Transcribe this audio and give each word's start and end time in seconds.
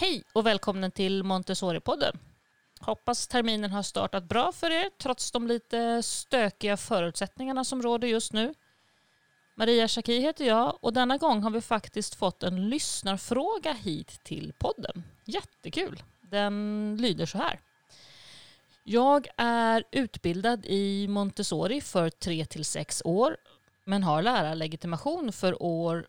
Hej 0.00 0.22
och 0.32 0.46
välkommen 0.46 0.90
till 0.90 1.22
Montessori-podden. 1.22 2.18
Hoppas 2.80 3.28
terminen 3.28 3.70
har 3.70 3.82
startat 3.82 4.24
bra 4.24 4.52
för 4.52 4.70
er 4.70 4.90
trots 4.98 5.32
de 5.32 5.46
lite 5.46 6.02
stökiga 6.02 6.76
förutsättningarna 6.76 7.64
som 7.64 7.82
råder 7.82 8.08
just 8.08 8.32
nu. 8.32 8.54
Maria 9.56 9.88
Schacki 9.88 10.20
heter 10.20 10.44
jag 10.44 10.78
och 10.80 10.92
denna 10.92 11.16
gång 11.16 11.42
har 11.42 11.50
vi 11.50 11.60
faktiskt 11.60 12.14
fått 12.14 12.42
en 12.42 12.68
lyssnarfråga 12.68 13.72
hit 13.72 14.20
till 14.24 14.52
podden. 14.58 15.02
Jättekul! 15.24 16.02
Den 16.30 16.96
lyder 17.00 17.26
så 17.26 17.38
här. 17.38 17.60
Jag 18.84 19.28
är 19.36 19.84
utbildad 19.92 20.66
i 20.66 21.08
Montessori 21.08 21.80
för 21.80 22.10
3 22.10 22.44
till 22.44 22.64
6 22.64 23.02
år 23.04 23.36
men 23.84 24.02
har 24.02 24.22
lärarlegitimation 24.22 25.32
för 25.32 25.62
år 25.62 26.06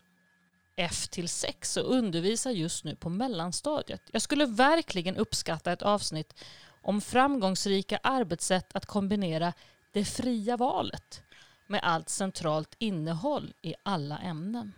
F 0.80 1.08
till 1.08 1.28
6 1.28 1.76
och 1.76 1.94
undervisar 1.94 2.50
just 2.50 2.84
nu 2.84 2.96
på 2.96 3.08
mellanstadiet. 3.08 4.02
Jag 4.12 4.22
skulle 4.22 4.46
verkligen 4.46 5.16
uppskatta 5.16 5.72
ett 5.72 5.82
avsnitt 5.82 6.44
om 6.82 7.00
framgångsrika 7.00 8.00
arbetssätt 8.02 8.76
att 8.76 8.86
kombinera 8.86 9.52
det 9.92 10.04
fria 10.04 10.56
valet 10.56 11.22
med 11.66 11.80
allt 11.82 12.08
centralt 12.08 12.74
innehåll 12.78 13.54
i 13.62 13.74
alla 13.82 14.18
ämnen. 14.18 14.72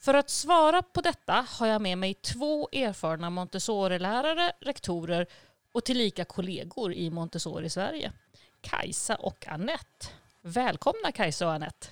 För 0.00 0.14
att 0.14 0.30
svara 0.30 0.82
på 0.82 1.00
detta 1.00 1.46
har 1.48 1.66
jag 1.66 1.82
med 1.82 1.98
mig 1.98 2.14
två 2.14 2.68
erfarna 2.72 3.30
Montessori-lärare, 3.30 4.52
rektorer 4.60 5.26
och 5.72 5.84
tillika 5.84 6.24
kollegor 6.24 6.92
i 6.92 7.10
Montessori 7.10 7.70
Sverige. 7.70 8.12
Kajsa 8.60 9.14
och 9.14 9.48
Annette. 9.48 10.06
Välkomna 10.42 11.12
Kajsa 11.12 11.46
och 11.46 11.52
Annette. 11.52 11.86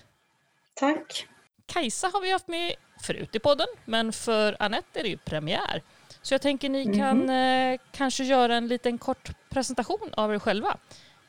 Tack. 0.74 1.29
Kajsa 1.66 2.11
har 2.12 2.21
vi 2.21 2.30
haft 2.30 2.48
med 2.48 2.75
förut 3.02 3.37
i 3.37 3.39
podden, 3.39 3.66
men 3.84 4.12
för 4.12 4.57
Annette 4.59 4.98
är 4.98 5.02
det 5.02 5.09
ju 5.09 5.16
premiär. 5.16 5.83
Så 6.23 6.35
jag 6.35 6.43
tänker 6.43 6.69
ni 6.69 6.83
mm. 6.83 6.98
kan 6.98 7.30
eh, 7.30 7.80
kanske 7.93 8.25
göra 8.25 8.57
en 8.57 8.69
liten 8.69 8.98
kort 8.98 9.30
presentation 9.51 10.10
av 10.13 10.35
er 10.35 10.38
själva. 10.38 10.77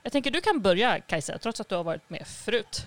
Jag 0.04 0.12
tänker 0.12 0.32
du 0.32 0.42
kan 0.42 0.62
börja 0.62 1.00
Kajsa, 1.00 1.38
trots 1.38 1.62
att 1.62 1.70
du 1.70 1.76
har 1.76 1.84
varit 1.84 2.10
med 2.10 2.28
förut. 2.28 2.86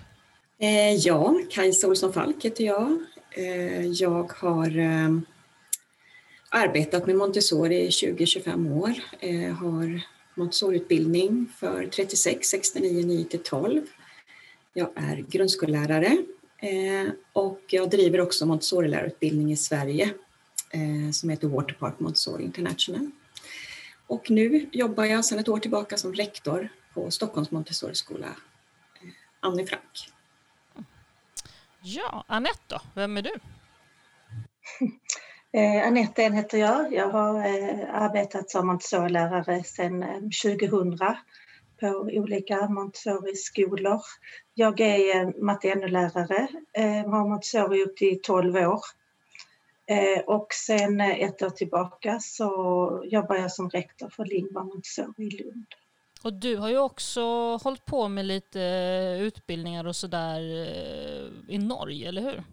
Eh, 0.59 0.93
ja, 0.93 1.39
Kajsa 1.49 1.87
Olsson 1.87 2.13
Falk 2.13 2.45
heter 2.45 2.63
jag. 2.63 2.99
Eh, 3.31 3.85
jag 3.85 4.31
har 4.33 4.79
eh, 4.79 5.09
arbetat 6.49 7.07
med 7.07 7.15
Montessori 7.15 7.81
i 7.81 7.89
20-25 7.89 8.79
år. 8.79 8.93
Eh, 9.19 9.53
har 9.53 10.01
Montessoriutbildning 10.35 11.49
för 11.59 11.87
36, 11.87 12.47
69, 12.47 13.05
9 13.05 13.25
till 13.25 13.43
12. 13.43 13.81
Jag 14.73 14.89
är 14.95 15.15
grundskollärare 15.15 16.17
och 17.33 17.61
jag 17.67 17.89
driver 17.89 18.21
också 18.21 18.45
Montessori-lärarutbildning 18.45 19.51
i 19.51 19.57
Sverige 19.57 20.13
eh, 20.71 21.11
som 21.11 21.29
heter 21.29 21.47
Waterpark 21.47 21.99
Montessori 21.99 22.43
International. 22.43 23.11
Och 24.07 24.29
nu 24.31 24.69
jobbar 24.71 25.05
jag 25.05 25.25
sedan 25.25 25.39
ett 25.39 25.49
år 25.49 25.59
tillbaka 25.59 25.97
som 25.97 26.13
rektor 26.13 26.69
på 26.93 27.11
Stockholms 27.11 27.51
Montessori-skola, 27.51 28.27
eh, 28.27 29.09
Annie 29.39 29.65
Frank. 29.65 30.11
Ja, 31.81 32.23
Anette 32.27 32.59
då, 32.67 32.81
vem 32.93 33.17
är 33.17 33.21
du? 33.21 33.31
Eh, 35.51 35.87
Anette 35.87 36.23
En 36.23 36.33
heter 36.33 36.57
jag. 36.57 36.93
Jag 36.93 37.09
har 37.09 37.39
eh, 37.39 37.95
arbetat 37.95 38.49
som 38.49 38.67
Montessori-lärare 38.67 39.63
sedan 39.63 40.03
eh, 40.03 40.19
2000 40.43 40.97
på 41.79 41.87
olika 42.11 42.69
Montessori-skolor. 42.69 44.01
Jag 44.53 44.79
är 44.79 45.43
matte 45.43 45.75
NO-lärare, 45.75 46.47
eh, 46.73 47.09
har 47.09 47.29
Montessori 47.29 47.83
upp 47.83 47.97
till 47.97 48.21
12 48.21 48.55
år. 48.55 48.81
Eh, 49.89 50.23
och 50.25 50.47
sen 50.53 51.01
ett 51.01 51.41
år 51.41 51.49
tillbaka 51.49 52.19
så 52.19 52.47
jobbar 53.05 53.35
jag 53.35 53.51
som 53.51 53.69
rektor 53.69 54.09
för 54.09 54.25
Lingua 54.25 54.63
Montessori 54.63 55.27
i 55.27 55.43
Lund. 55.43 55.65
Och 56.23 56.33
du 56.33 56.55
har 56.55 56.69
ju 56.69 56.77
också 56.77 57.21
hållit 57.55 57.85
på 57.85 58.07
med 58.07 58.25
lite 58.25 58.59
utbildningar 59.21 59.87
och 59.87 59.95
sådär 59.95 60.39
eh, 60.39 61.55
i 61.55 61.57
Norge, 61.57 62.07
eller 62.07 62.21
hur? 62.21 62.43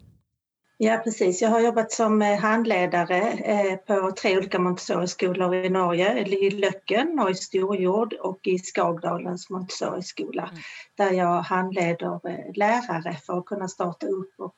Ja 0.77 0.97
precis, 0.97 1.41
jag 1.41 1.49
har 1.49 1.59
jobbat 1.59 1.91
som 1.91 2.21
eh, 2.21 2.39
handledare 2.39 3.31
eh, 3.31 3.75
på 3.75 4.11
tre 4.11 4.37
olika 4.37 4.59
Montessori-skolor 4.59 5.55
i 5.55 5.69
Norge, 5.69 6.25
i 6.27 6.49
Löcken 6.49 7.19
och 7.19 7.31
i 7.31 7.35
Storjord 7.35 8.13
och 8.13 8.47
i 8.47 8.59
Skagdalens 8.59 9.49
Montessori-skola 9.49 10.43
mm. 10.43 10.61
där 10.95 11.11
jag 11.11 11.41
handleder 11.41 12.29
eh, 12.29 12.53
lärare 12.55 13.17
för 13.25 13.37
att 13.37 13.45
kunna 13.45 13.67
starta 13.67 14.07
upp 14.07 14.33
och 14.37 14.55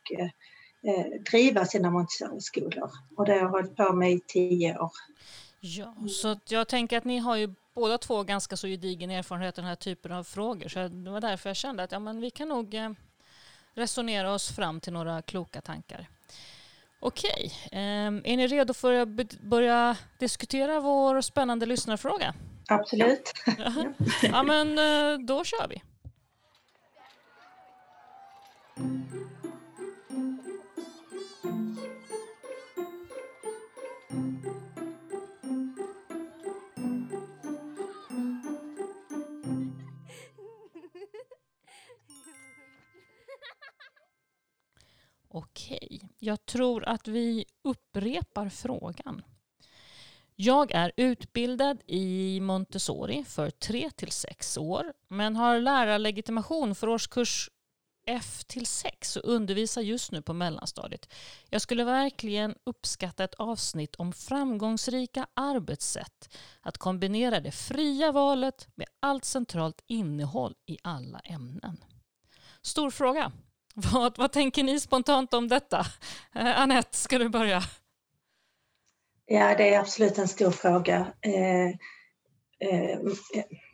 driva 1.31 1.65
sina 1.65 1.89
Montessori-skolor. 1.89 2.89
Och 3.17 3.25
det 3.25 3.31
har 3.31 3.39
jag 3.39 3.49
hållit 3.49 3.75
på 3.75 3.93
med 3.93 4.11
i 4.11 4.19
tio 4.27 4.79
år. 4.79 4.91
Ja, 5.59 5.95
så 6.09 6.39
jag 6.47 6.67
tänker 6.67 6.97
att 6.97 7.05
ni 7.05 7.17
har 7.17 7.35
ju 7.35 7.53
båda 7.75 7.97
två 7.97 8.23
ganska 8.23 8.57
så 8.57 8.67
gedigen 8.67 9.11
erfarenhet 9.11 9.57
av 9.57 9.61
den 9.61 9.69
här 9.69 9.75
typen 9.75 10.11
av 10.11 10.23
frågor 10.23 10.67
så 10.67 10.87
det 10.87 11.11
var 11.11 11.21
därför 11.21 11.49
jag 11.49 11.57
kände 11.57 11.83
att 11.83 11.91
ja, 11.91 11.99
men 11.99 12.21
vi 12.21 12.29
kan 12.29 12.49
nog 12.49 12.75
resonera 13.77 14.33
oss 14.33 14.55
fram 14.55 14.79
till 14.79 14.93
några 14.93 15.21
kloka 15.21 15.61
tankar. 15.61 16.07
Okej, 16.99 17.51
ehm, 17.71 18.21
är 18.25 18.37
ni 18.37 18.47
redo 18.47 18.73
för 18.73 18.93
att 18.93 19.39
börja 19.41 19.97
diskutera 20.19 20.79
vår 20.79 21.21
spännande 21.21 21.65
lyssnarfråga? 21.65 22.33
Absolut. 22.67 23.33
ja, 24.21 24.43
men 24.43 24.69
eh, 24.79 25.19
då 25.19 25.43
kör 25.43 25.67
vi. 25.67 25.81
Okej, 45.37 46.09
jag 46.19 46.45
tror 46.45 46.83
att 46.83 47.07
vi 47.07 47.45
upprepar 47.63 48.49
frågan. 48.49 49.23
Jag 50.35 50.71
är 50.71 50.91
utbildad 50.97 51.81
i 51.85 52.39
Montessori 52.39 53.23
för 53.23 53.49
3 53.49 53.89
till 53.91 54.11
6 54.11 54.57
år 54.57 54.93
men 55.07 55.35
har 55.35 55.59
lärarlegitimation 55.59 56.75
för 56.75 56.89
årskurs 56.89 57.49
F 58.07 58.43
till 58.47 58.65
6 58.65 59.15
och 59.15 59.29
undervisar 59.29 59.81
just 59.81 60.11
nu 60.11 60.21
på 60.21 60.33
mellanstadiet. 60.33 61.13
Jag 61.49 61.61
skulle 61.61 61.83
verkligen 61.83 62.55
uppskatta 62.63 63.23
ett 63.23 63.35
avsnitt 63.35 63.95
om 63.95 64.13
framgångsrika 64.13 65.27
arbetssätt. 65.33 66.35
Att 66.61 66.77
kombinera 66.77 67.39
det 67.39 67.51
fria 67.51 68.11
valet 68.11 68.67
med 68.75 68.87
allt 68.99 69.25
centralt 69.25 69.83
innehåll 69.87 70.55
i 70.65 70.77
alla 70.83 71.19
ämnen. 71.19 71.77
Stor 72.61 72.89
fråga. 72.91 73.31
Vad, 73.79 74.17
vad 74.17 74.31
tänker 74.31 74.63
ni 74.63 74.79
spontant 74.79 75.33
om 75.33 75.47
detta? 75.47 75.79
Eh, 76.35 76.61
Annette, 76.61 76.97
ska 76.97 77.17
du 77.17 77.29
börja? 77.29 77.61
Ja, 79.25 79.55
det 79.57 79.73
är 79.73 79.79
absolut 79.79 80.17
en 80.17 80.27
stor 80.27 80.51
fråga. 80.51 81.07
Eh, 81.21 81.67
eh, 82.69 82.99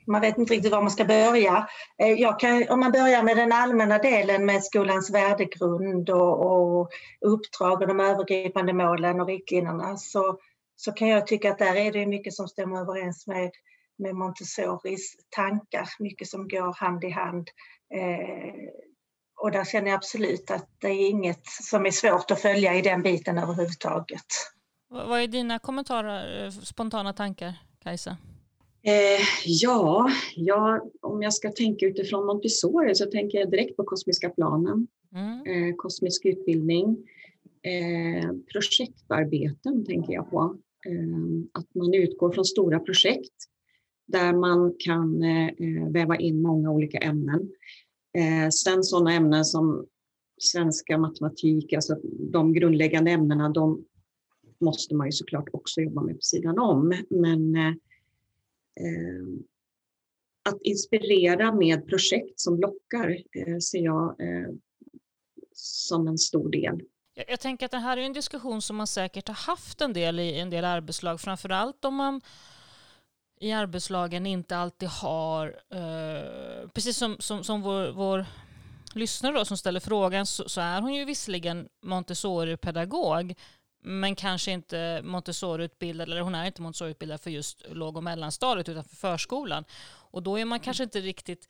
man 0.08 0.22
vet 0.22 0.38
inte 0.38 0.54
riktigt 0.54 0.72
var 0.72 0.82
man 0.82 0.92
ska 0.92 1.06
börja. 1.06 1.68
Eh, 1.98 2.38
kan, 2.38 2.70
om 2.70 2.80
man 2.80 2.92
börjar 2.92 3.24
med 3.24 3.38
den 3.38 3.52
allmänna 3.52 3.98
delen 3.98 4.46
med 4.46 4.64
skolans 4.64 5.10
värdegrund 5.10 6.10
och, 6.10 6.46
och 6.46 6.90
uppdrag 7.22 7.82
och 7.82 7.88
de 7.88 8.00
övergripande 8.00 8.74
målen 8.74 9.22
och 9.22 9.28
riktlinjerna 9.28 9.98
så, 9.98 10.40
så 10.76 10.92
kan 10.92 11.08
jag 11.08 11.28
tycka 11.28 11.52
att 11.52 11.60
där 11.60 11.76
är 11.76 11.92
det 11.92 12.06
mycket 12.06 12.34
som 12.34 12.48
stämmer 12.48 12.82
överens 12.82 13.28
med, 13.28 13.52
med 13.98 14.16
Montessoris 14.16 15.16
tankar, 15.30 15.90
mycket 16.00 16.28
som 16.28 16.48
går 16.48 16.74
hand 16.74 17.04
i 17.04 17.10
hand. 17.10 17.50
Eh, 17.94 18.93
och 19.44 19.52
där 19.52 19.66
känner 19.66 19.88
jag 19.88 19.96
absolut 19.96 20.52
att 20.52 20.70
det 20.80 20.88
är 20.88 21.10
inget 21.10 21.46
som 21.46 21.86
är 21.86 21.92
svårt 21.92 22.32
att 22.32 22.42
följa 22.42 22.76
i 22.76 22.82
den 22.82 23.02
biten 23.02 23.38
överhuvudtaget. 23.38 24.26
Vad 24.90 25.22
är 25.22 25.28
dina 25.28 25.60
kommentarer, 25.60 26.50
spontana 26.52 27.14
tankar, 27.14 27.54
Kajsa? 27.84 28.18
Eh, 28.84 29.22
ja, 29.46 30.10
ja, 30.36 30.82
om 31.02 31.22
jag 31.22 31.34
ska 31.34 31.52
tänka 31.52 31.86
utifrån 31.86 32.26
Montessori 32.26 32.96
så 32.96 33.06
tänker 33.06 33.38
jag 33.38 33.52
direkt 33.52 33.78
på 33.78 33.84
kosmiska 33.84 34.30
planen, 34.30 34.88
mm. 35.16 35.70
eh, 35.70 35.76
kosmisk 35.76 36.26
utbildning, 36.26 36.98
eh, 37.62 38.30
projektarbeten 38.52 39.86
tänker 39.86 40.14
jag 40.14 40.30
på. 40.30 40.58
Eh, 40.86 41.60
att 41.60 41.76
man 41.76 41.94
utgår 41.94 42.32
från 42.32 42.46
stora 42.46 42.80
projekt 42.80 43.36
där 44.08 44.34
man 44.34 44.76
kan 44.80 45.24
eh, 45.24 45.92
väva 45.92 46.18
in 46.18 46.42
många 46.42 46.72
olika 46.72 46.98
ämnen. 46.98 47.52
Eh, 48.18 48.50
sen 48.50 48.84
sådana 48.84 49.14
ämnen 49.14 49.46
som 49.46 49.86
svenska, 50.38 50.98
matematik, 50.98 51.74
alltså 51.74 51.96
de 52.32 52.54
grundläggande 52.54 53.12
ämnena, 53.12 53.50
de 53.50 53.86
måste 54.60 54.96
man 54.96 55.08
ju 55.08 55.12
såklart 55.12 55.50
också 55.54 55.82
jobba 55.82 56.02
med 56.02 56.16
på 56.16 56.22
sidan 56.22 56.60
om. 56.60 56.94
Men 57.10 57.56
eh, 57.56 57.68
eh 58.76 59.44
att 60.46 60.62
inspirera 60.62 61.56
med 61.56 61.88
projekt 61.88 62.40
som 62.40 62.60
lockar 62.60 63.10
eh, 63.10 63.58
ser 63.58 63.80
jag 63.80 64.22
eh, 64.22 64.50
som 65.54 66.08
en 66.08 66.18
stor 66.18 66.50
del. 66.50 66.82
Jag, 67.14 67.26
jag, 67.28 67.40
tänker 67.40 67.66
att 67.66 67.72
det 67.72 67.78
här 67.78 67.98
är 67.98 68.02
en 68.02 68.14
diskussion 68.14 68.62
som 68.62 68.76
man 68.76 68.88
säkert 68.88 69.28
har 69.28 69.36
haft 69.36 69.82
en 69.82 69.94
del 69.94 70.20
i 70.20 70.40
en 70.40 70.50
del 70.50 70.66
arbetslag, 70.66 71.22
framförallt 71.22 71.86
om 71.86 71.96
man 71.96 72.22
i 73.44 73.52
arbetslagen 73.52 74.26
inte 74.26 74.58
alltid 74.58 74.90
har, 74.90 75.48
eh, 75.70 76.70
precis 76.70 76.98
som, 76.98 77.16
som, 77.20 77.44
som 77.44 77.62
vår, 77.62 77.92
vår 77.92 78.26
lyssnare 78.94 79.34
då, 79.34 79.46
som 79.46 79.58
ställer 79.58 79.80
frågan 79.80 80.26
så, 80.26 80.50
så 80.50 80.62
är 80.62 80.82
hon 80.82 80.94
ju 80.94 81.06
visserligen 81.06 81.70
Montessori-pedagog 81.82 83.36
men 83.84 84.16
kanske 84.16 84.52
inte 84.52 85.02
Montessori-utbildad, 85.04 86.10
eller 86.10 86.22
hon 86.22 86.36
är 86.36 86.46
inte 86.46 86.62
Montessori-utbildad 86.62 87.22
för 87.22 87.30
just 87.30 87.64
låg 87.70 87.98
och 87.98 88.04
mellanstadiet 88.04 88.70
utan 88.70 88.84
för 88.84 88.96
förskolan. 88.96 89.66
Och 90.12 90.24
då 90.24 90.40
är 90.40 90.46
man 90.46 90.60
kanske 90.60 90.84
inte 90.84 91.00
riktigt 91.00 91.50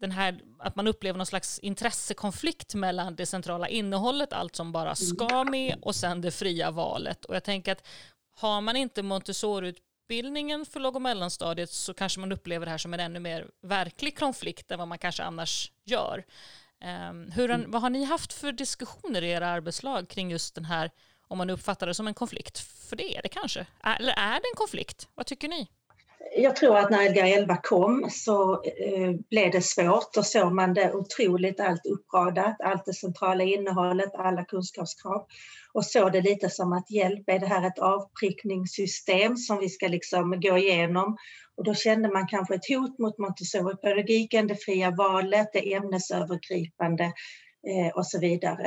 den 0.00 0.10
här, 0.10 0.40
att 0.58 0.76
man 0.76 0.86
upplever 0.86 1.16
någon 1.16 1.26
slags 1.26 1.58
intressekonflikt 1.58 2.74
mellan 2.74 3.16
det 3.16 3.26
centrala 3.26 3.68
innehållet, 3.68 4.32
allt 4.32 4.56
som 4.56 4.72
bara 4.72 4.94
ska 4.94 5.44
med, 5.44 5.78
och 5.82 5.94
sen 5.94 6.20
det 6.20 6.30
fria 6.30 6.70
valet. 6.70 7.24
Och 7.24 7.36
jag 7.36 7.44
tänker 7.44 7.72
att 7.72 7.86
har 8.34 8.60
man 8.60 8.76
inte 8.76 9.02
Montessori-utbildningen 10.06 10.66
för 10.66 10.80
låg 10.80 10.96
och 10.96 11.02
mellanstadiet 11.02 11.70
så 11.70 11.94
kanske 11.94 12.20
man 12.20 12.32
upplever 12.32 12.66
det 12.66 12.70
här 12.70 12.78
som 12.78 12.94
en 12.94 13.00
ännu 13.00 13.20
mer 13.20 13.50
verklig 13.62 14.18
konflikt 14.18 14.70
än 14.70 14.78
vad 14.78 14.88
man 14.88 14.98
kanske 14.98 15.22
annars 15.22 15.72
gör. 15.84 16.24
Um, 17.10 17.30
hur, 17.30 17.50
mm. 17.50 17.70
vad 17.70 17.82
har 17.82 17.90
ni 17.90 18.04
haft 18.04 18.32
för 18.32 18.52
diskussioner 18.52 19.22
i 19.22 19.30
era 19.30 19.48
arbetslag 19.48 20.08
kring 20.08 20.30
just 20.30 20.54
den 20.54 20.64
här, 20.64 20.90
om 21.28 21.38
man 21.38 21.50
uppfattar 21.50 21.86
det 21.86 21.94
som 21.94 22.06
en 22.06 22.14
konflikt? 22.14 22.58
För 22.88 22.96
det 22.96 23.16
är 23.16 23.22
det 23.22 23.28
kanske. 23.28 23.66
Eller 24.00 24.12
är 24.12 24.40
det 24.40 24.48
en 24.52 24.56
konflikt? 24.56 25.08
Vad 25.14 25.26
tycker 25.26 25.48
ni? 25.48 25.68
Jag 26.36 26.56
tror 26.56 26.76
att 26.76 26.90
när 26.90 27.10
Lgr 27.10 27.24
11 27.24 27.56
kom 27.62 28.08
så 28.10 28.52
eh, 28.64 29.12
blev 29.30 29.50
det 29.50 29.62
svårt. 29.62 30.14
Då 30.14 30.22
såg 30.22 30.52
man 30.52 30.74
det 30.74 30.92
otroligt 30.92 31.60
allt 31.60 31.86
uppradat, 31.86 32.56
allt 32.60 32.84
det 32.84 32.94
centrala 32.94 33.44
innehållet, 33.44 34.14
alla 34.14 34.44
kunskapskrav 34.44 35.26
och 35.76 35.84
såg 35.84 36.12
det 36.12 36.20
lite 36.20 36.50
som 36.50 36.72
att 36.72 36.90
hjälp, 36.90 37.28
är 37.28 37.38
det 37.38 37.46
här 37.46 37.66
ett 37.66 37.78
avprickningssystem 37.78 39.36
som 39.36 39.58
vi 39.58 39.68
ska 39.68 39.88
liksom 39.88 40.40
gå 40.40 40.58
igenom? 40.58 41.16
Och 41.56 41.64
då 41.64 41.74
kände 41.74 42.08
man 42.12 42.26
kanske 42.26 42.54
ett 42.54 42.68
hot 42.68 42.98
mot 42.98 43.18
Montessori-pedagogiken, 43.18 44.46
det 44.46 44.64
fria 44.64 44.90
valet, 44.90 45.48
det 45.52 45.74
ämnesövergripande 45.74 47.04
eh, 47.68 47.94
och 47.94 48.06
så 48.06 48.20
vidare. 48.20 48.66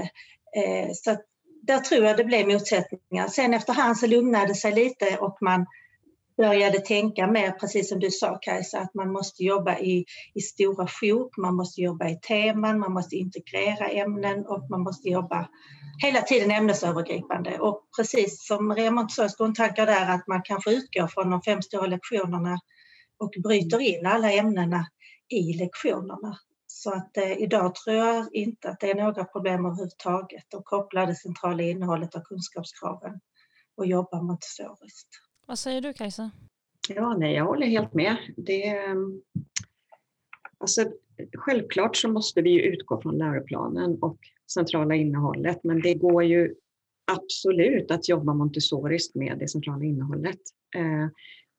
Eh, 0.58 0.90
så 0.94 1.18
där 1.62 1.80
tror 1.80 2.06
jag 2.06 2.18
det 2.18 2.24
blev 2.24 2.48
motsättningar. 2.48 3.28
Sen 3.28 3.54
efterhand 3.54 3.98
så 3.98 4.08
lugnade 4.08 4.48
det 4.48 4.56
sig 4.56 4.72
lite 4.72 5.18
och 5.18 5.38
man 5.42 5.66
började 6.40 6.80
tänka 6.80 7.28
mer, 7.28 7.52
precis 7.52 7.90
som 7.90 8.00
du 8.00 8.12
sa 8.12 8.38
Kajsa, 8.42 8.80
att 8.80 8.94
man 8.94 9.12
måste 9.12 9.44
jobba 9.44 9.78
i, 9.80 10.06
i 10.34 10.42
stora 10.42 10.88
sjok, 10.88 11.38
man 11.38 11.56
måste 11.56 11.82
jobba 11.82 12.10
i 12.10 12.20
teman, 12.20 12.80
man 12.80 12.94
måste 12.94 13.16
integrera 13.16 13.88
ämnen 13.90 14.46
och 14.46 14.70
man 14.70 14.82
måste 14.82 15.10
jobba 15.10 15.50
hela 16.04 16.22
tiden 16.22 16.52
ämnesövergripande. 16.52 17.60
Och 17.60 17.88
precis 17.98 18.48
som 18.48 18.68
Maria 18.68 19.08
sa, 19.10 19.28
grundtankar 19.38 19.86
där, 19.86 20.16
att 20.16 20.28
man 20.28 20.42
kanske 20.44 20.72
utgår 20.72 21.08
från 21.08 21.30
de 21.30 21.42
fem 21.42 21.62
stora 21.62 21.88
lektionerna 21.88 22.60
och 23.20 23.34
bryter 23.44 23.80
in 23.80 24.06
alla 24.06 24.32
ämnena 24.32 24.86
i 25.30 25.54
lektionerna. 25.54 26.38
Så 26.68 26.94
att 26.94 27.18
eh, 27.18 27.32
idag 27.32 27.76
tror 27.76 27.96
jag 27.96 28.28
inte 28.34 28.70
att 28.70 28.80
det 28.80 28.92
är 28.92 28.96
några 28.96 29.24
problem 29.24 29.66
överhuvudtaget 29.66 30.54
att 30.54 30.66
koppla 30.66 31.06
det 31.06 31.16
centrala 31.16 31.64
innehållet 31.64 32.16
och 32.16 32.24
kunskapskraven 32.24 33.20
och 33.78 33.86
jobba 33.86 34.22
montessoriskt. 34.22 35.29
Vad 35.50 35.60
säger 35.60 35.82
du 35.82 35.94
Kajsa? 35.94 36.32
Ja, 36.90 37.18
nej, 37.18 37.36
jag 37.36 37.46
håller 37.46 37.68
helt 37.68 37.94
med. 37.94 38.18
Det, 38.38 38.68
ehm, 38.68 39.22
alltså, 40.58 40.92
självklart 41.34 41.96
så 41.96 42.10
måste 42.10 42.42
vi 42.42 42.66
utgå 42.66 43.02
från 43.02 43.18
läroplanen 43.18 43.98
och 44.02 44.18
centrala 44.54 44.96
innehållet, 44.96 45.64
men 45.64 45.82
det 45.82 45.94
går 45.94 46.24
ju 46.24 46.56
absolut 47.12 47.92
att 47.92 48.10
jobba 48.10 48.34
montessoriskt 48.34 49.16
med 49.16 49.38
det 49.40 49.48
centrala 49.48 49.84
innehållet. 49.84 50.40
Eh, 50.76 51.08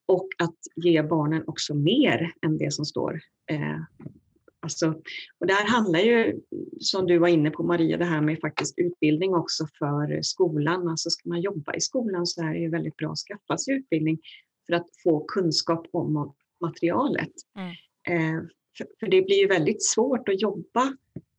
och 0.05 0.27
att 0.37 0.59
ge 0.75 1.03
barnen 1.03 1.43
också 1.47 1.75
mer 1.75 2.33
än 2.41 2.57
det 2.57 2.73
som 2.73 2.85
står. 2.85 3.21
Eh, 3.51 3.81
alltså, 4.61 4.87
och 5.39 5.47
det 5.47 5.53
här 5.53 5.67
handlar 5.67 5.99
ju, 5.99 6.41
som 6.79 7.05
du 7.05 7.17
var 7.17 7.27
inne 7.27 7.51
på 7.51 7.63
Maria, 7.63 7.97
det 7.97 8.05
här 8.05 8.21
med 8.21 8.39
faktiskt 8.39 8.79
utbildning 8.79 9.35
också 9.35 9.67
för 9.79 10.21
skolan. 10.21 10.87
Alltså 10.87 11.09
ska 11.09 11.29
man 11.29 11.41
jobba 11.41 11.75
i 11.75 11.81
skolan 11.81 12.27
så 12.27 12.41
är 12.41 12.53
det 12.53 12.59
ju 12.59 12.69
väldigt 12.69 12.97
bra 12.97 13.11
att 13.11 13.17
skaffa 13.17 13.57
sig 13.57 13.73
utbildning 13.73 14.19
för 14.65 14.73
att 14.73 14.87
få 15.03 15.25
kunskap 15.27 15.87
om 15.91 16.33
materialet. 16.61 17.31
Mm. 17.57 17.69
Eh, 18.07 18.43
för, 18.77 18.87
för 18.99 19.07
det 19.07 19.21
blir 19.21 19.37
ju 19.37 19.47
väldigt 19.47 19.85
svårt 19.85 20.29
att 20.29 20.41
jobba 20.41 20.97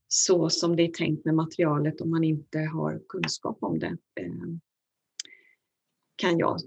så 0.09 0.51
som 0.51 0.77
det 0.77 0.83
är 0.83 0.93
tänkt 0.93 1.25
med 1.25 1.35
materialet 1.35 2.01
om 2.01 2.11
man 2.11 2.25
inte 2.25 2.59
har 2.59 3.01
kunskap 3.09 3.59
om 3.61 3.79
det. 3.79 3.97
Eh, 4.21 4.27
kan 6.17 6.39
jag 6.39 6.59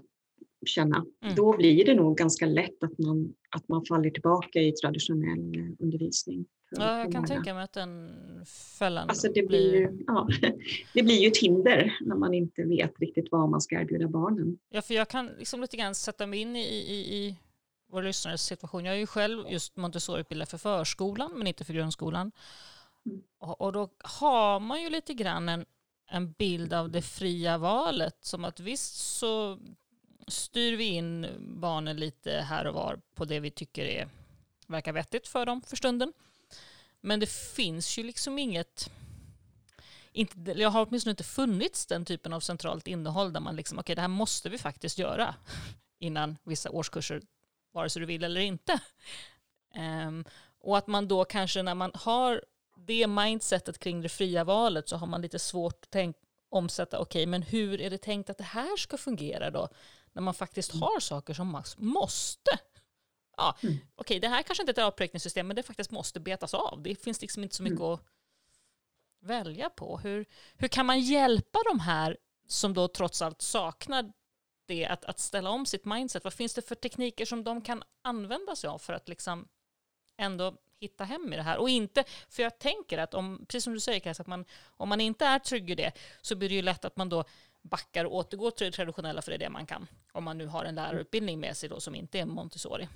känna. 0.66 1.06
Mm. 1.22 1.34
Då 1.34 1.56
blir 1.56 1.84
det 1.84 1.94
nog 1.94 2.16
ganska 2.16 2.46
lätt 2.46 2.82
att 2.82 2.98
man, 2.98 3.34
att 3.56 3.68
man 3.68 3.84
faller 3.84 4.10
tillbaka 4.10 4.60
i 4.60 4.72
traditionell 4.72 5.58
eh, 5.58 5.84
undervisning. 5.84 6.46
Ja, 6.70 6.98
jag 6.98 7.12
kan 7.12 7.26
tänka 7.26 7.54
mig 7.54 7.64
att 7.64 7.72
den 7.72 8.10
fällan 8.78 9.08
alltså 9.08 9.28
det 9.34 9.42
blir, 9.42 9.74
ju, 9.74 10.04
ja, 10.06 10.28
det 10.94 11.02
blir 11.02 11.22
ju 11.22 11.28
ett 11.28 11.38
hinder 11.38 11.98
när 12.00 12.16
man 12.16 12.34
inte 12.34 12.62
vet 12.62 13.00
riktigt 13.00 13.28
vad 13.30 13.48
man 13.48 13.60
ska 13.60 13.80
erbjuda 13.80 14.08
barnen. 14.08 14.58
Ja, 14.70 14.82
för 14.82 14.94
jag 14.94 15.08
kan 15.08 15.26
liksom 15.26 15.60
lite 15.60 15.76
grann 15.76 15.94
sätta 15.94 16.26
mig 16.26 16.40
in 16.40 16.56
i, 16.56 16.60
i, 16.64 17.16
i 17.16 17.36
vår 17.92 18.02
lyssnares 18.02 18.42
situation. 18.42 18.84
Jag 18.84 18.94
är 18.94 18.98
ju 18.98 19.06
själv 19.06 19.44
just 19.48 19.76
Montessori-utbildad 19.76 20.48
för 20.48 20.58
förskolan 20.58 21.32
men 21.34 21.46
inte 21.46 21.64
för 21.64 21.72
grundskolan. 21.72 22.32
Mm. 23.06 23.22
Och, 23.38 23.60
och, 23.60 23.72
då 23.72 23.88
har 23.98 24.60
man 24.60 24.82
ju 24.82 24.90
lite 24.90 25.14
grann 25.14 25.48
en, 25.48 25.64
en 26.10 26.32
bild 26.32 26.72
av 26.72 26.90
det 26.90 27.02
fria 27.02 27.58
valet 27.58 28.16
som 28.20 28.44
att 28.44 28.60
visst 28.60 29.18
så 29.18 29.58
styr 30.28 30.76
vi 30.76 30.84
in 30.84 31.26
barnen 31.38 31.96
lite 31.96 32.32
här 32.32 32.66
och 32.66 32.74
var 32.74 33.00
på 33.14 33.24
det 33.24 33.40
vi 33.40 33.50
tycker 33.50 33.84
är, 33.84 34.08
verkar 34.66 34.92
vettigt 34.92 35.28
för 35.28 35.46
dem 35.46 35.62
för 35.62 35.76
stunden. 35.76 36.12
Men 37.00 37.20
det 37.20 37.30
finns 37.30 37.98
ju 37.98 38.02
liksom 38.02 38.38
inget, 38.38 38.90
inte, 40.12 40.52
jag 40.56 40.70
har 40.70 40.86
åtminstone 40.86 41.10
inte 41.10 41.24
funnits 41.24 41.86
den 41.86 42.04
typen 42.04 42.32
av 42.32 42.40
centralt 42.40 42.86
innehåll 42.86 43.32
där 43.32 43.40
man 43.40 43.56
liksom, 43.56 43.78
okej 43.78 43.82
okay, 43.82 43.94
det 43.94 44.00
här 44.00 44.08
måste 44.08 44.48
vi 44.48 44.58
faktiskt 44.58 44.98
göra 44.98 45.34
innan 45.98 46.38
vissa 46.42 46.70
årskurser, 46.70 47.22
vare 47.72 47.90
sig 47.90 48.00
du 48.00 48.06
vill 48.06 48.24
eller 48.24 48.40
inte. 48.40 48.80
Um, 50.06 50.24
och 50.60 50.78
att 50.78 50.86
man 50.86 51.08
då 51.08 51.24
kanske 51.24 51.62
när 51.62 51.74
man 51.74 51.90
har 51.94 52.44
det 52.76 53.06
mindsetet 53.06 53.78
kring 53.78 54.00
det 54.00 54.08
fria 54.08 54.44
valet 54.44 54.88
så 54.88 54.96
har 54.96 55.06
man 55.06 55.22
lite 55.22 55.38
svårt 55.38 55.84
att 55.84 55.90
tänka, 55.90 56.18
omsätta, 56.48 56.98
okej 56.98 57.22
okay, 57.22 57.26
men 57.26 57.42
hur 57.42 57.80
är 57.80 57.90
det 57.90 57.98
tänkt 57.98 58.30
att 58.30 58.38
det 58.38 58.44
här 58.44 58.76
ska 58.76 58.96
fungera 58.96 59.50
då? 59.50 59.68
När 60.16 60.22
man 60.22 60.34
faktiskt 60.34 60.72
mm. 60.72 60.82
har 60.82 61.00
saker 61.00 61.34
som 61.34 61.48
man 61.48 61.64
måste. 61.76 62.50
Ja, 63.36 63.56
mm. 63.62 63.74
Okej, 63.74 63.90
okay, 63.96 64.18
det 64.18 64.28
här 64.28 64.42
kanske 64.42 64.62
inte 64.62 64.70
är 64.70 64.72
ett 64.72 64.86
avprickningssystem 64.86 65.46
men 65.46 65.56
det 65.56 65.62
faktiskt 65.62 65.90
måste 65.90 66.20
betas 66.20 66.54
av. 66.54 66.82
Det 66.82 66.94
finns 66.94 67.20
liksom 67.20 67.42
inte 67.42 67.54
så 67.54 67.62
mycket 67.62 67.80
mm. 67.80 67.92
att 67.92 68.00
välja 69.20 69.70
på. 69.70 69.98
Hur, 69.98 70.26
hur 70.56 70.68
kan 70.68 70.86
man 70.86 71.00
hjälpa 71.00 71.58
de 71.70 71.80
här 71.80 72.16
som 72.48 72.74
då 72.74 72.88
trots 72.88 73.22
allt 73.22 73.42
saknar 73.42 74.12
det 74.66 74.86
att, 74.86 75.04
att 75.04 75.18
ställa 75.18 75.50
om 75.50 75.66
sitt 75.66 75.84
mindset? 75.84 76.24
Vad 76.24 76.34
finns 76.34 76.54
det 76.54 76.62
för 76.62 76.74
tekniker 76.74 77.24
som 77.24 77.44
de 77.44 77.62
kan 77.62 77.82
använda 78.02 78.56
sig 78.56 78.68
av 78.68 78.78
för 78.78 78.92
att 78.92 79.08
liksom 79.08 79.48
ändå 80.16 80.54
hitta 80.80 81.04
hem 81.04 81.32
i 81.32 81.36
det 81.36 81.42
här. 81.42 81.58
Och 81.58 81.68
inte, 81.68 82.04
för 82.28 82.42
jag 82.42 82.58
tänker 82.58 82.98
att 82.98 83.14
om, 83.14 83.44
precis 83.48 83.64
som 83.64 83.72
du 83.72 83.80
säger 83.80 84.00
Kajsa, 84.00 84.20
att 84.20 84.26
man, 84.26 84.44
om 84.66 84.88
man 84.88 85.00
inte 85.00 85.24
är 85.24 85.38
trygg 85.38 85.70
i 85.70 85.74
det 85.74 85.92
så 86.22 86.36
blir 86.36 86.48
det 86.48 86.54
ju 86.54 86.62
lätt 86.62 86.84
att 86.84 86.96
man 86.96 87.08
då 87.08 87.24
backar 87.70 88.04
och 88.04 88.14
återgår 88.14 88.50
till 88.50 88.66
det 88.66 88.72
traditionella 88.72 89.22
för 89.22 89.30
det 89.30 89.36
är 89.36 89.38
det 89.38 89.50
man 89.50 89.66
kan. 89.66 89.86
Om 90.12 90.24
man 90.24 90.38
nu 90.38 90.46
har 90.46 90.64
en 90.64 90.74
lärarutbildning 90.74 91.40
med 91.40 91.56
sig 91.56 91.68
då 91.68 91.80
som 91.80 91.94
inte 91.94 92.18
är 92.18 92.26
Montessori. 92.26 92.88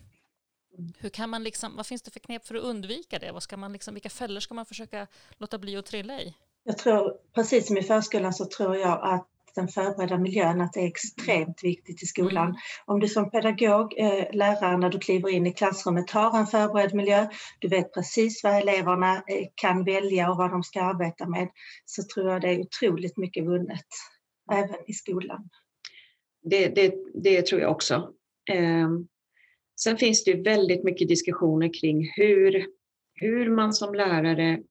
Hur 0.98 1.08
kan 1.08 1.30
man 1.30 1.44
liksom, 1.44 1.76
vad 1.76 1.86
finns 1.86 2.02
det 2.02 2.10
för 2.10 2.20
knep 2.20 2.46
för 2.46 2.54
att 2.54 2.62
undvika 2.62 3.18
det? 3.18 3.32
Vad 3.32 3.42
ska 3.42 3.56
man 3.56 3.72
liksom, 3.72 3.94
vilka 3.94 4.10
fällor 4.10 4.40
ska 4.40 4.54
man 4.54 4.66
försöka 4.66 5.06
låta 5.38 5.58
bli 5.58 5.76
att 5.76 5.86
trilla 5.86 6.20
i? 6.20 6.34
Jag 6.64 6.78
tror, 6.78 7.16
precis 7.34 7.66
som 7.66 7.78
i 7.78 7.82
förskolan 7.82 8.34
så 8.34 8.44
tror 8.44 8.76
jag 8.76 9.00
att 9.02 9.26
den 9.54 9.68
förberedda 9.68 10.18
miljön, 10.18 10.60
att 10.60 10.72
det 10.72 10.80
är 10.80 10.86
extremt 10.86 11.64
viktigt 11.64 12.02
i 12.02 12.06
skolan. 12.06 12.46
Mm. 12.46 12.56
Om 12.86 13.00
du 13.00 13.08
som 13.08 13.30
pedagog, 13.30 13.98
eh, 13.98 14.24
lärare, 14.32 14.76
när 14.76 14.90
du 14.90 14.98
kliver 14.98 15.28
in 15.28 15.46
i 15.46 15.52
klassrummet 15.52 16.10
har 16.10 16.38
en 16.38 16.46
förberedd 16.46 16.94
miljö, 16.94 17.28
du 17.58 17.68
vet 17.68 17.94
precis 17.94 18.44
vad 18.44 18.56
eleverna 18.56 19.14
eh, 19.14 19.46
kan 19.54 19.84
välja 19.84 20.30
och 20.30 20.36
vad 20.36 20.50
de 20.50 20.62
ska 20.62 20.82
arbeta 20.82 21.26
med, 21.26 21.48
så 21.84 22.02
tror 22.14 22.30
jag 22.30 22.40
det 22.40 22.48
är 22.48 22.60
otroligt 22.60 23.16
mycket 23.16 23.44
vunnet, 23.44 23.86
även 24.52 24.76
i 24.86 24.92
skolan. 24.92 25.48
Det, 26.42 26.68
det, 26.68 26.94
det 27.14 27.46
tror 27.46 27.60
jag 27.60 27.70
också. 27.70 28.12
Eh, 28.50 28.88
sen 29.80 29.96
finns 29.96 30.24
det 30.24 30.34
väldigt 30.34 30.84
mycket 30.84 31.08
diskussioner 31.08 31.80
kring 31.80 32.12
hur, 32.16 32.66
hur 33.14 33.50
man 33.50 33.72
som 33.72 33.94
lärare 33.94 34.62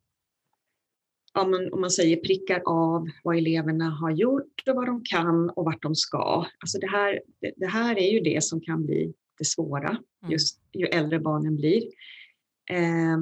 om 1.34 1.52
man, 1.52 1.74
om 1.74 1.82
man 1.82 1.92
säger 1.92 2.18
prickar 2.18 2.62
av 2.66 3.08
vad 3.24 3.38
eleverna 3.38 3.90
har 3.90 4.12
gjort 4.12 4.64
och 4.70 4.76
vad 4.76 4.86
de 4.86 5.04
kan 5.04 5.50
och 5.50 5.66
vart 5.66 5.82
de 5.82 5.96
ska. 5.96 6.46
Alltså 6.60 6.80
det, 6.80 6.88
här, 6.88 7.22
det, 7.56 7.68
här 7.68 7.98
är 7.98 8.12
ju 8.12 8.20
det 8.20 8.44
som 8.44 8.62
kan 8.62 8.86
bli 8.86 9.14
det 9.38 9.46
svåra, 9.46 9.90
mm. 9.90 10.32
just 10.32 10.62
ju 10.74 10.86
äldre 10.86 11.20
barnen 11.20 11.56
blir. 11.56 11.84
Eh, 12.72 13.18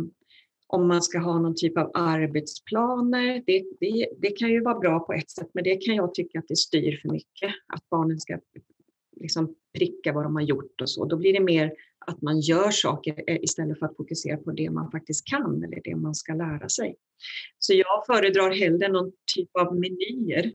om 0.67 0.87
man 0.87 1.01
ska 1.01 1.19
ha 1.19 1.39
någon 1.39 1.55
typ 1.55 1.77
av 1.77 1.91
arbetsplaner. 1.93 3.43
Det, 3.45 3.65
det, 3.79 4.07
det, 4.17 4.29
kan 4.29 4.49
ju 4.49 4.61
vara 4.61 4.79
bra 4.79 4.99
på 4.99 5.13
ett 5.13 5.29
sätt, 5.29 5.49
men 5.53 5.63
det 5.63 5.75
kan 5.75 5.95
jag 5.95 6.13
tycka 6.13 6.39
att 6.39 6.47
det 6.47 6.55
styr 6.55 6.99
för 7.01 7.09
mycket. 7.09 7.51
Att 7.73 7.89
barnen 7.89 8.19
ska 8.19 8.39
liksom 9.21 9.55
pricka 9.77 10.13
vad 10.13 10.23
de 10.23 10.35
har 10.35 10.41
gjort 10.41 10.81
och 10.81 10.89
så. 10.89 11.05
Då 11.05 11.17
blir 11.17 11.33
det 11.33 11.39
mer 11.39 11.73
att 12.07 12.21
man 12.21 12.39
gör 12.39 12.71
saker 12.71 13.23
eh, 13.27 13.37
istället 13.41 13.79
för 13.79 13.85
att 13.85 13.97
fokusera 13.97 14.37
på 14.37 14.51
det 14.51 14.69
man 14.69 14.91
faktiskt 14.91 15.27
kan 15.27 15.63
eller 15.63 15.81
det 15.83 15.95
man 15.95 16.15
ska 16.15 16.33
lära 16.33 16.69
sig. 16.69 16.95
Så 17.59 17.73
jag 17.73 18.05
föredrar 18.05 18.51
hellre 18.51 18.87
någon 18.87 19.11
typ 19.35 19.49
av 19.59 19.75
menyer. 19.75 20.53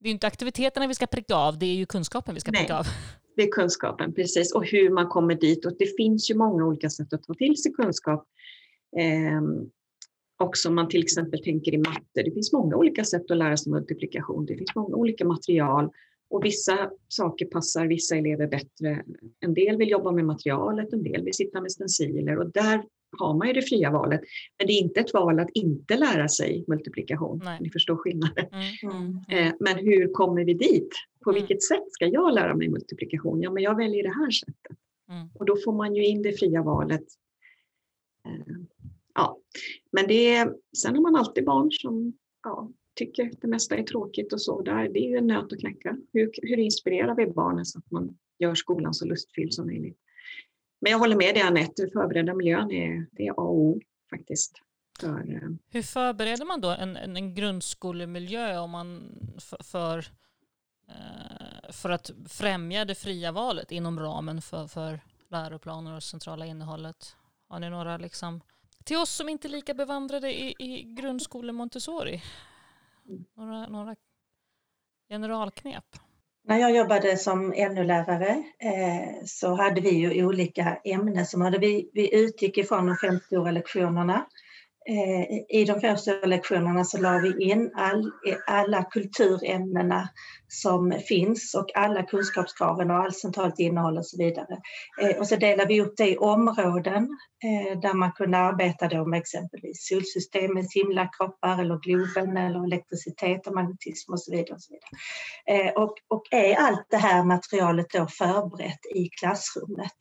Det 0.00 0.08
är 0.08 0.12
inte 0.12 0.26
aktiviteterna 0.26 0.86
vi 0.86 0.94
ska 0.94 1.06
pricka 1.06 1.34
av, 1.34 1.58
det 1.58 1.66
är 1.66 1.74
ju 1.74 1.86
kunskapen 1.86 2.34
vi 2.34 2.40
ska 2.40 2.52
pricka 2.52 2.78
av. 2.78 2.86
Det 3.36 3.42
är 3.42 3.50
kunskapen, 3.50 4.14
precis. 4.14 4.54
Och 4.54 4.66
hur 4.66 4.90
man 4.90 5.08
kommer 5.08 5.34
dit. 5.34 5.66
Och 5.66 5.72
det 5.78 5.96
finns 5.96 6.30
ju 6.30 6.34
många 6.34 6.66
olika 6.66 6.90
sätt 6.90 7.12
att 7.12 7.22
ta 7.22 7.34
till 7.34 7.56
sig 7.62 7.72
kunskap. 7.72 8.26
Eh, 8.96 9.42
också 10.38 10.68
om 10.68 10.74
man 10.74 10.88
till 10.88 11.02
exempel 11.02 11.42
tänker 11.42 11.74
i 11.74 11.78
matte. 11.78 12.22
Det 12.24 12.30
finns 12.34 12.52
många 12.52 12.76
olika 12.76 13.04
sätt 13.04 13.30
att 13.30 13.36
lära 13.36 13.56
sig 13.56 13.72
multiplikation. 13.72 14.46
Det 14.46 14.56
finns 14.56 14.74
många 14.74 14.96
olika 14.96 15.24
material 15.24 15.90
och 16.30 16.44
vissa 16.44 16.90
saker 17.08 17.46
passar 17.46 17.86
vissa 17.86 18.16
elever 18.16 18.46
bättre. 18.46 19.04
En 19.40 19.54
del 19.54 19.76
vill 19.76 19.90
jobba 19.90 20.12
med 20.12 20.24
materialet, 20.24 20.92
en 20.92 21.02
del 21.02 21.24
vill 21.24 21.34
sitta 21.34 21.60
med 21.60 21.72
stenciler 21.72 22.38
och 22.38 22.52
där 22.52 22.82
har 23.18 23.34
man 23.34 23.48
ju 23.48 23.52
det 23.52 23.62
fria 23.62 23.90
valet. 23.90 24.20
Men 24.58 24.66
det 24.66 24.72
är 24.72 24.80
inte 24.80 25.00
ett 25.00 25.14
val 25.14 25.40
att 25.40 25.50
inte 25.54 25.96
lära 25.96 26.28
sig 26.28 26.64
multiplikation. 26.68 27.40
Nej. 27.44 27.58
Ni 27.60 27.70
förstår 27.70 27.96
skillnaden. 27.96 28.46
Mm, 28.52 28.96
mm, 28.96 29.18
mm. 29.28 29.46
Eh, 29.46 29.54
men 29.60 29.78
hur 29.78 30.12
kommer 30.12 30.44
vi 30.44 30.54
dit? 30.54 30.90
På 31.24 31.30
mm. 31.30 31.42
vilket 31.42 31.62
sätt 31.62 31.84
ska 31.92 32.06
jag 32.06 32.34
lära 32.34 32.54
mig 32.56 32.68
multiplikation? 32.68 33.42
Ja, 33.42 33.50
men 33.50 33.62
jag 33.62 33.76
väljer 33.76 34.02
det 34.02 34.14
här 34.14 34.30
sättet. 34.30 34.78
Mm. 35.10 35.28
Och 35.34 35.46
då 35.46 35.56
får 35.64 35.72
man 35.72 35.94
ju 35.94 36.06
in 36.06 36.22
det 36.22 36.32
fria 36.32 36.62
valet. 36.62 37.04
Ja, 39.14 39.38
men 39.92 40.06
det, 40.08 40.52
sen 40.76 40.94
har 40.94 41.02
man 41.02 41.16
alltid 41.16 41.44
barn 41.44 41.70
som 41.70 42.12
ja, 42.42 42.70
tycker 42.94 43.32
det 43.40 43.46
mesta 43.46 43.76
är 43.76 43.82
tråkigt 43.82 44.32
och 44.32 44.42
så. 44.42 44.62
Där, 44.62 44.88
det 44.88 44.98
är 44.98 45.08
ju 45.08 45.16
en 45.16 45.26
nöt 45.26 45.52
att 45.52 45.60
knäcka. 45.60 45.96
Hur, 46.12 46.30
hur 46.42 46.58
inspirerar 46.58 47.14
vi 47.14 47.26
barnen 47.26 47.64
så 47.64 47.78
att 47.78 47.90
man 47.90 48.18
gör 48.38 48.54
skolan 48.54 48.94
så 48.94 49.06
lustfylld 49.06 49.54
som 49.54 49.66
möjligt? 49.66 49.98
Men 50.80 50.92
jag 50.92 50.98
håller 50.98 51.16
med 51.16 51.34
dig 51.34 51.42
Anette, 51.42 51.88
förberedda 51.92 52.34
miljön 52.34 52.70
är, 52.70 53.06
det 53.12 53.26
är 53.26 53.30
A 53.30 53.34
och 53.36 53.58
O 53.58 53.80
faktiskt. 54.10 54.52
För, 55.00 55.34
eh, 55.34 55.50
Hur 55.70 55.82
förbereder 55.82 56.44
man 56.44 56.60
då 56.60 56.68
en, 56.68 56.96
en, 56.96 57.16
en 57.16 57.34
grundskolemiljö 57.34 58.58
om 58.58 58.70
man 58.70 59.18
för, 59.38 59.62
för, 59.62 60.04
för, 61.72 61.90
att 61.90 62.10
främja 62.28 62.84
det 62.84 62.94
fria 62.94 63.32
valet 63.32 63.72
inom 63.72 64.00
ramen 64.00 64.42
för, 64.42 64.66
för 64.66 65.00
läroplaner 65.30 65.96
och 65.96 66.02
centrala 66.02 66.46
innehållet? 66.46 67.16
Har 67.48 67.58
ni 67.58 67.70
några 67.70 67.96
liksom, 67.96 68.40
till 68.84 68.96
oss 68.96 69.10
som 69.10 69.28
inte 69.28 69.48
är 69.48 69.50
lika 69.50 69.74
bevandrade 69.74 70.32
i, 70.32 70.54
i 70.58 70.82
grundskole 70.82 71.52
Montessori, 71.52 72.22
några, 73.36 73.66
några 73.66 73.96
generalknep? 75.08 75.84
När 76.44 76.58
jag 76.58 76.76
jobbade 76.76 77.16
som 77.16 77.48
NO-lärare 77.48 78.44
eh, 78.58 79.24
så 79.24 79.54
hade 79.54 79.80
vi 79.80 79.90
ju 79.90 80.26
olika 80.26 80.78
ämnen 80.84 81.26
som 81.26 81.40
hade 81.40 81.58
vi, 81.58 81.90
vi 81.92 82.14
utgick 82.14 82.58
ifrån 82.58 82.86
de 82.86 82.96
fem 82.96 83.20
stora 83.20 83.50
lektionerna 83.50 84.26
Eh, 84.88 85.58
I 85.60 85.64
de 85.64 85.80
första 85.80 86.12
lektionerna 86.12 86.84
så 86.84 86.98
la 86.98 87.18
vi 87.18 87.44
in 87.44 87.70
all, 87.74 88.10
alla 88.46 88.84
kulturämnena 88.84 90.08
som 90.48 90.92
finns 91.08 91.54
och 91.54 91.76
alla 91.76 92.02
kunskapskraven 92.02 92.90
och 92.90 92.96
allt 92.96 93.16
centralt 93.16 93.58
innehåll 93.58 93.98
och 93.98 94.06
så 94.06 94.16
vidare. 94.16 94.58
Eh, 95.00 95.18
och 95.18 95.26
så 95.26 95.36
delade 95.36 95.68
vi 95.68 95.80
upp 95.80 95.96
det 95.96 96.08
i 96.08 96.16
områden 96.16 97.08
eh, 97.44 97.80
där 97.80 97.94
man 97.94 98.12
kunde 98.12 98.38
arbeta 98.38 98.88
då 98.88 99.04
med 99.04 99.18
exempelvis 99.18 99.88
solsystemets 99.88 100.74
himlakroppar 100.74 101.60
eller 101.60 101.78
globen 101.78 102.36
eller 102.36 102.64
elektricitet 102.64 103.46
och 103.46 103.54
magnetism 103.54 104.12
och 104.12 104.20
så 104.20 104.32
vidare. 104.32 104.54
Och, 104.54 104.62
så 104.62 104.72
vidare. 104.72 105.72
Och, 105.72 105.94
och 106.08 106.22
är 106.30 106.54
allt 106.54 106.86
det 106.90 106.96
här 106.96 107.24
materialet 107.24 107.90
då 107.90 108.06
förberett 108.06 108.86
i 108.94 109.08
klassrummet? 109.08 109.96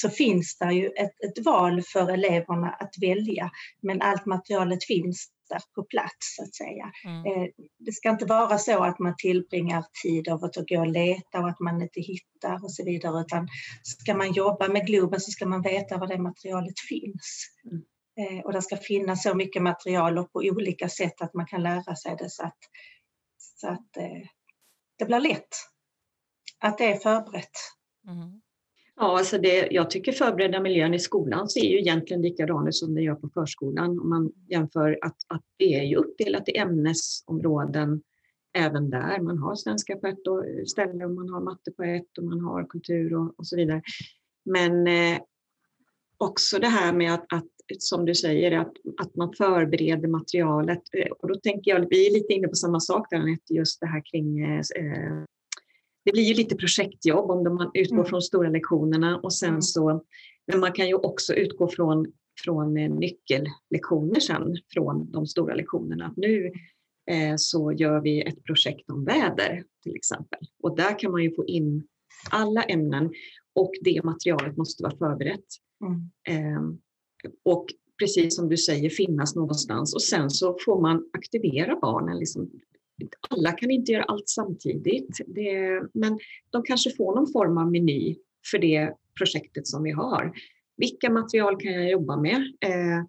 Så 0.00 0.10
finns 0.10 0.58
det 0.58 0.72
ju 0.72 0.86
ett, 0.86 1.24
ett 1.24 1.44
val 1.44 1.82
för 1.82 2.10
eleverna 2.10 2.70
att 2.70 2.94
välja, 3.00 3.50
men 3.82 4.02
allt 4.02 4.26
materialet 4.26 4.84
finns 4.84 5.28
där 5.48 5.62
på 5.74 5.82
plats 5.82 6.36
så 6.36 6.42
att 6.42 6.54
säga. 6.54 6.92
Mm. 7.04 7.26
Eh, 7.26 7.48
det 7.78 7.92
ska 7.92 8.10
inte 8.10 8.24
vara 8.24 8.58
så 8.58 8.84
att 8.84 8.98
man 8.98 9.14
tillbringar 9.18 9.84
tid 10.02 10.28
av 10.28 10.44
att 10.44 10.54
gå 10.54 10.80
och 10.80 10.86
leta 10.86 11.38
och 11.38 11.48
att 11.48 11.60
man 11.60 11.82
inte 11.82 12.00
hittar 12.00 12.64
och 12.64 12.72
så 12.72 12.84
vidare, 12.84 13.20
utan 13.20 13.48
ska 13.82 14.14
man 14.14 14.32
jobba 14.32 14.68
med 14.68 14.86
Globen 14.86 15.20
så 15.20 15.30
ska 15.30 15.46
man 15.46 15.62
veta 15.62 15.98
var 15.98 16.06
det 16.06 16.18
materialet 16.18 16.80
finns. 16.88 17.46
Mm. 17.64 17.82
Eh, 18.18 18.44
och 18.44 18.52
det 18.52 18.62
ska 18.62 18.76
finnas 18.76 19.22
så 19.22 19.34
mycket 19.34 19.62
material 19.62 20.18
och 20.18 20.32
på 20.32 20.38
olika 20.38 20.88
sätt 20.88 21.20
att 21.20 21.34
man 21.34 21.46
kan 21.46 21.62
lära 21.62 21.96
sig 21.96 22.16
det 22.18 22.30
så 22.30 22.42
att, 22.42 22.58
så 23.38 23.68
att 23.68 23.96
eh, 23.96 24.28
det 24.98 25.04
blir 25.04 25.20
lätt. 25.20 25.48
Att 26.58 26.78
det 26.78 26.84
är 26.84 26.96
förberett. 26.96 27.58
Mm. 28.08 28.40
Ja, 29.00 29.18
alltså 29.18 29.38
det, 29.38 29.68
jag 29.70 29.90
tycker 29.90 30.12
förberedda 30.12 30.60
miljön 30.60 30.94
i 30.94 30.98
skolan 30.98 31.48
ser 31.48 31.60
ju 31.60 31.78
egentligen 31.78 32.22
likadan 32.22 32.68
ut 32.68 32.74
som 32.74 32.94
det 32.94 33.02
gör 33.02 33.14
på 33.14 33.28
förskolan. 33.28 34.00
Om 34.00 34.08
man 34.08 34.32
jämför 34.48 34.98
att, 35.02 35.16
att 35.28 35.42
det 35.56 35.74
är 35.74 35.82
ju 35.82 35.96
uppdelat 35.96 36.48
i 36.48 36.56
ämnesområden 36.56 38.02
även 38.52 38.90
där. 38.90 39.20
Man 39.20 39.38
har 39.38 39.54
svenska 39.54 39.96
på 39.96 40.06
ett 40.06 40.18
ställe 40.68 41.04
och 41.04 41.10
man 41.10 41.28
har 41.28 41.40
matte 41.40 41.70
på 41.70 41.82
ett 41.82 42.18
och 42.18 42.24
man 42.24 42.40
har 42.40 42.64
kultur 42.64 43.14
och, 43.14 43.34
och 43.38 43.46
så 43.46 43.56
vidare. 43.56 43.82
Men 44.44 44.86
eh, 44.86 45.20
också 46.18 46.58
det 46.58 46.68
här 46.68 46.92
med 46.92 47.14
att, 47.14 47.32
att, 47.32 47.46
som 47.78 48.04
du 48.04 48.14
säger, 48.14 48.58
att, 48.58 48.72
att 49.00 49.16
man 49.16 49.32
förbereder 49.32 50.08
materialet. 50.08 50.82
Eh, 50.92 51.10
och 51.10 51.28
då 51.28 51.34
tänker 51.34 51.70
jag, 51.70 51.86
vi 51.90 52.06
är 52.06 52.12
lite 52.12 52.32
inne 52.32 52.48
på 52.48 52.54
samma 52.54 52.80
sak 52.80 53.06
där, 53.10 53.38
just 53.48 53.80
det 53.80 53.86
här 53.86 54.02
kring 54.10 54.40
eh, 54.40 54.58
eh 54.58 55.24
det 56.08 56.12
blir 56.12 56.22
ju 56.22 56.34
lite 56.34 56.56
projektjobb 56.56 57.30
om 57.30 57.54
man 57.54 57.70
utgår 57.74 57.96
mm. 57.96 58.06
från 58.06 58.22
stora 58.22 58.48
lektionerna 58.48 59.20
och 59.22 59.34
sen 59.34 59.48
mm. 59.48 59.62
så, 59.62 60.04
men 60.46 60.60
man 60.60 60.72
kan 60.72 60.88
ju 60.88 60.94
också 60.94 61.34
utgå 61.34 61.68
från, 61.68 62.12
från 62.44 62.76
eh, 62.76 62.90
nyckellektioner 62.90 64.20
sen 64.20 64.56
från 64.74 65.10
de 65.10 65.26
stora 65.26 65.54
lektionerna. 65.54 66.14
Nu 66.16 66.52
eh, 67.10 67.34
så 67.36 67.72
gör 67.72 68.00
vi 68.00 68.22
ett 68.22 68.44
projekt 68.44 68.90
om 68.90 69.04
väder 69.04 69.64
till 69.82 69.96
exempel 69.96 70.38
och 70.62 70.76
där 70.76 70.98
kan 70.98 71.10
man 71.10 71.22
ju 71.22 71.34
få 71.34 71.46
in 71.46 71.86
alla 72.30 72.62
ämnen 72.62 73.10
och 73.54 73.72
det 73.84 74.04
materialet 74.04 74.56
måste 74.56 74.82
vara 74.82 74.96
förberett. 74.96 75.46
Mm. 75.84 76.10
Eh, 76.28 76.62
och 77.44 77.66
precis 77.98 78.36
som 78.36 78.48
du 78.48 78.56
säger 78.56 78.90
finnas 78.90 79.36
någonstans 79.36 79.94
och 79.94 80.02
sen 80.02 80.30
så 80.30 80.56
får 80.64 80.80
man 80.80 81.10
aktivera 81.12 81.78
barnen. 81.80 82.18
Liksom, 82.18 82.50
alla 83.30 83.52
kan 83.52 83.70
inte 83.70 83.92
göra 83.92 84.02
allt 84.02 84.28
samtidigt, 84.28 85.20
det, 85.26 85.82
men 85.94 86.18
de 86.50 86.62
kanske 86.62 86.90
får 86.90 87.14
någon 87.14 87.32
form 87.32 87.58
av 87.58 87.70
meny 87.70 88.16
för 88.50 88.58
det 88.58 88.94
projektet 89.18 89.66
som 89.66 89.82
vi 89.82 89.90
har. 89.90 90.32
Vilka 90.76 91.10
material 91.10 91.60
kan 91.60 91.72
jag 91.72 91.90
jobba 91.90 92.16
med? 92.16 92.36
Eh, 92.60 93.04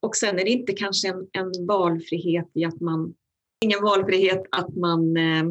och 0.00 0.16
sen 0.16 0.38
är 0.38 0.44
det 0.44 0.50
inte 0.50 0.72
kanske 0.72 1.08
en, 1.08 1.28
en, 1.32 1.66
valfrihet 1.66 2.50
i 2.54 2.64
att 2.64 2.80
man, 2.80 3.14
ingen 3.60 3.82
valfrihet 3.82 4.42
att 4.50 4.76
man 4.76 5.16
eh, 5.16 5.44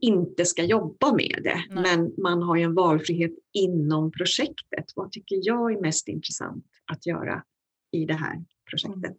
inte 0.00 0.44
ska 0.44 0.64
jobba 0.64 1.14
med 1.14 1.40
det, 1.42 1.64
Nej. 1.70 1.82
men 1.82 2.14
man 2.18 2.42
har 2.42 2.56
ju 2.56 2.62
en 2.62 2.74
valfrihet 2.74 3.32
inom 3.52 4.12
projektet. 4.12 4.84
Vad 4.96 5.12
tycker 5.12 5.38
jag 5.42 5.72
är 5.72 5.80
mest 5.80 6.08
intressant 6.08 6.66
att 6.92 7.06
göra 7.06 7.44
i 7.90 8.04
det 8.04 8.14
här 8.14 8.44
projektet? 8.70 9.04
Mm. 9.04 9.16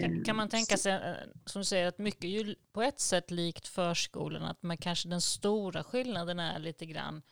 Kan, 0.00 0.24
kan 0.24 0.36
man 0.36 0.48
tänka 0.48 0.76
sig, 0.76 0.92
eh, 0.92 1.14
som 1.46 1.60
du 1.60 1.64
säger, 1.64 1.86
att 1.86 1.98
mycket 1.98 2.30
ju 2.30 2.54
på 2.72 2.82
ett 2.82 3.00
sätt 3.00 3.30
likt 3.30 3.68
förskolan, 3.68 4.42
att 4.42 4.62
man 4.62 4.76
kanske 4.76 5.08
den 5.08 5.20
stora 5.20 5.84
skillnaden 5.84 6.38
är 6.38 6.58
lite 6.58 6.86
grann 6.86 7.22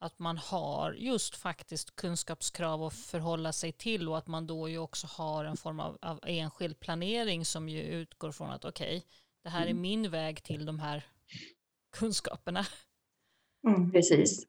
att 0.00 0.18
man 0.18 0.38
har 0.38 0.92
just 0.92 1.36
faktiskt 1.36 1.96
kunskapskrav 1.96 2.82
att 2.82 2.94
förhålla 2.94 3.52
sig 3.52 3.72
till 3.72 4.08
och 4.08 4.18
att 4.18 4.26
man 4.26 4.46
då 4.46 4.68
ju 4.68 4.78
också 4.78 5.06
har 5.10 5.44
en 5.44 5.56
form 5.56 5.80
av, 5.80 5.98
av 6.02 6.20
enskild 6.26 6.80
planering 6.80 7.44
som 7.44 7.68
ju 7.68 7.82
utgår 7.82 8.32
från 8.32 8.50
att 8.50 8.64
okej, 8.64 8.96
okay, 8.96 9.02
det 9.42 9.48
här 9.48 9.66
är 9.66 9.70
mm. 9.70 9.82
min 9.82 10.10
väg 10.10 10.42
till 10.42 10.66
de 10.66 10.78
här 10.78 11.06
kunskaperna. 11.96 12.66
Mm, 13.66 13.92
precis. 13.92 14.46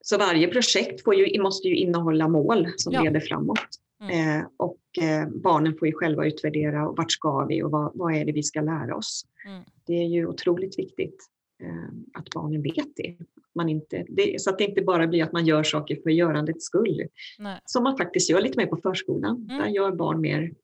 Så 0.00 0.18
varje 0.18 0.48
projekt 0.48 1.04
får 1.04 1.14
ju, 1.14 1.42
måste 1.42 1.68
ju 1.68 1.76
innehålla 1.76 2.28
mål 2.28 2.68
som 2.76 2.92
ja. 2.92 3.02
leder 3.02 3.20
framåt. 3.20 3.80
Mm. 4.00 4.40
Eh, 4.40 4.46
och 4.56 4.80
eh, 5.00 5.28
barnen 5.28 5.76
får 5.78 5.88
ju 5.88 5.94
själva 5.94 6.26
utvärdera 6.26 6.88
och 6.88 6.96
vart 6.96 7.12
ska 7.12 7.44
vi 7.44 7.62
och 7.62 7.70
vad, 7.70 7.92
vad 7.94 8.14
är 8.14 8.24
det 8.24 8.32
vi 8.32 8.42
ska 8.42 8.60
lära 8.60 8.96
oss. 8.96 9.26
Mm. 9.46 9.62
Det 9.86 9.92
är 9.92 10.06
ju 10.06 10.26
otroligt 10.26 10.78
viktigt 10.78 11.26
eh, 11.62 11.88
att 12.14 12.30
barnen 12.30 12.62
vet 12.62 12.96
det. 12.96 13.16
Man 13.54 13.68
inte, 13.68 14.04
det. 14.08 14.40
Så 14.40 14.50
att 14.50 14.58
det 14.58 14.64
inte 14.64 14.82
bara 14.82 15.06
blir 15.06 15.24
att 15.24 15.32
man 15.32 15.46
gör 15.46 15.62
saker 15.62 15.96
för 16.02 16.10
görandets 16.10 16.64
skull. 16.64 17.02
Nej. 17.38 17.60
Som 17.64 17.84
man 17.84 17.96
faktiskt 17.96 18.30
gör 18.30 18.40
lite 18.40 18.58
mer 18.58 18.66
på 18.66 18.76
förskolan. 18.76 19.46
Mm. 19.50 19.62
Där 19.62 19.68
gör 19.68 19.92
barn 19.92 20.20
mer 20.20 20.54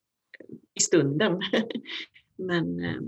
i 0.75 0.81
stunden. 0.81 1.41
Men 2.37 2.85
eh, 2.85 3.01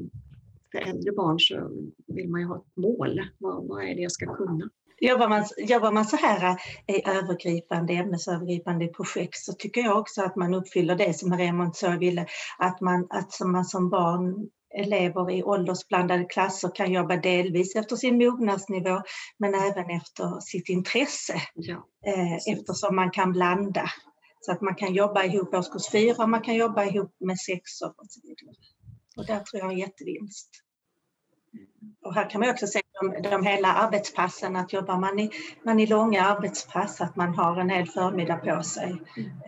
för 0.72 0.78
äldre 0.78 1.12
barn 1.12 1.40
så 1.40 1.70
vill 2.06 2.28
man 2.28 2.40
ju 2.40 2.46
ha 2.46 2.56
ett 2.56 2.76
mål. 2.76 3.20
Vad, 3.38 3.66
vad 3.66 3.84
är 3.84 3.94
det 3.94 4.00
jag 4.00 4.12
ska 4.12 4.34
kunna? 4.34 4.70
Jobbar, 5.00 5.28
man, 5.28 5.44
jobbar 5.58 5.92
man 5.92 6.04
så 6.04 6.16
här 6.16 6.58
eh, 6.86 6.94
i 6.96 7.02
övergripande, 7.06 7.92
ämnesövergripande 7.92 8.86
projekt 8.86 9.38
så 9.38 9.52
tycker 9.52 9.80
jag 9.80 9.98
också 9.98 10.22
att 10.22 10.36
man 10.36 10.54
uppfyller 10.54 10.96
det 10.96 11.18
som 11.18 11.28
Maria 11.30 11.52
Montessori 11.52 11.98
ville, 11.98 12.26
att 12.58 12.80
man, 12.80 13.06
att 13.10 13.32
som 13.32 13.52
man 13.52 13.64
som 13.64 13.90
barn 13.90 14.48
elever 14.74 15.30
i 15.30 15.42
åldersblandade 15.42 16.24
klasser 16.24 16.70
kan 16.74 16.92
jobba 16.92 17.16
delvis 17.16 17.76
efter 17.76 17.96
sin 17.96 18.18
mognadsnivå 18.18 19.02
men 19.38 19.54
även 19.54 19.90
efter 19.90 20.40
sitt 20.40 20.68
intresse 20.68 21.42
ja, 21.54 21.86
eh, 22.06 22.52
eftersom 22.54 22.96
man 22.96 23.10
kan 23.10 23.32
blanda. 23.32 23.90
Så 24.40 24.52
att 24.52 24.60
man 24.60 24.74
kan 24.74 24.94
jobba 24.94 25.24
ihop 25.24 25.54
årskurs 25.54 25.90
fyra, 25.92 26.26
man 26.26 26.42
kan 26.42 26.54
jobba 26.54 26.84
ihop 26.84 27.16
med 27.20 27.38
sexor 27.38 27.88
och 27.88 28.06
så 28.08 28.20
vidare. 28.22 28.56
Och 29.16 29.26
där 29.26 29.40
tror 29.40 29.60
jag 29.60 29.68
är 29.68 29.72
en 29.72 29.78
jättevinst. 29.78 30.50
Och 32.04 32.14
här 32.14 32.30
kan 32.30 32.40
man 32.40 32.50
också 32.50 32.66
se 32.66 32.80
de, 33.00 33.22
de 33.30 33.46
hela 33.46 33.72
arbetspassen, 33.72 34.56
att 34.56 34.72
jobbar 34.72 34.98
man 34.98 35.18
i, 35.18 35.30
man 35.64 35.80
i 35.80 35.86
långa 35.86 36.24
arbetspass, 36.24 37.00
att 37.00 37.16
man 37.16 37.34
har 37.34 37.56
en 37.56 37.70
hel 37.70 37.86
förmiddag 37.86 38.36
på 38.36 38.62
sig, 38.62 38.90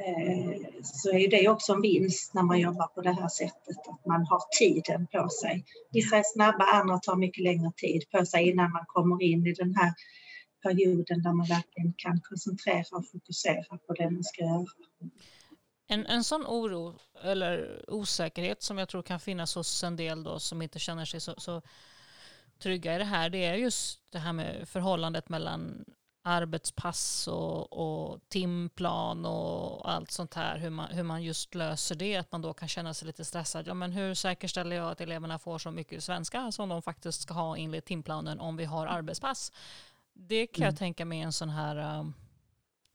eh, 0.07 0.61
så 0.83 1.11
är 1.11 1.31
det 1.31 1.49
också 1.49 1.73
en 1.73 1.83
vinst 1.83 2.35
när 2.35 2.43
man 2.43 2.61
jobbar 2.61 2.87
på 2.87 3.01
det 3.01 3.13
här 3.13 3.29
sättet, 3.29 3.89
att 3.89 4.07
man 4.07 4.27
har 4.27 4.41
tiden 4.59 5.07
på 5.07 5.29
sig. 5.29 5.65
Vissa 5.93 6.17
är 6.17 6.23
snabba, 6.25 6.65
andra 6.65 6.99
tar 6.99 7.17
mycket 7.17 7.45
längre 7.45 7.73
tid 7.77 8.05
på 8.11 8.27
sig 8.27 8.49
innan 8.49 8.73
man 8.73 8.85
kommer 8.87 9.23
in 9.23 9.47
i 9.47 9.53
den 9.53 9.75
här 9.77 9.93
perioden 10.63 11.23
där 11.23 11.33
man 11.33 11.47
verkligen 11.47 11.93
kan 11.97 12.21
koncentrera 12.21 12.97
och 12.97 13.09
fokusera 13.13 13.79
på 13.87 13.93
det 13.93 14.11
man 14.11 14.25
ska 14.25 14.43
göra. 14.43 14.67
En, 15.93 16.07
en 16.07 16.25
sån 16.25 16.47
oro 16.47 16.99
eller 17.23 17.85
osäkerhet 17.89 18.63
som 18.63 18.79
jag 18.79 18.89
tror 18.89 19.03
kan 19.03 19.21
finnas 19.21 19.55
hos 19.55 19.85
en 19.85 19.97
del 19.97 20.23
då 20.23 20.39
som 20.39 20.63
inte 20.63 20.79
känner 20.79 21.05
sig 21.05 21.21
så, 21.21 21.35
så 21.39 21.63
trygga 22.59 22.95
i 22.95 22.99
det 22.99 23.05
här, 23.05 23.31
det 23.31 23.45
är 23.45 23.55
just 23.55 24.01
det 24.11 24.19
här 24.19 24.33
med 24.33 24.69
förhållandet 24.69 25.29
mellan 25.29 25.85
arbetspass 26.23 27.29
och, 27.29 27.73
och 27.73 28.21
timplan 28.29 29.27
och 29.27 29.91
allt 29.93 30.11
sånt 30.11 30.35
här, 30.35 30.59
hur 30.59 30.71
man, 30.71 30.89
hur 30.91 31.03
man 31.03 31.23
just 31.23 31.55
löser 31.55 31.95
det, 31.95 32.17
att 32.17 32.33
man 32.33 32.43
då 32.43 32.55
kan 32.55 32.69
känna 32.69 32.95
sig 32.95 33.07
lite 33.07 33.25
stressad. 33.25 33.67
Ja, 33.67 33.75
men 33.75 33.93
hur 33.93 34.15
säkerställer 34.15 34.77
jag 34.77 34.91
att 34.91 35.01
eleverna 35.01 35.39
får 35.39 35.59
så 35.59 35.71
mycket 35.71 36.05
svenska 36.05 36.53
som 36.53 36.69
de 36.69 36.83
faktiskt 36.83 37.23
ska 37.23 37.35
ha 37.35 37.57
enligt 37.57 37.85
timplanen 37.85 38.41
om 38.41 38.57
vi 38.57 38.65
har 38.65 38.87
arbetspass? 38.87 39.53
Det 40.13 40.47
kan 40.47 40.63
mm. 40.63 40.73
jag 40.73 40.79
tänka 40.79 41.05
mig 41.05 41.21
en 41.21 41.33
sån 41.33 41.51
här 41.51 41.99
um, 41.99 42.15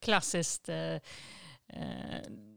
klassiskt 0.02 0.70
uh, 0.70 0.96
uh, 1.74 2.55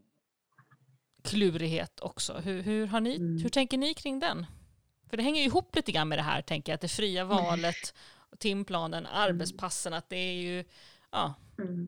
klurighet 1.29 1.99
också. 1.99 2.33
Hur, 2.33 2.61
hur, 2.61 2.87
har 2.87 2.99
ni, 2.99 3.15
mm. 3.15 3.43
hur 3.43 3.49
tänker 3.49 3.77
ni 3.77 3.93
kring 3.93 4.19
den? 4.19 4.45
För 5.09 5.17
det 5.17 5.23
hänger 5.23 5.41
ju 5.41 5.47
ihop 5.47 5.75
lite 5.75 5.91
grann 5.91 6.07
med 6.07 6.17
det 6.17 6.23
här, 6.23 6.41
tänker 6.41 6.71
jag, 6.71 6.75
att 6.75 6.81
det 6.81 6.87
fria 6.87 7.21
mm. 7.21 7.35
valet, 7.35 7.93
timplanen, 8.37 9.05
mm. 9.05 9.17
arbetspassen, 9.21 9.93
att 9.93 10.09
det 10.09 10.17
är 10.17 10.33
ju, 10.33 10.63
ja. 11.11 11.33
Mm. 11.59 11.87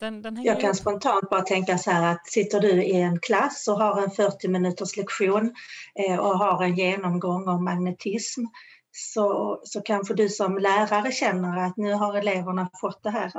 Den, 0.00 0.22
den 0.22 0.42
jag 0.42 0.60
kan 0.60 0.74
spontant 0.74 1.30
bara 1.30 1.42
tänka 1.42 1.78
så 1.78 1.90
här 1.90 2.12
att 2.12 2.26
sitter 2.26 2.60
du 2.60 2.84
i 2.84 3.00
en 3.00 3.20
klass 3.20 3.68
och 3.68 3.78
har 3.78 4.02
en 4.02 4.10
40 4.10 4.48
minuters 4.48 4.96
lektion 4.96 5.54
eh, 5.94 6.18
och 6.18 6.38
har 6.38 6.64
en 6.64 6.76
genomgång 6.76 7.48
om 7.48 7.64
magnetism 7.64 8.40
så, 8.96 9.60
så 9.64 9.80
kanske 9.80 10.14
du 10.14 10.28
som 10.28 10.58
lärare 10.58 11.12
känner 11.12 11.66
att 11.66 11.76
nu 11.76 11.92
har 11.92 12.14
eleverna 12.14 12.70
fått 12.80 13.02
det 13.02 13.10
här. 13.10 13.32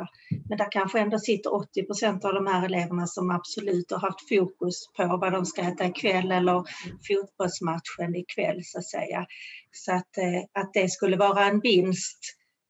Men 0.49 0.57
där 0.57 0.71
kanske 0.71 0.99
ändå 0.99 1.19
sitter 1.19 1.53
80 1.53 1.83
procent 1.83 2.25
av 2.25 2.33
de 2.33 2.47
här 2.47 2.65
eleverna 2.65 3.07
som 3.07 3.31
absolut 3.31 3.91
har 3.91 3.99
haft 3.99 4.29
fokus 4.29 4.87
på 4.97 5.17
vad 5.17 5.31
de 5.31 5.45
ska 5.45 5.61
äta 5.61 5.85
ikväll 5.85 6.31
eller 6.31 6.63
fotbollsmatchen 7.07 8.15
ikväll 8.15 8.61
så 8.63 8.79
att 8.79 8.89
säga. 8.89 9.25
Så 9.71 9.91
att, 9.91 10.17
eh, 10.17 10.61
att 10.63 10.73
det 10.73 10.89
skulle 10.89 11.17
vara 11.17 11.45
en 11.45 11.59
vinst 11.59 12.19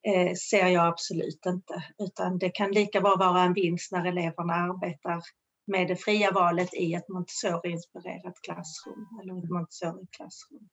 eh, 0.08 0.34
ser 0.34 0.68
jag 0.68 0.88
absolut 0.88 1.46
inte, 1.46 1.84
utan 2.00 2.38
det 2.38 2.50
kan 2.50 2.72
lika 2.72 3.02
bra 3.02 3.16
vara 3.16 3.42
en 3.42 3.54
vinst 3.54 3.92
när 3.92 4.06
eleverna 4.06 4.54
arbetar 4.54 5.22
med 5.68 5.88
det 5.88 5.96
fria 5.96 6.32
valet 6.32 6.74
i 6.74 6.94
ett 6.94 7.10
Montessori-inspirerat 7.10 8.42
klassrum 8.44 9.20
eller 9.22 9.38
ett 9.44 9.50
Montessori-klassrum 9.50 10.70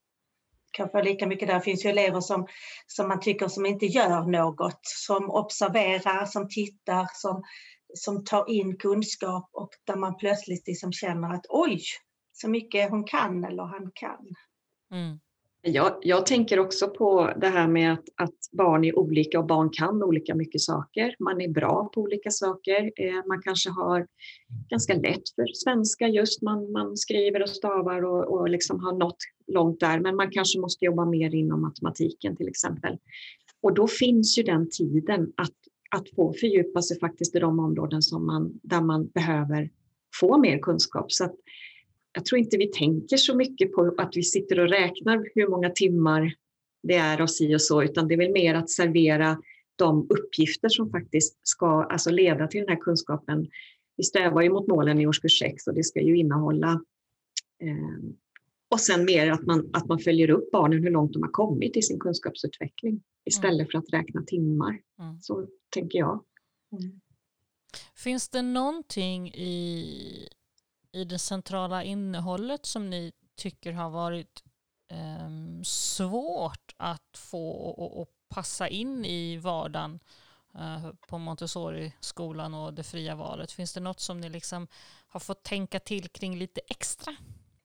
kanske 0.73 1.03
lika 1.03 1.27
mycket 1.27 1.49
där. 1.49 1.55
Det 1.55 1.61
finns 1.61 1.85
ju 1.85 1.91
elever 1.91 2.21
som, 2.21 2.47
som 2.87 3.09
man 3.09 3.21
tycker 3.21 3.49
som 3.49 3.67
inte 3.67 3.87
gör 3.87 4.23
något, 4.25 4.81
som 4.83 5.31
observerar, 5.31 6.27
som 6.27 6.49
tittar, 6.49 7.09
som, 7.15 7.43
som 7.95 8.25
tar 8.25 8.51
in 8.51 8.77
kunskap 8.77 9.51
och 9.53 9.71
där 9.85 9.97
man 9.97 10.17
plötsligt 10.17 10.67
liksom 10.67 10.93
känner 10.93 11.35
att 11.35 11.47
oj, 11.49 11.81
så 12.33 12.51
mycket 12.51 12.91
hon 12.91 13.05
kan 13.05 13.45
eller 13.45 13.63
han 13.63 13.91
kan. 13.95 14.27
Mm. 14.93 15.21
Jag, 15.65 15.99
jag, 16.03 16.27
tänker 16.27 16.59
också 16.59 16.89
på 16.89 17.33
det 17.37 17.47
här 17.49 17.69
med 17.69 17.93
att, 17.93 18.05
att, 18.17 18.35
barn 18.53 18.85
är 18.85 18.99
olika 18.99 19.39
och 19.39 19.47
barn 19.47 19.71
kan 19.71 20.03
olika 20.03 20.35
mycket 20.35 20.61
saker. 20.61 21.17
Man 21.19 21.41
är 21.41 21.49
bra 21.49 21.91
på 21.95 22.01
olika 22.01 22.31
saker. 22.31 22.93
Eh, 22.97 23.27
man 23.29 23.43
kanske 23.43 23.71
har 23.71 24.07
ganska 24.69 24.95
lätt 24.95 25.29
för 25.35 25.47
svenska 25.55 26.09
just. 26.09 26.43
Man, 26.43 26.73
man 26.73 26.97
skriver 26.97 27.43
och 27.43 27.49
stavar 27.49 28.05
och, 28.05 28.25
och 28.25 28.49
liksom 28.49 28.81
har 28.81 28.93
nått 28.93 29.17
långt 29.47 29.81
där. 29.81 30.01
Men 30.01 30.17
man 30.17 30.31
kanske 30.31 30.61
måste 30.61 30.85
jobba 30.85 31.05
mer 31.05 31.35
inom 31.35 31.63
matematiken 31.63 32.37
till 32.37 32.49
exempel. 32.49 32.99
Och 33.63 33.75
då 33.75 33.87
finns 33.89 34.39
ju 34.39 34.43
den 34.43 34.71
tiden 34.71 35.33
att, 35.37 35.57
att 35.91 36.11
få 36.11 36.33
fördjupa 36.33 36.83
sig 36.83 36.99
faktiskt 36.99 37.37
i 37.37 37.39
de 37.39 37.59
områden 37.59 38.03
som 38.03 38.27
man, 38.27 38.61
där 38.63 38.81
man 38.81 39.07
behöver 39.07 39.71
få 40.21 40.39
mer 40.39 40.59
kunskap. 40.59 41.13
Så 41.13 41.25
att, 41.25 41.35
jag 42.13 42.25
tror 42.25 42.39
inte 42.39 42.57
vi 42.57 42.67
tänker 42.67 43.17
så 43.17 43.37
mycket 43.37 43.73
på 43.73 43.95
att 43.99 44.17
vi 44.17 44.23
sitter 44.23 44.61
och 44.61 44.69
räknar 44.69 45.31
hur 45.35 45.49
många 45.49 45.71
timmar 45.71 46.35
det 46.83 46.95
är 46.95 47.21
och 47.21 47.31
si 47.31 47.55
och 47.57 47.63
så, 47.63 47.83
utan 47.83 48.09
det 48.09 48.15
är 48.15 48.19
väl 48.19 48.33
mer 48.33 48.55
att 48.55 48.71
servera 48.71 49.43
de 49.77 50.07
uppgifter 50.11 50.69
som 50.69 50.91
faktiskt 50.91 51.39
ska 51.43 51.83
alltså 51.83 52.11
leda 52.11 52.47
till 52.49 52.61
den 52.61 52.69
här 52.69 52.81
kunskapen. 52.81 53.49
Vi 53.97 54.05
strävar 54.05 54.43
ju 54.43 54.51
mot 54.51 54.67
målen 54.67 55.01
i 55.01 55.07
årskurs 55.07 55.39
6 55.39 55.67
och 55.67 55.75
det 55.75 55.85
ska 55.85 56.01
ju 56.01 56.17
innehålla 56.17 56.85
eh, 57.63 58.15
och 58.71 58.81
sen 58.81 59.05
mer 59.05 59.31
att 59.31 59.47
man, 59.47 59.71
att 59.73 59.89
man 59.89 59.99
följer 59.99 60.31
upp 60.31 60.51
barnen 60.51 60.83
hur 60.83 60.91
långt 60.91 61.13
de 61.13 61.23
har 61.23 61.31
kommit 61.31 61.77
i 61.77 61.83
sin 61.83 61.99
kunskapsutveckling 61.99 63.03
istället 63.25 63.61
mm. 63.61 63.67
för 63.71 63.79
att 63.79 63.93
räkna 63.93 64.23
timmar. 64.23 64.81
Mm. 64.99 65.21
Så 65.21 65.47
tänker 65.71 65.99
jag. 65.99 66.25
Mm. 66.73 67.01
Finns 67.97 68.29
det 68.29 68.43
någonting 68.43 69.29
i 69.29 70.29
i 70.93 71.05
det 71.05 71.19
centrala 71.19 71.85
innehållet 71.85 72.67
som 72.67 72.91
ni 72.91 73.13
tycker 73.37 73.73
har 73.73 73.91
varit 73.91 74.43
eh, 74.91 75.63
svårt 75.65 76.75
att 76.77 77.17
få 77.17 77.51
och, 77.51 78.09
passa 78.29 78.69
in 78.69 79.05
i 79.05 79.37
vardagen 79.37 80.01
eh, 80.55 80.91
på 81.09 81.19
Montessori-skolan 81.19 82.55
och 82.55 82.75
det 82.75 82.83
fria 82.83 83.15
valet? 83.15 83.53
Finns 83.53 83.73
det 83.73 83.81
något 83.81 84.01
som 84.01 84.21
ni 84.21 84.29
liksom 84.29 84.69
har 85.09 85.21
fått 85.21 85.43
tänka 85.43 85.79
till 85.79 86.09
kring 86.09 86.39
lite 86.39 86.61
extra? 86.69 87.17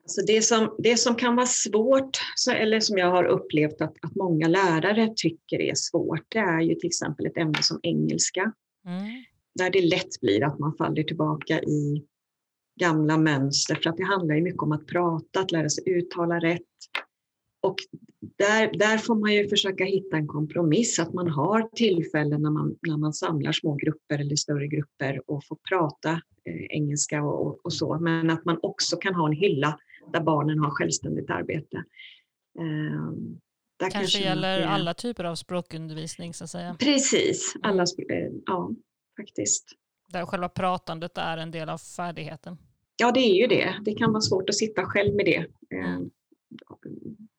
Alltså 0.03 0.21
det, 0.21 0.41
som, 0.41 0.75
det 0.77 0.97
som 0.97 1.15
kan 1.15 1.35
vara 1.35 1.45
svårt, 1.45 2.17
så, 2.35 2.51
eller 2.51 2.79
som 2.79 2.97
jag 2.97 3.11
har 3.11 3.23
upplevt 3.23 3.81
att, 3.81 3.93
att 4.01 4.15
många 4.15 4.47
lärare 4.47 5.13
tycker 5.15 5.61
är 5.61 5.75
svårt, 5.75 6.25
det 6.27 6.39
är 6.39 6.61
ju 6.61 6.75
till 6.75 6.87
exempel 6.87 7.25
ett 7.25 7.37
ämne 7.37 7.63
som 7.63 7.79
engelska. 7.83 8.53
Mm. 8.85 9.25
Där 9.55 9.69
det 9.69 9.81
lätt 9.81 10.19
blir 10.21 10.43
att 10.43 10.59
man 10.59 10.73
faller 10.77 11.03
tillbaka 11.03 11.61
i 11.61 12.05
gamla 12.79 13.17
mönster, 13.17 13.75
för 13.75 13.89
att 13.89 13.97
det 13.97 14.03
handlar 14.03 14.35
ju 14.35 14.41
mycket 14.41 14.61
om 14.61 14.71
att 14.71 14.87
prata, 14.87 15.39
att 15.39 15.51
lära 15.51 15.69
sig 15.69 15.83
uttala 15.87 16.39
rätt. 16.39 16.61
Och 17.61 17.75
där, 18.37 18.77
där 18.77 18.97
får 18.97 19.15
man 19.15 19.33
ju 19.33 19.47
försöka 19.47 19.83
hitta 19.83 20.17
en 20.17 20.27
kompromiss, 20.27 20.99
att 20.99 21.13
man 21.13 21.27
har 21.27 21.69
tillfällen 21.75 22.41
när 22.41 22.49
man, 22.49 22.75
när 22.87 22.97
man 22.97 23.13
samlar 23.13 23.51
små 23.51 23.75
grupper 23.75 24.19
eller 24.19 24.35
större 24.35 24.67
grupper 24.67 25.21
och 25.27 25.45
får 25.45 25.57
prata 25.69 26.11
eh, 26.45 26.65
engelska 26.69 27.23
och, 27.23 27.65
och, 27.65 27.73
så, 27.73 27.99
men 27.99 28.29
att 28.29 28.45
man 28.45 28.59
också 28.61 28.97
kan 28.97 29.15
ha 29.15 29.27
en 29.27 29.33
hylla 29.33 29.79
där 30.13 30.21
barnen 30.21 30.59
har 30.59 30.69
självständigt 30.69 31.29
arbete. 31.29 31.77
Eh, 32.59 33.11
kanske, 33.79 33.99
kanske 33.99 34.19
gäller 34.19 34.59
det... 34.59 34.67
alla 34.67 34.93
typer 34.93 35.23
av 35.23 35.35
språkundervisning 35.35 36.33
så 36.33 36.43
att 36.43 36.49
säga. 36.49 36.75
Precis, 36.79 37.55
alla, 37.61 37.83
eh, 37.83 38.31
ja 38.45 38.71
faktiskt. 39.19 39.71
Där 40.07 40.25
själva 40.25 40.49
pratandet 40.49 41.17
är 41.17 41.37
en 41.37 41.51
del 41.51 41.69
av 41.69 41.77
färdigheten. 41.77 42.57
Ja, 42.97 43.12
det 43.12 43.19
är 43.19 43.36
ju 43.36 43.47
det. 43.47 43.75
Det 43.86 43.93
kan 43.93 44.12
vara 44.12 44.21
svårt 44.21 44.49
att 44.49 44.55
sitta 44.55 44.86
själv 44.86 45.15
med 45.15 45.25
det. 45.25 45.45
Eh, 45.77 45.99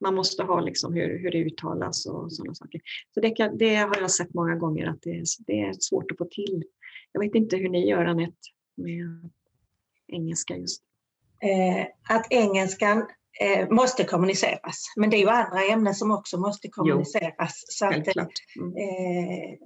man 0.01 0.15
måste 0.15 0.43
ha 0.43 0.61
liksom 0.61 0.95
hur, 0.95 1.19
hur 1.19 1.31
det 1.31 1.39
uttalas 1.39 2.07
och 2.07 2.33
sådana 2.33 2.55
saker. 2.55 2.81
Så 3.15 3.21
det, 3.21 3.31
kan, 3.31 3.59
det 3.59 3.75
har 3.75 4.01
jag 4.01 4.11
sett 4.11 4.35
många 4.35 4.57
gånger 4.57 4.87
att 4.87 5.03
det, 5.03 5.25
det, 5.47 5.61
är 5.61 5.73
svårt 5.79 6.11
att 6.11 6.19
få 6.19 6.25
till. 6.25 6.65
Jag 7.13 7.21
vet 7.21 7.35
inte 7.35 7.57
hur 7.57 7.69
ni 7.69 7.89
gör 7.89 8.05
Anette 8.05 8.37
med 8.77 9.31
engelska 10.07 10.57
just. 10.57 10.83
Eh, 11.43 11.87
att 12.17 12.27
engelskan 12.31 13.07
eh, 13.41 13.71
måste 13.71 14.05
kommuniceras, 14.05 14.93
men 14.97 15.11
det 15.11 15.17
är 15.17 15.21
ju 15.21 15.29
andra 15.29 15.63
ämnen 15.63 15.95
som 15.95 16.11
också 16.11 16.39
måste 16.39 16.69
kommuniceras. 16.69 17.65
Jo, 17.67 17.69
så 17.69 17.87
att, 17.87 17.95
mm. 17.97 18.77
eh, 18.77 19.59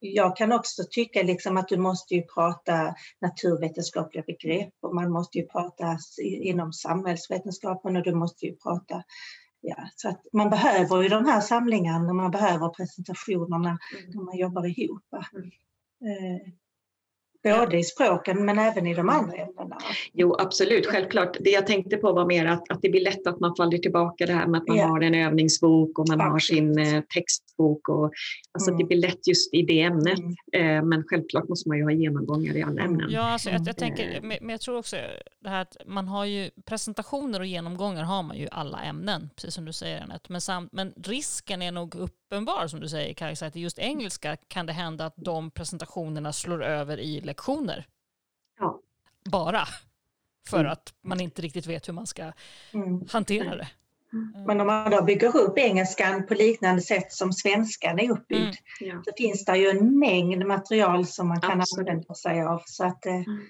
jag 0.00 0.36
kan 0.36 0.52
också 0.52 0.82
tycka 0.90 1.22
liksom 1.22 1.56
att 1.56 1.68
du 1.68 1.76
måste 1.76 2.14
ju 2.14 2.22
prata 2.22 2.94
naturvetenskapliga 3.20 4.24
begrepp 4.26 4.74
och 4.80 4.94
man 4.94 5.10
måste 5.10 5.38
ju 5.38 5.46
prata 5.46 5.98
inom 6.22 6.72
samhällsvetenskapen 6.72 7.96
och 7.96 8.02
du 8.02 8.14
måste 8.14 8.46
ju 8.46 8.56
prata 8.56 9.02
ja, 9.60 9.76
så 9.96 10.08
att 10.08 10.20
man 10.32 10.50
behöver 10.50 11.02
ju 11.02 11.08
de 11.08 11.24
här 11.24 11.40
samlingarna, 11.40 12.12
man 12.12 12.30
behöver 12.30 12.68
presentationerna 12.68 13.68
mm. 13.68 14.10
när 14.10 14.22
man 14.22 14.36
jobbar 14.36 14.66
ihop. 14.66 15.02
Mm. 16.02 16.40
Både 17.44 17.78
i 17.78 17.84
språken 17.84 18.44
men 18.44 18.58
även 18.58 18.86
i 18.86 18.94
de 18.94 19.08
andra 19.08 19.36
ämnena. 19.36 19.78
Jo 20.12 20.36
absolut, 20.38 20.86
självklart. 20.86 21.36
Det 21.40 21.50
jag 21.50 21.66
tänkte 21.66 21.96
på 21.96 22.12
var 22.12 22.26
mer 22.26 22.46
att, 22.46 22.70
att 22.70 22.82
det 22.82 22.88
blir 22.88 23.00
lätt 23.00 23.26
att 23.26 23.40
man 23.40 23.56
faller 23.56 23.78
tillbaka 23.78 24.26
det 24.26 24.32
här 24.32 24.46
med 24.46 24.60
att 24.60 24.68
man 24.68 24.76
ja. 24.76 24.86
har 24.86 25.00
en 25.00 25.14
övningsbok 25.14 25.98
och 25.98 26.08
man 26.08 26.20
absolut. 26.20 26.32
har 26.32 26.38
sin 26.38 26.78
eh, 26.78 27.02
textbok. 27.14 27.88
Och, 27.88 28.12
alltså 28.52 28.70
mm. 28.70 28.78
Det 28.78 28.84
blir 28.84 28.98
lätt 28.98 29.28
just 29.28 29.54
i 29.54 29.62
det 29.62 29.80
ämnet. 29.80 30.18
Mm. 30.18 30.78
Eh, 30.78 30.84
men 30.84 31.04
självklart 31.06 31.48
måste 31.48 31.68
man 31.68 31.78
ju 31.78 31.84
ha 31.84 31.90
genomgångar 31.90 32.56
i 32.56 32.62
alla 32.62 32.82
ämnen. 32.82 33.10
Ja, 33.10 33.32
alltså, 33.32 33.50
jag, 33.50 33.60
jag 33.66 33.76
tänker, 33.76 34.14
eh. 34.14 34.22
men 34.22 34.48
jag 34.48 34.60
tror 34.60 34.78
också 34.78 34.96
det 35.40 35.48
här 35.48 35.62
att 35.62 35.76
man 35.86 36.08
har 36.08 36.24
ju 36.24 36.50
presentationer 36.64 37.40
och 37.40 37.46
genomgångar 37.46 38.02
har 38.02 38.22
man 38.22 38.36
ju 38.36 38.44
i 38.44 38.48
alla 38.50 38.82
ämnen, 38.82 39.30
precis 39.36 39.54
som 39.54 39.64
du 39.64 39.72
säger 39.72 40.02
Anette. 40.02 40.32
Men, 40.32 40.40
samt, 40.40 40.72
men 40.72 40.92
risken 40.96 41.62
är 41.62 41.72
nog 41.72 41.94
uppenbar 41.94 42.66
som 42.66 42.80
du 42.80 42.88
säger 42.88 43.14
Kajsa, 43.14 43.46
att 43.46 43.56
i 43.56 43.60
just 43.60 43.78
engelska 43.78 44.36
kan 44.36 44.66
det 44.66 44.72
hända 44.72 45.06
att 45.06 45.14
de 45.16 45.50
presentationerna 45.50 46.32
slår 46.32 46.64
över 46.64 47.00
i 47.00 47.20
lektioner. 47.28 47.86
Ja. 48.58 48.80
Bara. 49.30 49.64
För 50.48 50.60
mm. 50.60 50.72
att 50.72 50.94
man 51.02 51.20
inte 51.20 51.42
riktigt 51.42 51.66
vet 51.66 51.88
hur 51.88 51.92
man 51.92 52.06
ska 52.06 52.32
mm. 52.72 53.06
hantera 53.10 53.56
det. 53.56 53.68
Mm. 54.12 54.44
Men 54.46 54.60
om 54.60 54.66
man 54.66 54.90
då 54.90 55.02
bygger 55.02 55.36
upp 55.36 55.58
engelskan 55.58 56.26
på 56.26 56.34
liknande 56.34 56.82
sätt 56.82 57.12
som 57.12 57.32
svenskan 57.32 57.98
är 57.98 58.10
uppbyggd 58.10 58.56
mm. 58.80 58.96
ja. 58.96 59.02
så 59.04 59.10
finns 59.16 59.44
det 59.44 59.56
ju 59.56 59.68
en 59.68 59.98
mängd 59.98 60.46
material 60.46 61.06
som 61.06 61.28
man 61.28 61.40
kan 61.40 61.60
Absolut. 61.60 61.88
använda 61.88 62.14
sig 62.14 62.42
av. 62.42 62.62
Så 62.66 62.84
att, 62.84 63.06
eh, 63.06 63.14
mm. 63.14 63.46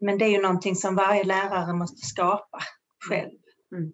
Men 0.00 0.18
det 0.18 0.24
är 0.24 0.30
ju 0.30 0.42
någonting 0.42 0.76
som 0.76 0.94
varje 0.94 1.24
lärare 1.24 1.72
måste 1.72 2.06
skapa 2.06 2.58
själv. 3.08 3.38
Mm. 3.72 3.92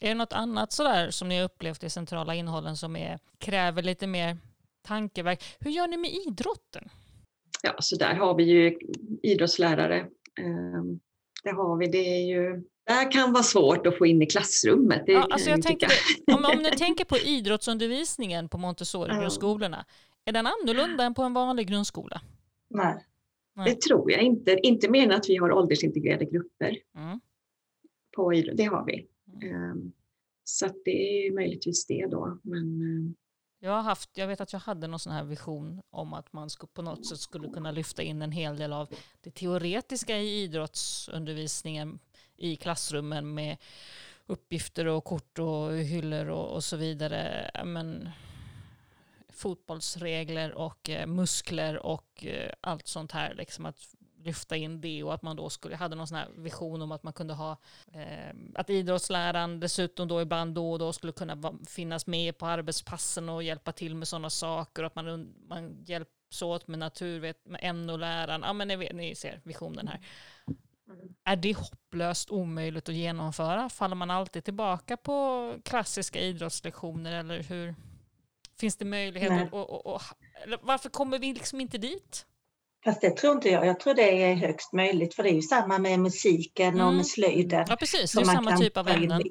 Är 0.00 0.08
det 0.08 0.14
något 0.14 0.32
annat 0.32 0.72
sådär 0.72 1.10
som 1.10 1.28
ni 1.28 1.38
har 1.38 1.44
upplevt 1.44 1.84
i 1.84 1.90
centrala 1.90 2.34
innehållen 2.34 2.76
som 2.76 2.96
är, 2.96 3.18
kräver 3.38 3.82
lite 3.82 4.06
mer 4.06 4.38
tankeverk? 4.82 5.44
Hur 5.60 5.70
gör 5.70 5.88
ni 5.88 5.96
med 5.96 6.10
idrotten? 6.10 6.88
Ja, 7.64 7.74
så 7.78 7.96
där 7.96 8.14
har 8.14 8.34
vi 8.34 8.44
ju 8.44 8.78
idrottslärare. 9.22 9.98
Ehm, 10.40 11.00
det 11.44 11.50
har 11.50 11.76
vi, 11.76 11.86
det 11.86 11.98
är 11.98 12.26
ju 12.26 12.62
det 12.86 12.92
här 12.92 13.12
kan 13.12 13.32
vara 13.32 13.42
svårt 13.42 13.86
att 13.86 13.98
få 13.98 14.06
in 14.06 14.22
i 14.22 14.26
klassrummet. 14.26 15.02
Ja, 15.06 15.26
alltså 15.30 15.50
jag 15.50 15.62
tänker, 15.62 15.88
om, 16.26 16.44
om 16.44 16.62
ni 16.62 16.70
tänker 16.70 17.04
på 17.04 17.16
idrottsundervisningen 17.16 18.48
på 18.48 18.58
Montessori-grundskolorna, 18.58 19.84
är 20.24 20.32
den 20.32 20.46
annorlunda 20.46 21.04
än 21.04 21.14
på 21.14 21.22
en 21.22 21.34
vanlig 21.34 21.68
grundskola? 21.68 22.20
Nej. 22.70 23.06
Nej. 23.56 23.70
Det 23.70 23.80
tror 23.80 24.12
jag 24.12 24.22
inte. 24.22 24.58
Inte 24.62 24.90
mer 24.90 25.04
än 25.04 25.12
att 25.12 25.28
vi 25.28 25.36
har 25.36 25.52
åldersintegrerade 25.52 26.24
grupper. 26.24 26.76
Mm. 26.96 27.20
På 28.16 28.34
idrott, 28.34 28.56
det 28.56 28.64
har 28.64 28.84
vi. 28.86 29.06
Mm. 29.42 29.70
Um, 29.70 29.92
så 30.44 30.66
det 30.84 31.26
är 31.26 31.32
möjligtvis 31.32 31.86
det 31.86 32.06
då. 32.10 32.38
Men, 32.42 32.82
um, 32.82 33.14
jag, 33.64 33.70
har 33.70 33.82
haft, 33.82 34.10
jag 34.14 34.26
vet 34.26 34.40
att 34.40 34.52
jag 34.52 34.60
hade 34.60 34.86
någon 34.86 34.98
sån 34.98 35.12
här 35.12 35.24
vision 35.24 35.82
om 35.90 36.12
att 36.12 36.32
man 36.32 36.50
skulle, 36.50 36.70
på 36.72 36.82
något 36.82 37.06
sätt 37.06 37.20
skulle 37.20 37.48
kunna 37.48 37.70
lyfta 37.70 38.02
in 38.02 38.22
en 38.22 38.32
hel 38.32 38.56
del 38.56 38.72
av 38.72 38.88
det 39.20 39.30
teoretiska 39.30 40.18
i 40.18 40.42
idrottsundervisningen 40.42 41.98
i 42.36 42.56
klassrummen 42.56 43.34
med 43.34 43.56
uppgifter 44.26 44.86
och 44.86 45.04
kort 45.04 45.38
och 45.38 45.72
hyllor 45.72 46.28
och, 46.28 46.54
och 46.54 46.64
så 46.64 46.76
vidare. 46.76 47.50
Men, 47.64 48.10
fotbollsregler 49.28 50.52
och 50.52 50.90
eh, 50.90 51.06
muskler 51.06 51.86
och 51.86 52.24
eh, 52.26 52.52
allt 52.60 52.88
sånt 52.88 53.12
här. 53.12 53.34
Liksom 53.34 53.66
att 53.66 53.94
lyfta 54.24 54.56
in 54.56 54.80
det 54.80 55.02
och 55.02 55.14
att 55.14 55.22
man 55.22 55.36
då 55.36 55.50
skulle, 55.50 55.76
hade 55.76 55.96
någon 55.96 56.06
sån 56.06 56.18
här 56.18 56.28
vision 56.36 56.82
om 56.82 56.92
att 56.92 57.02
man 57.02 57.12
kunde 57.12 57.34
ha, 57.34 57.56
eh, 57.92 58.34
att 58.54 58.70
idrottsläraren 58.70 59.60
dessutom 59.60 60.08
då 60.08 60.22
ibland 60.22 60.54
då 60.54 60.72
och 60.72 60.78
då 60.78 60.92
skulle 60.92 61.12
kunna 61.12 61.34
va, 61.34 61.54
finnas 61.66 62.06
med 62.06 62.38
på 62.38 62.46
arbetspassen 62.46 63.28
och 63.28 63.42
hjälpa 63.42 63.72
till 63.72 63.94
med 63.94 64.08
sådana 64.08 64.30
saker 64.30 64.82
och 64.82 64.86
att 64.86 64.94
man, 64.94 65.34
man 65.48 65.84
hjälps 65.86 66.42
åt 66.42 66.68
med 66.68 66.78
naturvet, 66.78 67.46
med 67.46 67.74
NO-läraren. 67.74 68.42
Ja 68.44 68.52
men 68.52 68.68
ni, 68.68 68.90
ni 68.92 69.14
ser 69.14 69.40
visionen 69.44 69.88
här. 69.88 70.00
Är 71.24 71.36
det 71.36 71.56
hopplöst 71.56 72.30
omöjligt 72.30 72.88
att 72.88 72.94
genomföra? 72.94 73.68
Faller 73.68 73.96
man 73.96 74.10
alltid 74.10 74.44
tillbaka 74.44 74.96
på 74.96 75.58
klassiska 75.64 76.20
idrottslektioner 76.20 77.12
eller 77.12 77.42
hur? 77.42 77.74
Finns 78.58 78.76
det 78.76 78.84
möjlighet 78.84 79.32
att, 79.32 79.52
och, 79.52 79.70
och, 79.70 79.94
och, 79.94 80.02
varför 80.62 80.88
kommer 80.88 81.18
vi 81.18 81.34
liksom 81.34 81.60
inte 81.60 81.78
dit? 81.78 82.26
Fast 82.84 83.00
det 83.00 83.16
tror 83.16 83.32
inte 83.32 83.48
jag. 83.48 83.66
Jag 83.66 83.80
tror 83.80 83.94
det 83.94 84.22
är 84.22 84.34
högst 84.34 84.72
möjligt 84.72 85.14
för 85.14 85.22
det 85.22 85.30
är 85.30 85.34
ju 85.34 85.42
samma 85.42 85.78
med 85.78 86.00
musiken 86.00 86.74
mm. 86.74 86.86
och 86.86 86.94
med 86.94 87.06
slöjden. 87.06 87.64
Ja 87.68 87.76
precis, 87.76 88.12
det 88.12 88.20
är 88.20 88.24
samma 88.24 88.56
typ 88.56 88.76
av 88.76 88.88
ämnen. 88.88 89.22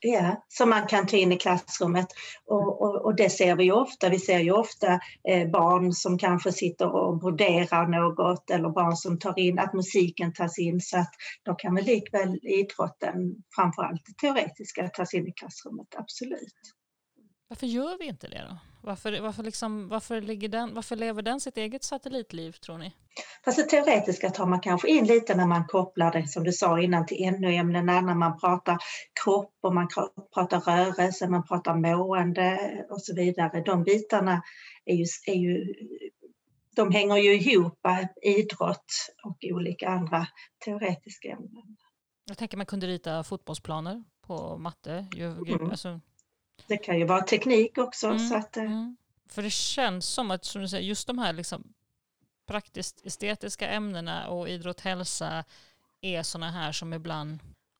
Ja, 0.00 0.44
som 0.48 0.70
man 0.70 0.86
kan 0.86 1.06
ta 1.06 1.16
in 1.16 1.32
i 1.32 1.38
klassrummet. 1.38 2.06
Och, 2.46 2.82
och, 2.82 3.04
och, 3.04 3.16
det 3.16 3.30
ser 3.30 3.56
vi 3.56 3.64
ju 3.64 3.72
ofta. 3.72 4.08
Vi 4.08 4.18
ser 4.18 4.38
ju 4.38 4.52
ofta 4.52 5.00
eh, 5.28 5.50
barn 5.50 5.92
som 5.92 6.18
kanske 6.18 6.52
sitter 6.52 6.88
och 6.88 7.18
broderar 7.18 7.86
något 7.86 8.50
eller 8.50 8.68
barn 8.68 8.96
som 8.96 9.18
tar 9.18 9.38
in 9.38 9.58
att 9.58 9.74
musiken 9.74 10.32
tas 10.32 10.58
in. 10.58 10.80
Så 10.80 10.98
att 10.98 11.10
då 11.42 11.54
kan 11.54 11.74
väl 11.74 11.84
likväl 11.84 12.38
idrotten, 12.42 13.14
framförallt 13.54 14.02
det 14.06 14.26
teoretiska, 14.26 14.88
tas 14.88 15.14
in 15.14 15.28
i 15.28 15.32
klassrummet, 15.32 15.88
absolut. 15.96 16.54
Varför 17.48 17.66
gör 17.66 17.98
vi 17.98 18.06
inte 18.06 18.28
det 18.28 18.46
då? 18.50 18.58
Varför, 18.86 19.20
varför, 19.20 19.42
liksom, 19.42 19.88
varför, 19.88 20.48
den, 20.48 20.74
varför 20.74 20.96
lever 20.96 21.22
den 21.22 21.40
sitt 21.40 21.56
eget 21.56 21.84
satellitliv 21.84 22.52
tror 22.52 22.78
ni? 22.78 22.92
Fast 23.44 23.58
det 23.58 23.62
teoretiska 23.62 24.30
tar 24.30 24.46
man 24.46 24.60
kanske 24.60 24.88
in 24.88 25.04
lite 25.04 25.34
när 25.34 25.46
man 25.46 25.66
kopplar 25.66 26.12
det 26.12 26.28
som 26.28 26.44
du 26.44 26.52
sa 26.52 26.80
innan 26.80 27.06
till 27.06 27.30
NO-ämnena, 27.30 28.00
när 28.00 28.14
man 28.14 28.38
pratar 28.38 28.78
kropp 29.24 29.54
och 29.62 29.74
man 29.74 29.88
pratar 30.34 30.60
rörelse, 30.60 31.28
man 31.28 31.46
pratar 31.46 31.74
mående 31.74 32.58
och 32.90 33.02
så 33.02 33.14
vidare. 33.14 33.62
De 33.66 33.84
bitarna 33.84 34.42
är 34.84 34.94
ju, 34.94 35.04
är 35.26 35.34
ju 35.34 35.74
de 36.76 36.90
hänger 36.90 37.16
ju 37.16 37.34
ihop, 37.34 37.78
idrott 38.22 38.92
och 39.24 39.38
olika 39.52 39.88
andra 39.88 40.26
teoretiska 40.64 41.28
ämnen. 41.28 41.76
Jag 42.28 42.38
tänker 42.38 42.56
man 42.56 42.66
kunde 42.66 42.86
rita 42.86 43.24
fotbollsplaner 43.24 44.04
på 44.26 44.58
matte. 44.58 45.06
Mm. 45.16 45.70
Alltså, 45.70 46.00
det 46.66 46.76
kan 46.76 46.98
ju 46.98 47.04
vara 47.04 47.22
teknik 47.22 47.78
också. 47.78 48.06
Mm, 48.06 48.18
så 48.18 48.36
att, 48.36 48.56
eh. 48.56 48.62
mm. 48.62 48.96
För 49.28 49.42
det 49.42 49.50
känns 49.50 50.06
som 50.06 50.30
att 50.30 50.44
som 50.44 50.62
du 50.62 50.68
säger, 50.68 50.88
just 50.88 51.06
de 51.06 51.18
här 51.18 51.32
liksom 51.32 51.72
praktiskt 52.46 53.06
estetiska 53.06 53.68
ämnena 53.68 54.28
och 54.28 54.48
idrott 54.48 54.80
hälsa 54.80 55.44
är 56.00 56.22
sådana 56.22 56.50
här 56.50 56.72
som 56.72 56.92
ibland 56.92 57.38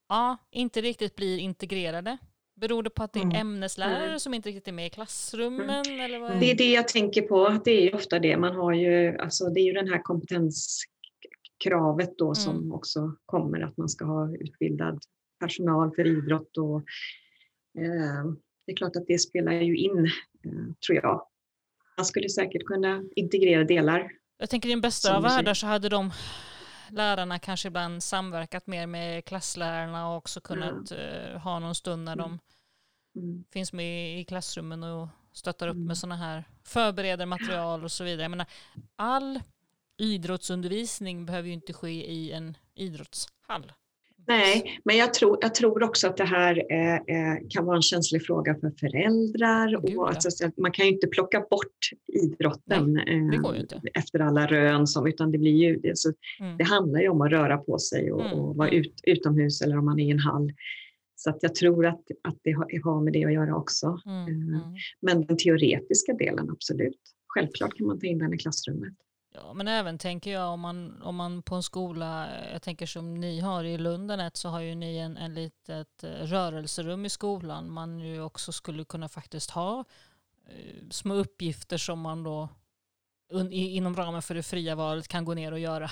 ja, 0.09 0.37
inte 0.51 0.81
riktigt 0.81 1.17
blir 1.17 1.39
integrerade. 1.39 2.19
Beror 2.55 2.83
det 2.83 2.91
på 2.91 3.03
att 3.03 3.12
det 3.12 3.19
är 3.19 3.25
mm. 3.25 3.37
ämneslärare 3.37 4.07
mm. 4.07 4.21
som 4.21 4.35
inte 4.35 4.49
riktigt 4.49 4.69
är 4.69 4.73
med 4.73 4.87
i 4.87 4.91
klassrummen? 4.91 5.83
Mm. 5.87 6.01
Eller 6.01 6.19
vad 6.19 6.31
är 6.31 6.41
det 6.41 6.51
är 6.51 6.57
det 6.57 6.71
jag 6.71 6.89
tänker 6.89 7.23
på. 7.23 7.61
Det 7.65 7.71
är 7.71 7.95
ofta 7.95 8.19
det. 8.19 8.37
Man 8.37 8.57
har 8.57 8.73
ju, 8.73 9.19
alltså, 9.19 9.49
det 9.49 9.61
är 9.61 9.65
ju 9.65 9.73
den 9.73 9.89
här 9.89 10.03
kompetenskravet 10.03 12.19
då 12.19 12.35
som 12.35 12.57
mm. 12.57 12.73
också 12.73 13.17
kommer 13.27 13.61
att 13.61 13.77
man 13.77 13.89
ska 13.89 14.05
ha 14.05 14.37
utbildad 14.37 14.99
personal 15.41 15.95
för 15.95 16.07
idrott 16.07 16.59
och 16.59 16.77
eh, 17.79 18.25
det 18.66 18.72
är 18.72 18.76
klart 18.76 18.96
att 18.96 19.07
det 19.07 19.18
spelar 19.18 19.52
ju 19.52 19.76
in, 19.76 20.05
eh, 20.44 20.74
tror 20.87 20.98
jag. 21.02 21.26
Man 21.96 22.07
skulle 22.07 22.29
säkert 22.29 22.64
kunna 22.64 23.05
integrera 23.16 23.64
delar. 23.64 24.11
Jag 24.38 24.50
tänker 24.50 24.68
i 24.68 24.72
den 24.72 24.81
bästa 24.81 25.16
av 25.16 25.22
världar 25.22 25.55
så 25.55 25.66
hade 25.66 25.88
de 25.88 26.12
lärarna 26.90 27.38
kanske 27.38 27.68
ibland 27.68 28.02
samverkat 28.02 28.66
mer 28.66 28.87
med 28.87 29.24
klasslärarna 29.24 30.11
och 30.11 30.16
också 30.16 30.40
kunnat 30.40 30.90
ja. 30.90 31.38
ha 31.38 31.59
någon 31.59 31.74
stund 31.74 32.05
när 32.05 32.16
de 32.16 32.38
mm. 33.16 33.44
finns 33.52 33.72
med 33.72 34.20
i 34.20 34.24
klassrummen 34.24 34.83
och 34.83 35.09
stöttar 35.33 35.68
upp 35.68 35.74
mm. 35.74 35.87
med 35.87 35.98
sådana 35.98 36.16
här 36.16 36.44
förbereder 36.64 37.26
material 37.26 37.85
och 37.85 37.92
så 37.92 38.05
vidare. 38.05 38.22
Jag 38.22 38.31
menar, 38.31 38.46
all 38.96 39.40
idrottsundervisning 39.96 41.26
behöver 41.26 41.48
ju 41.48 41.55
inte 41.55 41.72
ske 41.72 42.11
i 42.12 42.33
en 42.33 42.57
idrottshall. 42.74 43.72
Nej, 44.29 44.81
men 44.85 44.97
jag 44.97 45.15
tror, 45.15 45.39
jag 45.41 45.55
tror 45.55 45.83
också 45.83 46.07
att 46.07 46.17
det 46.17 46.25
här 46.25 46.57
eh, 46.57 47.39
kan 47.51 47.65
vara 47.65 47.77
en 47.77 47.83
känslig 47.83 48.27
fråga 48.27 48.55
för 48.55 48.73
föräldrar. 48.81 49.87
Gud, 49.87 49.99
och 49.99 50.09
alltså, 50.09 50.51
man 50.57 50.73
kan 50.73 50.87
ju 50.87 50.93
inte 50.93 51.07
plocka 51.07 51.41
bort 51.51 51.91
idrotten 52.23 52.93
Nej, 52.93 53.41
eh, 53.45 54.01
efter 54.01 54.21
alla 54.21 54.47
rön, 54.47 54.87
som, 54.87 55.07
utan 55.07 55.33
det, 55.33 55.39
blir 55.39 55.53
ju, 55.53 55.77
det, 55.77 55.99
så, 55.99 56.12
mm. 56.41 56.57
det 56.57 56.65
handlar 56.65 57.01
ju 57.01 57.09
om 57.09 57.21
att 57.21 57.31
röra 57.31 57.59
på 57.59 57.79
sig 57.79 58.12
och, 58.12 58.27
mm. 58.27 58.39
och 58.39 58.57
vara 58.57 58.69
mm. 58.69 58.81
ut, 58.81 59.01
utomhus 59.03 59.62
eller 59.62 59.79
om 59.79 59.85
man 59.85 60.01
är 60.01 60.05
i 60.05 60.11
en 60.11 60.19
hall. 60.19 60.53
Så 61.17 61.31
att 61.31 61.39
jag 61.41 61.55
tror 61.55 61.87
att, 61.87 62.03
att 62.23 62.39
det 62.43 62.53
har, 62.53 62.85
har 62.85 63.01
med 63.05 63.12
det 63.12 63.25
att 63.25 63.33
göra 63.33 63.57
också. 63.57 64.01
Mm. 64.07 64.19
Eh, 64.19 64.61
mm. 64.61 64.75
Men 65.01 65.27
den 65.27 65.37
teoretiska 65.37 66.12
delen, 66.12 66.51
absolut. 66.51 67.01
Självklart 67.29 67.77
kan 67.77 67.87
man 67.87 68.01
ta 68.01 68.07
in 68.07 68.19
den 68.19 68.35
i 68.35 68.39
klassrummet. 68.39 68.95
Ja, 69.37 69.53
men 69.53 69.68
även 69.68 69.99
tänker 69.99 70.33
jag 70.33 70.53
om 70.53 70.61
man, 70.61 71.03
om 71.03 71.16
man 71.16 71.42
på 71.42 71.55
en 71.55 71.62
skola, 71.62 72.29
jag 72.53 72.62
tänker 72.62 72.87
som 72.87 73.14
ni 73.14 73.40
har 73.40 73.64
i 73.64 73.79
Lundanet 73.79 74.37
så 74.37 74.49
har 74.49 74.61
ju 74.61 74.75
ni 74.75 74.99
en, 74.99 75.16
en 75.16 75.35
litet 75.35 76.05
eh, 76.05 76.11
rörelserum 76.11 77.05
i 77.05 77.09
skolan. 77.09 77.72
Man 77.72 78.01
ju 78.01 78.20
också 78.22 78.53
skulle 78.53 78.85
kunna 78.85 79.09
faktiskt 79.09 79.51
ha 79.51 79.85
eh, 80.46 80.88
små 80.90 81.14
uppgifter 81.14 81.79
som 81.79 82.01
man 82.01 82.22
då 82.22 82.49
un, 83.31 83.53
i, 83.53 83.77
inom 83.77 83.96
ramen 83.96 84.22
för 84.22 84.35
det 84.35 84.42
fria 84.42 84.75
valet 84.75 85.09
kan 85.09 85.25
gå 85.25 85.35
ner 85.35 85.53
och 85.53 85.59
göra 85.59 85.90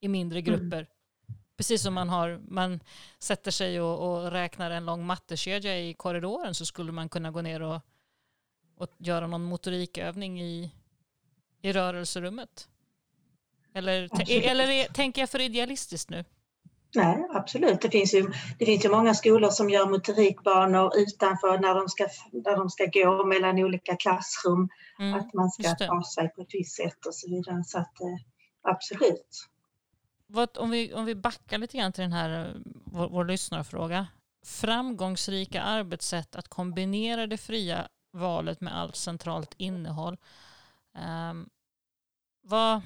i 0.00 0.08
mindre 0.08 0.38
mm. 0.38 0.44
grupper. 0.44 0.78
Mm. 0.78 1.40
Precis 1.56 1.82
som 1.82 1.94
man, 1.94 2.08
har, 2.08 2.40
man 2.48 2.80
sätter 3.18 3.50
sig 3.50 3.80
och, 3.80 4.12
och 4.12 4.30
räknar 4.30 4.70
en 4.70 4.84
lång 4.84 5.06
mattekedja 5.06 5.80
i 5.80 5.94
korridoren 5.94 6.54
så 6.54 6.66
skulle 6.66 6.92
man 6.92 7.08
kunna 7.08 7.30
gå 7.30 7.42
ner 7.42 7.62
och, 7.62 7.80
och 8.76 8.88
göra 8.98 9.26
någon 9.26 9.44
motorikövning 9.44 10.42
i, 10.42 10.72
i 11.62 11.72
rörelserummet. 11.72 12.68
Eller, 13.74 14.08
eller 14.30 14.92
tänker 14.92 15.22
jag 15.22 15.30
för 15.30 15.40
idealistiskt 15.40 16.10
nu? 16.10 16.24
Nej, 16.94 17.26
absolut. 17.34 17.80
Det 17.80 17.90
finns, 17.90 18.14
ju, 18.14 18.32
det 18.58 18.66
finns 18.66 18.84
ju 18.84 18.88
många 18.88 19.14
skolor 19.14 19.50
som 19.50 19.70
gör 19.70 19.86
motorikbanor 19.86 20.92
utanför 20.96 21.58
när 21.58 21.74
de 21.74 21.88
ska, 21.88 22.06
när 22.32 22.56
de 22.56 22.70
ska 22.70 22.86
gå 22.86 23.24
mellan 23.24 23.58
olika 23.58 23.96
klassrum. 23.96 24.68
Mm, 24.98 25.14
att 25.14 25.34
man 25.34 25.50
ska 25.50 25.74
ta 25.74 26.02
sig 26.14 26.28
på 26.28 26.42
ett 26.42 26.54
visst 26.54 26.76
sätt 26.76 27.06
och 27.06 27.14
så 27.14 27.30
vidare. 27.30 27.64
Så 27.64 27.78
att, 27.78 28.00
eh, 28.00 28.16
absolut. 28.62 29.48
Vad, 30.26 30.58
om, 30.58 30.70
vi, 30.70 30.94
om 30.94 31.04
vi 31.04 31.14
backar 31.14 31.58
lite 31.58 31.78
grann 31.78 31.92
till 31.92 32.02
den 32.02 32.12
här, 32.12 32.44
eh, 32.44 32.54
vår, 32.84 33.08
vår 33.08 33.24
lyssnarfråga. 33.24 34.06
Framgångsrika 34.44 35.62
arbetssätt 35.62 36.36
att 36.36 36.48
kombinera 36.48 37.26
det 37.26 37.38
fria 37.38 37.88
valet 38.10 38.60
med 38.60 38.78
allt 38.78 38.96
centralt 38.96 39.54
innehåll. 39.56 40.16
Um, 41.30 41.48
vad, 42.42 42.80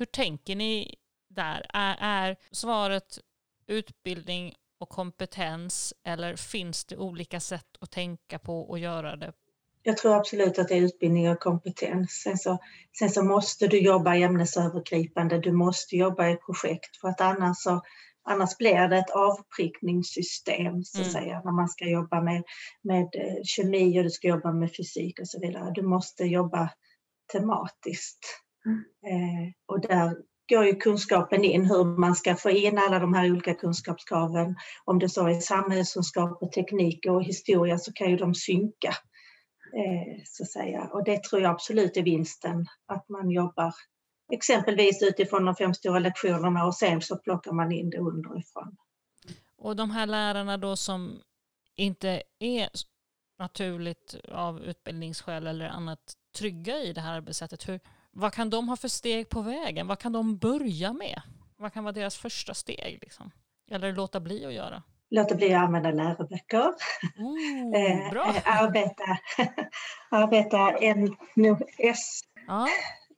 hur 0.00 0.06
tänker 0.06 0.56
ni 0.56 0.94
där? 1.28 1.66
Är, 1.74 1.96
är 2.00 2.36
svaret 2.50 3.18
utbildning 3.66 4.54
och 4.78 4.88
kompetens 4.88 5.94
eller 6.04 6.36
finns 6.36 6.84
det 6.84 6.96
olika 6.96 7.40
sätt 7.40 7.66
att 7.80 7.90
tänka 7.90 8.38
på 8.38 8.60
och 8.60 8.78
göra 8.78 9.16
det? 9.16 9.32
Jag 9.82 9.96
tror 9.96 10.16
absolut 10.16 10.58
att 10.58 10.68
det 10.68 10.74
är 10.74 10.82
utbildning 10.82 11.30
och 11.30 11.40
kompetens. 11.40 12.10
Sen 12.10 12.38
så, 12.38 12.58
sen 12.98 13.10
så 13.10 13.22
måste 13.24 13.66
du 13.66 13.80
jobba 13.80 14.14
ämnesövergripande, 14.14 15.38
du 15.38 15.52
måste 15.52 15.96
jobba 15.96 16.28
i 16.28 16.36
projekt 16.36 16.96
för 17.00 17.08
att 17.08 17.20
annars, 17.20 17.56
så, 17.58 17.80
annars 18.22 18.56
blir 18.56 18.88
det 18.88 18.98
ett 18.98 19.10
avprickningssystem 19.10 20.84
så 20.84 21.00
att 21.00 21.06
mm. 21.06 21.12
säga 21.12 21.42
när 21.44 21.52
man 21.52 21.68
ska 21.68 21.88
jobba 21.88 22.20
med, 22.20 22.42
med 22.82 23.08
eh, 23.14 23.42
kemi 23.44 24.00
och 24.00 24.04
du 24.04 24.10
ska 24.10 24.28
jobba 24.28 24.52
med 24.52 24.76
fysik 24.76 25.20
och 25.20 25.28
så 25.28 25.40
vidare. 25.40 25.72
Du 25.74 25.82
måste 25.82 26.24
jobba 26.24 26.70
tematiskt. 27.32 28.42
Eh, 29.06 29.52
och 29.66 29.80
där 29.80 30.16
går 30.48 30.64
ju 30.64 30.76
kunskapen 30.76 31.44
in, 31.44 31.64
hur 31.64 31.84
man 31.84 32.14
ska 32.14 32.36
få 32.36 32.50
in 32.50 32.78
alla 32.78 32.98
de 32.98 33.14
här 33.14 33.30
olika 33.30 33.54
kunskapskraven. 33.54 34.56
Om 34.84 34.98
det 34.98 35.08
så 35.08 35.28
är 35.28 35.40
samhällskunskap 35.40 36.42
och 36.42 36.52
teknik 36.52 37.06
och 37.06 37.24
historia 37.24 37.78
så 37.78 37.92
kan 37.92 38.10
ju 38.10 38.16
de 38.16 38.34
synka. 38.34 38.94
Eh, 39.76 40.22
så 40.24 40.42
att 40.42 40.50
säga. 40.50 40.90
Och 40.92 41.04
det 41.04 41.22
tror 41.22 41.42
jag 41.42 41.50
absolut 41.50 41.96
är 41.96 42.02
vinsten, 42.02 42.66
att 42.86 43.08
man 43.08 43.30
jobbar 43.30 43.74
exempelvis 44.32 45.02
utifrån 45.02 45.44
de 45.44 45.56
fem 45.56 45.74
stora 45.74 45.98
lektionerna 45.98 46.66
och 46.66 46.74
sen 46.74 47.00
så 47.00 47.16
plockar 47.16 47.52
man 47.52 47.72
in 47.72 47.90
det 47.90 47.98
underifrån. 47.98 48.76
Och 49.56 49.76
de 49.76 49.90
här 49.90 50.06
lärarna 50.06 50.56
då 50.56 50.76
som 50.76 51.20
inte 51.76 52.22
är 52.38 52.68
naturligt 53.38 54.14
av 54.32 54.60
utbildningsskäl 54.60 55.46
eller 55.46 55.68
annat 55.68 56.14
trygga 56.38 56.78
i 56.78 56.92
det 56.92 57.00
här 57.00 57.16
arbetssättet, 57.16 57.68
hur, 57.68 57.80
vad 58.12 58.32
kan 58.32 58.50
de 58.50 58.68
ha 58.68 58.76
för 58.76 58.88
steg 58.88 59.28
på 59.28 59.42
vägen? 59.42 59.86
Vad 59.86 59.98
kan 59.98 60.12
de 60.12 60.38
börja 60.38 60.92
med? 60.92 61.22
Vad 61.56 61.72
kan 61.72 61.84
vara 61.84 61.92
deras 61.92 62.16
första 62.16 62.54
steg? 62.54 62.98
Liksom? 63.02 63.30
Eller 63.70 63.92
låta 63.92 64.20
bli 64.20 64.46
att 64.46 64.52
göra? 64.52 64.82
Låta 65.10 65.34
bli 65.34 65.54
att 65.54 65.62
använda 65.62 65.90
läroböcker. 65.90 66.74
Oh, 67.18 68.10
bra. 68.10 68.34
arbeta, 68.44 69.18
arbeta 70.10 70.70
NOS. 71.36 72.20
Ja 72.46 72.68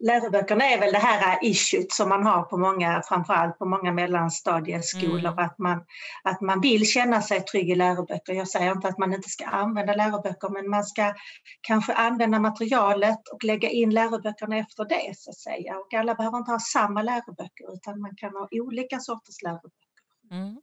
läroböckerna 0.03 0.65
är 0.65 0.81
väl 0.81 0.93
det 0.93 0.99
här 0.99 1.39
issuet 1.43 1.93
som 1.93 2.09
man 2.09 2.27
har 2.27 2.43
på 2.43 2.59
många, 2.59 3.03
framförallt 3.09 3.59
på 3.59 3.65
många 3.65 3.93
mellanstadieskolor, 3.93 5.33
mm. 5.33 5.39
att, 5.39 5.59
man, 5.59 5.85
att 6.25 6.41
man 6.41 6.61
vill 6.61 6.87
känna 6.87 7.23
sig 7.23 7.41
trygg 7.41 7.71
i 7.71 7.75
läroböcker. 7.75 8.33
Jag 8.33 8.49
säger 8.49 8.73
inte 8.73 8.89
att 8.89 8.99
man 8.99 9.15
inte 9.15 9.29
ska 9.29 9.45
använda 9.45 9.95
läroböcker, 9.95 10.49
men 10.49 10.71
man 10.71 10.85
ska 10.85 11.15
kanske 11.61 11.93
använda 11.93 12.39
materialet 12.39 13.29
och 13.33 13.45
lägga 13.45 13.69
in 13.71 13.91
läroböckerna 13.91 14.59
efter 14.59 14.85
det, 14.85 15.13
så 15.17 15.31
att 15.31 15.39
säga. 15.39 15.79
Och 15.79 15.95
alla 15.95 16.15
behöver 16.15 16.39
inte 16.39 16.51
ha 16.51 16.59
samma 16.59 17.03
läroböcker, 17.03 17.75
utan 17.75 18.01
man 18.01 18.17
kan 18.17 18.33
ha 18.33 18.49
olika 18.51 18.99
sorters 18.99 19.43
läroböcker. 19.43 19.89
Mm. 20.31 20.61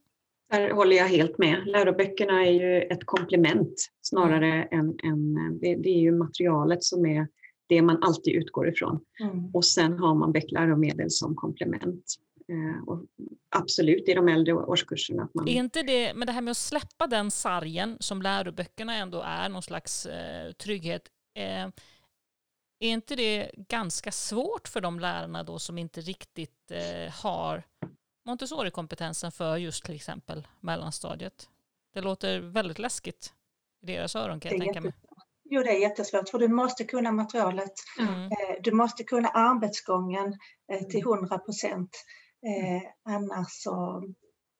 Där 0.50 0.70
håller 0.70 0.96
jag 0.96 1.08
helt 1.08 1.38
med. 1.38 1.66
Läroböckerna 1.66 2.46
är 2.46 2.50
ju 2.50 2.82
ett 2.82 3.06
komplement 3.06 3.74
snarare 4.02 4.62
än, 4.62 4.98
än 5.04 5.34
det, 5.60 5.74
det 5.74 5.88
är 5.88 6.00
ju 6.00 6.12
materialet 6.12 6.84
som 6.84 7.06
är 7.06 7.26
det 7.70 7.82
man 7.82 8.02
alltid 8.02 8.34
utgår 8.34 8.68
ifrån. 8.68 9.00
Mm. 9.20 9.50
Och 9.54 9.64
sen 9.64 9.98
har 9.98 10.14
man 10.14 10.32
läromedel 10.48 11.10
som 11.10 11.34
komplement. 11.34 12.04
Eh, 12.48 12.88
och 12.88 13.04
absolut 13.56 14.08
i 14.08 14.14
de 14.14 14.28
äldre 14.28 14.54
årskurserna. 14.54 15.22
Att 15.22 15.34
man... 15.34 15.48
Är 15.48 15.52
inte 15.52 15.82
det, 15.82 16.14
med 16.14 16.28
det 16.28 16.32
här 16.32 16.40
med 16.40 16.50
att 16.50 16.56
släppa 16.56 17.06
den 17.06 17.30
sargen 17.30 17.96
som 18.00 18.22
läroböckerna 18.22 18.94
ändå 18.94 19.22
är, 19.24 19.48
någon 19.48 19.62
slags 19.62 20.06
eh, 20.06 20.52
trygghet, 20.52 21.02
eh, 21.34 21.68
är 22.82 22.88
inte 22.88 23.16
det 23.16 23.50
ganska 23.54 24.12
svårt 24.12 24.68
för 24.68 24.80
de 24.80 25.00
lärarna 25.00 25.42
då 25.42 25.58
som 25.58 25.78
inte 25.78 26.00
riktigt 26.00 26.70
eh, 26.70 27.12
har 27.12 27.62
Montessori-kompetensen 28.26 29.32
för 29.32 29.56
just 29.56 29.84
till 29.84 29.94
exempel 29.94 30.48
mellanstadiet? 30.60 31.48
Det 31.94 32.00
låter 32.00 32.40
väldigt 32.40 32.78
läskigt 32.78 33.32
i 33.82 33.86
deras 33.86 34.16
öron 34.16 34.40
kan 34.40 34.52
jag 34.52 34.60
tänka 34.60 34.80
mig. 34.80 34.92
Jo, 35.52 35.62
det 35.62 35.70
är 35.70 35.78
jättesvårt 35.78 36.28
för 36.28 36.38
du 36.38 36.48
måste 36.48 36.84
kunna 36.84 37.12
materialet. 37.12 37.72
Mm. 37.98 38.24
Eh, 38.24 38.56
du 38.62 38.72
måste 38.72 39.04
kunna 39.04 39.28
arbetsgången 39.28 40.38
eh, 40.72 40.86
till 40.86 41.00
100 41.00 41.38
procent. 41.38 41.90
Eh, 42.46 43.12
annars 43.14 43.46
så 43.50 44.02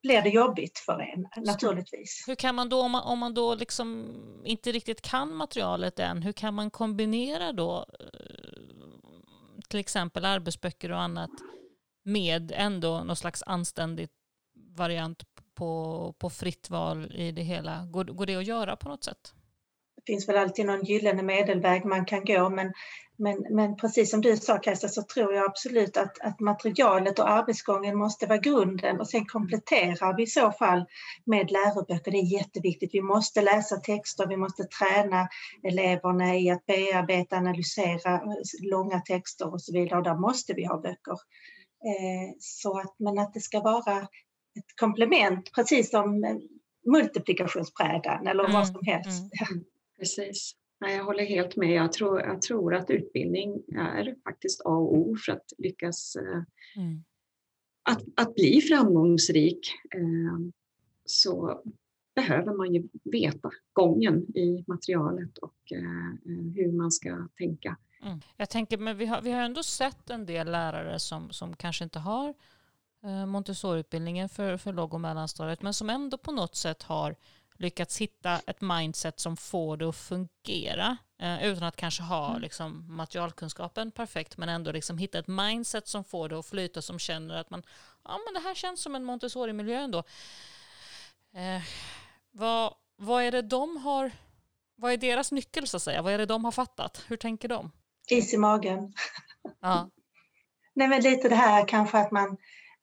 blir 0.03 0.23
det 0.23 0.29
jobbigt 0.29 0.79
för 0.79 1.01
en 1.01 1.45
naturligtvis. 1.45 2.25
Hur 2.27 2.35
kan 2.35 2.55
man 2.55 2.69
då, 2.69 2.83
om 2.83 2.91
man, 2.91 3.03
om 3.03 3.19
man 3.19 3.35
då 3.35 3.55
liksom 3.55 4.17
inte 4.45 4.73
riktigt 4.73 5.03
kan 5.03 5.37
materialet 5.37 5.99
än, 5.99 6.23
hur 6.23 6.33
kan 6.33 6.55
man 6.55 6.71
kombinera 6.71 7.53
då 7.53 7.87
till 9.69 9.81
exempel 9.81 10.25
arbetsböcker 10.25 10.93
och 10.93 11.01
annat 11.01 11.31
med 12.05 12.53
ändå 12.55 13.05
någon 13.05 13.17
slags 13.17 13.43
anständig 13.47 14.09
variant 14.77 15.23
på, 15.55 16.15
på 16.19 16.31
fritt 16.31 16.71
val 16.71 17.13
i 17.15 17.33
det 17.33 17.43
hela? 17.43 17.85
Går, 17.85 18.05
går 18.05 18.27
det 18.27 18.37
att 18.37 18.47
göra 18.47 18.77
på 18.77 18.89
något 18.89 19.05
sätt? 19.05 19.35
Finns 20.11 20.29
väl 20.29 20.37
alltid 20.37 20.67
någon 20.67 20.85
gyllene 20.85 21.23
medelväg 21.23 21.85
man 21.85 22.05
kan 22.05 22.25
gå 22.25 22.49
men, 22.49 22.73
men, 23.19 23.47
men 23.51 23.77
precis 23.77 24.11
som 24.11 24.21
du 24.21 24.37
sa 24.37 24.59
Kajsa 24.59 24.89
så 24.89 25.03
tror 25.03 25.35
jag 25.35 25.45
absolut 25.45 25.97
att, 25.97 26.21
att 26.21 26.41
materialet 26.41 27.19
och 27.19 27.31
arbetsgången 27.31 27.99
måste 27.99 28.27
vara 28.27 28.39
grunden 28.39 29.01
och 29.01 29.09
sen 29.09 29.27
kompletterar 29.27 30.17
vi 30.17 30.23
i 30.23 30.27
så 30.27 30.53
fall 30.53 30.85
med 31.25 31.51
läroböcker. 31.51 32.11
Det 32.11 32.19
är 32.19 32.39
jätteviktigt. 32.39 32.91
Vi 32.93 33.03
måste 33.03 33.43
läsa 33.43 33.77
texter, 33.77 34.27
vi 34.27 34.37
måste 34.37 34.65
träna 34.65 35.29
eleverna 35.63 36.37
i 36.37 36.51
att 36.51 36.67
bearbeta, 36.67 37.37
analysera 37.37 38.21
långa 38.63 39.01
texter 39.01 39.53
och 39.53 39.63
så 39.63 39.73
vidare 39.73 39.99
och 39.99 40.05
där 40.05 40.17
måste 40.17 40.53
vi 40.53 40.65
ha 40.65 40.81
böcker. 40.81 41.19
Eh, 41.91 42.35
så 42.39 42.79
att, 42.79 42.95
men 42.99 43.19
att 43.19 43.35
det 43.35 43.41
ska 43.41 43.61
vara 43.61 43.97
ett 44.59 44.77
komplement 44.81 45.53
precis 45.55 45.91
som 45.91 46.39
multiplikationsbrädan 46.87 48.27
eller 48.27 48.45
mm, 48.45 48.53
vad 48.53 48.69
som 48.69 48.81
helst. 48.87 49.33
Mm. 49.51 49.65
Precis. 50.01 50.57
Nej, 50.81 50.97
jag 50.97 51.05
håller 51.05 51.25
helt 51.25 51.57
med. 51.57 51.71
Jag 51.71 51.93
tror, 51.93 52.21
jag 52.21 52.43
tror 52.43 52.75
att 52.75 52.91
utbildning 52.91 53.63
är 53.77 54.17
faktiskt 54.25 54.61
A 54.61 54.71
och 54.71 54.97
O 54.97 55.17
för 55.27 55.33
att 55.33 55.53
lyckas 55.59 56.17
eh, 56.17 56.43
mm. 56.83 57.05
att, 57.83 58.03
att 58.17 58.35
bli 58.35 58.61
framgångsrik. 58.61 59.61
Eh, 59.95 60.39
så 61.05 61.63
behöver 62.15 62.57
man 62.57 62.75
ju 62.75 62.89
veta 63.05 63.51
gången 63.73 64.37
i 64.37 64.65
materialet 64.67 65.39
och 65.39 65.73
eh, 65.73 66.33
hur 66.55 66.73
man 66.73 66.91
ska 66.91 67.29
tänka. 67.39 67.77
Mm. 68.03 68.21
Jag 68.37 68.51
tänker, 68.51 68.79
men 68.79 68.97
vi 68.97 69.07
har, 69.07 69.23
vi 69.23 69.31
har 69.31 69.43
ändå 69.43 69.63
sett 69.63 70.11
en 70.11 70.27
del 70.27 70.51
lärare 70.51 70.99
som, 70.99 71.31
som 71.31 71.57
kanske 71.57 71.85
inte 71.85 71.99
har 71.99 72.35
Montessori-utbildningen 73.27 74.29
för, 74.29 74.57
för 74.57 74.73
låg 74.73 74.95
och 74.95 75.01
mellanstadiet, 75.01 75.63
men 75.63 75.75
som 75.75 75.91
ändå 75.91 76.19
på 76.19 76.33
något 76.33 76.57
sätt 76.57 76.83
har 76.83 77.17
lyckats 77.61 77.99
hitta 77.99 78.41
ett 78.47 78.61
mindset 78.61 79.21
som 79.21 79.37
får 79.37 79.77
det 79.77 79.89
att 79.89 79.97
fungera 79.97 80.97
eh, 81.19 81.45
utan 81.45 81.63
att 81.63 81.77
kanske 81.77 82.03
ha 82.03 82.31
mm. 82.31 82.43
liksom, 82.43 82.97
materialkunskapen 82.97 83.91
perfekt 83.91 84.37
men 84.37 84.49
ändå 84.49 84.73
liksom 84.73 84.99
hitta 84.99 85.19
ett 85.19 85.27
mindset 85.27 85.89
som 85.89 86.05
får 86.05 86.29
det 86.29 86.39
att 86.39 86.47
flyta 86.47 86.83
som 86.83 86.99
känner 86.99 87.35
att 87.35 87.51
man 87.51 87.63
ja 88.05 88.19
men 88.27 88.35
det 88.35 88.49
här 88.49 88.55
känns 88.55 88.83
som 88.83 88.95
en 88.95 89.05
Montessori-miljö 89.05 89.81
ändå. 89.81 89.99
Eh, 91.35 91.63
vad, 92.31 92.75
vad 92.97 93.23
är 93.23 93.33
det 93.33 93.43
de 93.43 93.77
har, 93.77 94.11
vad 94.77 94.93
är 94.93 94.97
deras 94.97 95.33
nyckel 95.33 95.67
så 95.67 95.77
att 95.77 95.83
säga? 95.83 96.03
Vad 96.03 96.13
är 96.13 96.19
det 96.19 96.27
de 96.27 96.45
har 96.45 96.53
fattat? 96.53 97.05
Hur 97.09 97.17
tänker 97.17 97.49
de? 97.49 97.73
Is 98.09 98.35
i 98.35 98.37
magen. 98.37 98.93
Ja. 99.61 99.91
Nej 100.75 100.89
men 100.89 101.03
lite 101.03 101.29
det 101.29 101.35
här 101.35 101.69
kanske 101.69 101.99
att 101.99 102.11
man, 102.11 102.37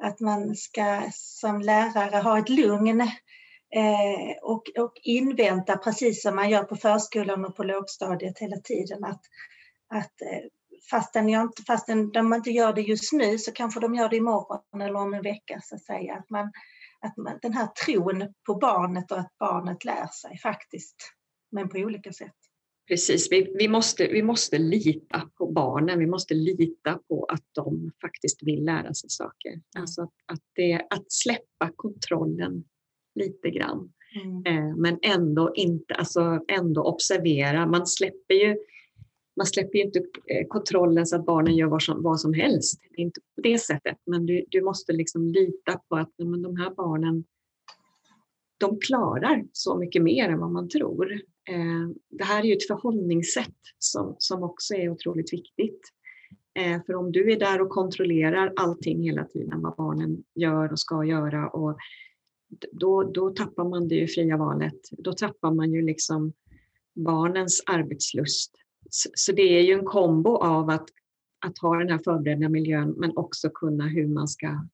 att 0.04 0.20
man 0.20 0.56
ska 0.56 1.12
som 1.12 1.62
lärare 1.62 2.22
ha 2.22 2.40
ett 2.40 2.50
lugn 2.50 3.12
Eh, 3.76 4.38
och, 4.42 4.64
och 4.78 4.94
invänta, 5.04 5.78
precis 5.78 6.22
som 6.22 6.36
man 6.36 6.50
gör 6.50 6.64
på 6.64 6.76
förskolan 6.76 7.46
och 7.46 7.56
på 7.56 7.64
lågstadiet 7.64 8.40
hela 8.40 8.58
tiden, 8.58 9.04
att, 9.04 9.22
att 9.90 10.22
eh, 10.22 10.50
fastän, 10.90 11.30
jag 11.30 11.42
inte, 11.42 11.64
fastän 11.64 12.12
de 12.12 12.34
inte 12.34 12.52
gör 12.52 12.74
det 12.74 12.82
just 12.82 13.14
nu 13.14 13.38
så 13.38 13.52
kanske 13.52 13.80
de 13.80 13.96
gör 13.96 14.10
det 14.10 14.16
imorgon 14.16 14.82
eller 14.82 14.96
om 14.96 15.14
en 15.14 15.22
vecka 15.22 15.60
så 15.64 15.76
att 15.76 15.84
säga. 15.84 16.16
Att 16.16 16.30
man, 16.30 16.52
att 17.00 17.18
man, 17.18 17.40
den 17.42 17.54
här 17.54 17.68
tron 17.86 18.34
på 18.46 18.56
barnet 18.56 19.12
och 19.12 19.20
att 19.20 19.38
barnet 19.40 19.86
lär 19.86 20.08
sig 20.08 20.38
faktiskt, 20.38 20.96
men 21.52 21.70
på 21.70 21.78
olika 21.78 22.14
sätt. 22.14 22.36
Precis, 22.88 23.32
vi, 23.32 23.56
vi, 23.58 23.68
måste, 23.68 24.08
vi 24.08 24.24
måste 24.24 24.58
lita 24.58 25.30
på 25.38 25.52
barnen, 25.52 26.00
vi 26.00 26.08
måste 26.08 26.34
lita 26.34 27.00
på 27.08 27.26
att 27.26 27.44
de 27.52 27.92
faktiskt 28.02 28.44
vill 28.44 28.66
lära 28.66 28.94
sig 28.94 29.10
saker. 29.10 29.50
Mm. 29.50 29.62
Alltså 29.80 30.02
att, 30.02 30.14
att, 30.26 30.44
det, 30.56 30.88
att 30.90 31.12
släppa 31.12 31.72
kontrollen 31.76 32.64
lite 33.18 33.50
grann. 33.50 33.94
Mm. 34.16 34.46
Eh, 34.46 34.76
men 34.76 35.00
ändå 35.02 35.52
inte, 35.56 35.94
alltså 35.94 36.40
ändå 36.48 36.84
observera. 36.84 37.66
Man 37.66 37.88
släpper 37.88 38.34
ju 38.34 38.58
man 39.38 39.46
släpper 39.46 39.78
ju 39.78 39.84
inte 39.84 40.00
eh, 40.00 40.48
kontrollen 40.48 41.06
så 41.06 41.16
att 41.16 41.26
barnen 41.26 41.56
gör 41.56 41.68
vad 41.68 41.84
som, 41.84 42.04
vad 42.04 42.20
som 42.20 42.34
helst. 42.34 42.82
Det 42.92 43.02
är 43.02 43.06
inte 43.06 43.22
på 43.36 43.42
det 43.42 43.58
sättet, 43.58 43.98
men 44.06 44.26
du, 44.26 44.46
du 44.50 44.62
måste 44.62 44.94
liksom 44.94 45.28
lita 45.28 45.82
på 45.90 45.96
att 45.96 46.14
men 46.18 46.42
de 46.42 46.58
här 46.58 46.70
barnen 46.70 47.24
de 48.58 48.80
klarar 48.80 49.46
så 49.52 49.78
mycket 49.78 50.04
mer 50.04 50.30
än 50.30 50.40
vad 50.40 50.52
man 50.52 50.70
tror. 50.70 51.12
Eh, 51.50 51.90
det 52.10 52.24
här 52.24 52.40
är 52.40 52.44
ju 52.44 52.54
ett 52.54 52.68
förhållningssätt 52.68 53.56
som, 53.80 54.16
som 54.20 54.44
också 54.44 54.74
är 54.74 54.90
otroligt 54.90 55.34
viktigt. 55.34 55.82
För 56.86 56.96
om 56.96 57.12
du 57.12 57.32
är 57.32 57.40
där 57.40 57.62
och 57.62 57.70
kontrollerar 57.70 58.54
allting 58.56 59.04
hela 59.04 59.24
tiden, 59.24 59.62
vad 59.62 59.76
barnen 59.76 60.24
gör 60.36 60.72
och 60.72 60.80
ska 60.80 61.04
göra, 61.06 61.50
och 61.50 61.78
då, 62.72 63.04
då 63.04 63.30
tappar 63.30 63.64
man 63.64 63.88
det 63.88 63.96
ju 63.96 64.08
fria 64.08 64.38
valet. 64.38 64.80
Då 64.92 65.14
tappar 65.14 65.52
man 65.52 65.74
ju 65.74 65.82
liksom 65.82 66.34
barnens 66.96 67.64
arbetslust. 67.66 68.52
Så, 68.90 69.10
så 69.14 69.32
det 69.32 69.60
är 69.60 69.62
ju 69.62 69.74
en 69.74 69.86
kombo 69.86 70.38
av 70.38 70.70
att, 70.70 70.90
att 71.46 71.58
ha 71.58 71.78
den 71.78 71.90
här 71.90 72.00
förberedda 72.04 72.50
miljön 72.50 72.96
men 72.98 73.18
också 73.18 73.50
kunna 73.50 73.88
hur 73.88 74.08
man 74.08 74.28
ska 74.28 74.68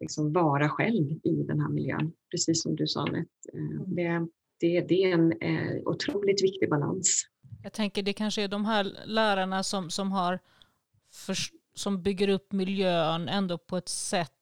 liksom 0.00 0.32
vara 0.32 0.68
själv 0.68 1.12
i 1.22 1.42
den 1.46 1.60
här 1.60 1.68
miljön. 1.68 2.12
Precis 2.30 2.62
som 2.62 2.76
du 2.76 2.86
sa, 2.86 3.00
Anette. 3.00 3.30
Eh, 3.54 3.82
det, 3.86 4.26
det, 4.60 4.80
det 4.80 5.04
är 5.04 5.12
en 5.12 5.32
eh, 5.32 5.82
otroligt 5.84 6.42
viktig 6.42 6.70
balans. 6.70 7.26
Jag 7.62 7.72
tänker 7.72 8.02
det 8.02 8.12
kanske 8.12 8.42
är 8.42 8.48
de 8.48 8.64
här 8.64 8.92
lärarna 9.06 9.62
som, 9.62 9.90
som, 9.90 10.12
har 10.12 10.38
för, 11.12 11.36
som 11.74 12.02
bygger 12.02 12.28
upp 12.28 12.52
miljön 12.52 13.28
ändå 13.28 13.58
på 13.58 13.76
ett 13.76 13.88
sätt 13.88 14.32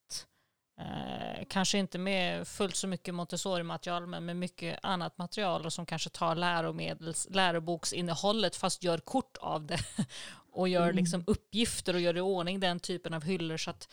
Eh, 0.78 1.44
kanske 1.48 1.78
inte 1.78 1.98
med 1.98 2.48
fullt 2.48 2.76
så 2.76 2.86
mycket 2.86 3.14
Montessori-material 3.14 4.06
men 4.06 4.26
med 4.26 4.36
mycket 4.36 4.78
annat 4.82 5.18
material 5.18 5.66
och 5.66 5.72
som 5.72 5.86
kanske 5.86 6.10
tar 6.10 6.34
läromedels, 6.34 7.28
läroboksinnehållet 7.30 8.56
fast 8.56 8.82
gör 8.82 8.98
kort 8.98 9.36
av 9.36 9.66
det 9.66 9.78
och 10.52 10.68
gör 10.68 10.82
mm. 10.82 10.96
liksom 10.96 11.24
uppgifter 11.26 11.94
och 11.94 12.00
gör 12.00 12.16
i 12.16 12.20
ordning 12.20 12.60
den 12.60 12.80
typen 12.80 13.14
av 13.14 13.24
hyllor 13.24 13.56
så 13.56 13.70
att 13.70 13.88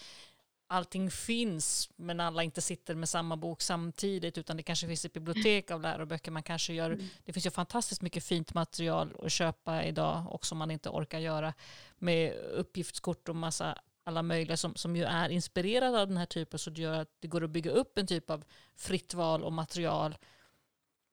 allting 0.67 1.11
finns 1.11 1.89
men 1.95 2.19
alla 2.19 2.43
inte 2.43 2.61
sitter 2.61 2.95
med 2.95 3.09
samma 3.09 3.37
bok 3.37 3.61
samtidigt 3.61 4.37
utan 4.37 4.57
det 4.57 4.63
kanske 4.63 4.87
finns 4.87 5.05
ett 5.05 5.13
bibliotek 5.13 5.71
av 5.71 5.81
läroböcker 5.81 6.31
man 6.31 6.43
kanske 6.43 6.73
gör. 6.73 6.91
Mm. 6.91 7.07
Det 7.25 7.33
finns 7.33 7.45
ju 7.45 7.51
fantastiskt 7.51 8.01
mycket 8.01 8.23
fint 8.23 8.53
material 8.53 9.13
att 9.23 9.31
köpa 9.31 9.83
idag 9.83 10.25
och 10.29 10.45
som 10.45 10.57
man 10.57 10.71
inte 10.71 10.89
orkar 10.89 11.19
göra 11.19 11.53
med 11.97 12.33
uppgiftskort 12.33 13.29
och 13.29 13.35
massa 13.35 13.77
alla 14.07 14.23
möjliga 14.23 14.57
som, 14.57 14.75
som 14.75 14.95
ju 14.95 15.03
är 15.03 15.29
inspirerade 15.29 16.01
av 16.01 16.07
den 16.07 16.17
här 16.17 16.25
typen 16.25 16.59
så 16.59 16.69
det 16.69 16.81
gör 16.81 17.01
att 17.01 17.09
det 17.19 17.27
går 17.27 17.43
att 17.43 17.49
bygga 17.49 17.71
upp 17.71 17.97
en 17.97 18.07
typ 18.07 18.29
av 18.29 18.43
fritt 18.75 19.13
val 19.13 19.43
och 19.43 19.53
material 19.53 20.17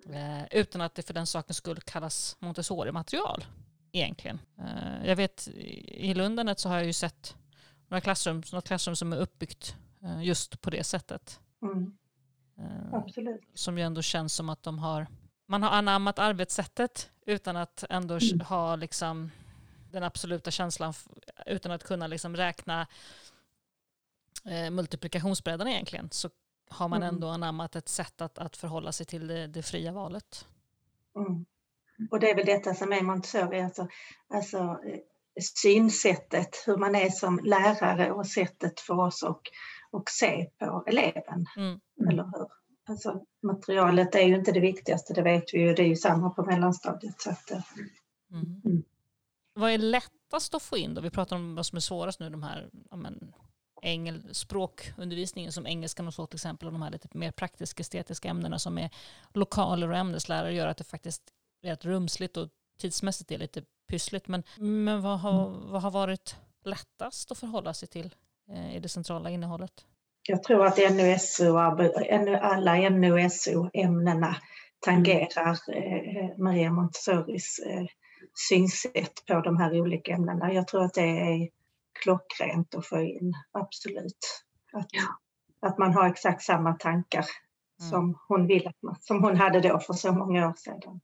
eh, 0.06 0.44
utan 0.50 0.80
att 0.80 0.94
det 0.94 1.02
för 1.02 1.14
den 1.14 1.26
sakens 1.26 1.56
skull 1.56 1.80
kallas 1.80 2.36
Montessori-material 2.40 3.44
egentligen. 3.92 4.40
Eh, 4.58 5.06
jag 5.08 5.16
vet 5.16 5.48
i 5.48 6.14
Lundanet 6.14 6.58
så 6.58 6.68
har 6.68 6.76
jag 6.76 6.86
ju 6.86 6.92
sett 6.92 7.36
några 7.88 8.00
klassrum, 8.00 8.42
några 8.52 8.62
klassrum 8.62 8.96
som 8.96 9.12
är 9.12 9.16
uppbyggt 9.16 9.76
eh, 10.02 10.24
just 10.24 10.60
på 10.60 10.70
det 10.70 10.84
sättet. 10.84 11.40
Mm. 11.62 11.92
Eh, 12.58 12.94
Absolut. 12.94 13.40
Som 13.54 13.78
ju 13.78 13.84
ändå 13.84 14.02
känns 14.02 14.34
som 14.34 14.48
att 14.48 14.62
de 14.62 14.78
har, 14.78 15.06
man 15.46 15.62
har 15.62 15.70
anammat 15.70 16.18
arbetssättet 16.18 17.10
utan 17.26 17.56
att 17.56 17.84
ändå 17.90 18.14
mm. 18.14 18.40
ha 18.40 18.76
liksom 18.76 19.30
den 19.92 20.02
absoluta 20.02 20.50
känslan 20.50 20.94
utan 21.46 21.72
att 21.72 21.84
kunna 21.84 22.06
liksom 22.06 22.36
räkna 22.36 22.86
eh, 24.44 24.70
multiplikationsbredden 24.70 25.68
egentligen 25.68 26.08
så 26.10 26.30
har 26.68 26.88
man 26.88 27.02
mm. 27.02 27.14
ändå 27.14 27.28
anammat 27.28 27.76
ett 27.76 27.88
sätt 27.88 28.20
att, 28.20 28.38
att 28.38 28.56
förhålla 28.56 28.92
sig 28.92 29.06
till 29.06 29.26
det, 29.26 29.46
det 29.46 29.62
fria 29.62 29.92
valet. 29.92 30.46
Mm. 31.16 31.44
Och 32.10 32.20
det 32.20 32.30
är 32.30 32.36
väl 32.36 32.46
detta 32.46 32.74
som 32.74 32.92
är 32.92 33.02
Montessori, 33.02 33.60
alltså, 33.60 33.88
alltså 34.34 34.58
eh, 34.58 35.00
synsättet, 35.56 36.62
hur 36.66 36.76
man 36.76 36.94
är 36.94 37.10
som 37.10 37.40
lärare 37.44 38.12
och 38.12 38.26
sättet 38.26 38.80
för 38.80 39.00
oss 39.00 39.22
att 39.22 39.40
och 39.90 40.10
se 40.10 40.50
på 40.58 40.84
eleven. 40.86 41.46
Mm. 41.56 41.80
Eller 42.10 42.24
hur? 42.24 42.46
Alltså, 42.88 43.24
materialet 43.42 44.14
är 44.14 44.22
ju 44.22 44.34
inte 44.34 44.52
det 44.52 44.60
viktigaste, 44.60 45.14
det 45.14 45.22
vet 45.22 45.54
vi 45.54 45.58
ju, 45.58 45.74
det 45.74 45.82
är 45.82 45.86
ju 45.86 45.96
samma 45.96 46.30
på 46.30 46.44
mellanstadiet. 46.44 47.20
Så 47.20 47.30
att, 47.30 47.50
eh, 47.50 47.62
mm. 48.32 48.62
Mm. 48.64 48.82
Vad 49.54 49.70
är 49.70 49.78
lättast 49.78 50.54
att 50.54 50.62
få 50.62 50.76
in 50.76 50.94
då? 50.94 51.00
Vi 51.00 51.10
pratar 51.10 51.36
om 51.36 51.54
vad 51.54 51.66
som 51.66 51.76
är 51.76 51.80
svårast 51.80 52.20
nu, 52.20 52.30
de 52.30 52.42
här 52.42 52.70
ja, 52.90 52.96
men, 52.96 53.32
engel, 53.82 54.34
språkundervisningen 54.34 55.52
som 55.52 55.66
engelskan 55.66 56.06
och 56.06 56.14
så 56.14 56.26
till 56.26 56.36
exempel, 56.36 56.66
och 56.66 56.72
de 56.72 56.82
här 56.82 56.90
lite 56.90 57.08
mer 57.12 57.30
praktiska 57.30 57.80
estetiska 57.80 58.28
ämnena 58.28 58.58
som 58.58 58.78
är 58.78 58.90
lokaler 59.34 59.88
och 59.88 59.96
ämneslärare 59.96 60.54
gör 60.54 60.66
att 60.66 60.76
det 60.76 60.84
faktiskt 60.84 61.22
är 61.62 61.68
rätt 61.68 61.84
rumsligt 61.84 62.36
och 62.36 62.48
tidsmässigt 62.78 63.30
är 63.30 63.38
lite 63.38 63.62
pyssligt. 63.90 64.28
Men, 64.28 64.42
men 64.58 65.02
vad, 65.02 65.20
har, 65.20 65.48
vad 65.48 65.82
har 65.82 65.90
varit 65.90 66.36
lättast 66.64 67.32
att 67.32 67.38
förhålla 67.38 67.74
sig 67.74 67.88
till 67.88 68.14
eh, 68.50 68.76
i 68.76 68.80
det 68.80 68.88
centrala 68.88 69.30
innehållet? 69.30 69.86
Jag 70.28 70.42
tror 70.42 70.66
att 70.66 70.78
NUSO, 70.78 71.56
alla 71.56 72.74
NUSO-ämnena 72.90 74.36
tangerar 74.80 75.50
eh, 75.50 76.38
Maria 76.38 76.70
Montessoris 76.70 77.58
eh, 77.66 77.86
synsätt 78.34 79.26
på 79.26 79.40
de 79.40 79.56
här 79.56 79.80
olika 79.80 80.12
ämnena. 80.12 80.52
Jag 80.52 80.68
tror 80.68 80.84
att 80.84 80.94
det 80.94 81.02
är 81.02 81.48
klockrent 82.02 82.74
att 82.74 82.86
få 82.86 83.00
in, 83.00 83.34
absolut. 83.52 84.44
Att, 84.72 84.86
ja. 84.90 85.18
att 85.68 85.78
man 85.78 85.94
har 85.94 86.08
exakt 86.08 86.42
samma 86.42 86.72
tankar 86.72 87.26
mm. 87.80 87.90
som 87.90 88.18
hon 88.28 88.46
vill 88.46 88.66
att 88.66 88.82
man, 88.82 88.96
som 89.00 89.22
hon 89.22 89.36
hade 89.36 89.60
då 89.60 89.78
för 89.78 89.92
så 89.92 90.12
många 90.12 90.48
år 90.48 90.54
sedan. 90.56 91.00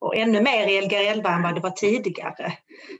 Och 0.00 0.16
ännu 0.16 0.42
mer 0.42 0.68
i 0.68 0.82
Lgr 0.82 0.94
11 0.94 1.30
än 1.30 1.42
vad 1.42 1.54
det 1.54 1.60
var 1.60 1.70
tidigare, 1.70 2.52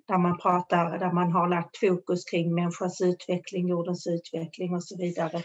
där 0.07 0.19
man 0.19 0.39
pratar, 0.39 0.99
där 0.99 1.13
man 1.13 1.33
har 1.33 1.49
lagt 1.49 1.79
fokus 1.79 2.25
kring 2.25 2.55
människans 2.55 3.01
utveckling, 3.01 3.69
jordens 3.69 4.07
utveckling 4.07 4.75
och 4.75 4.85
så 4.85 4.97
vidare. 4.97 5.43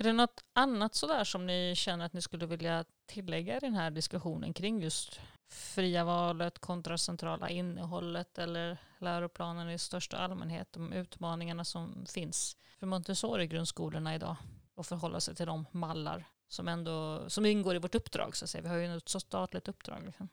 Är 0.00 0.04
det 0.04 0.12
något 0.12 0.44
annat 0.54 0.94
sådär 0.94 1.24
som 1.24 1.46
ni 1.46 1.74
känner 1.76 2.04
att 2.04 2.12
ni 2.12 2.22
skulle 2.22 2.46
vilja 2.46 2.84
tillägga 3.06 3.56
i 3.56 3.60
den 3.60 3.74
här 3.74 3.90
diskussionen 3.90 4.52
kring 4.52 4.80
just 4.80 5.20
fria 5.48 6.04
valet 6.04 6.58
kontra 6.58 6.98
centrala 6.98 7.48
innehållet 7.48 8.38
eller 8.38 8.78
läroplanen 8.98 9.70
i 9.70 9.78
största 9.78 10.16
allmänhet, 10.16 10.68
de 10.72 10.92
utmaningarna 10.92 11.64
som 11.64 12.06
finns 12.08 12.56
för 12.78 12.86
Montessori-grundskolorna 12.86 14.14
idag 14.14 14.36
och 14.74 14.86
förhålla 14.86 15.20
sig 15.20 15.34
till 15.34 15.46
de 15.46 15.66
mallar 15.70 16.24
som, 16.48 16.68
ändå, 16.68 17.24
som 17.30 17.46
ingår 17.46 17.74
i 17.74 17.78
vårt 17.78 17.94
uppdrag. 17.94 18.36
Så 18.36 18.44
att 18.44 18.50
säga. 18.50 18.62
Vi 18.62 18.68
har 18.68 18.76
ju 18.76 18.96
ett 18.96 19.08
så 19.08 19.20
statligt 19.20 19.68
uppdrag. 19.68 20.02
Liksom. 20.06 20.28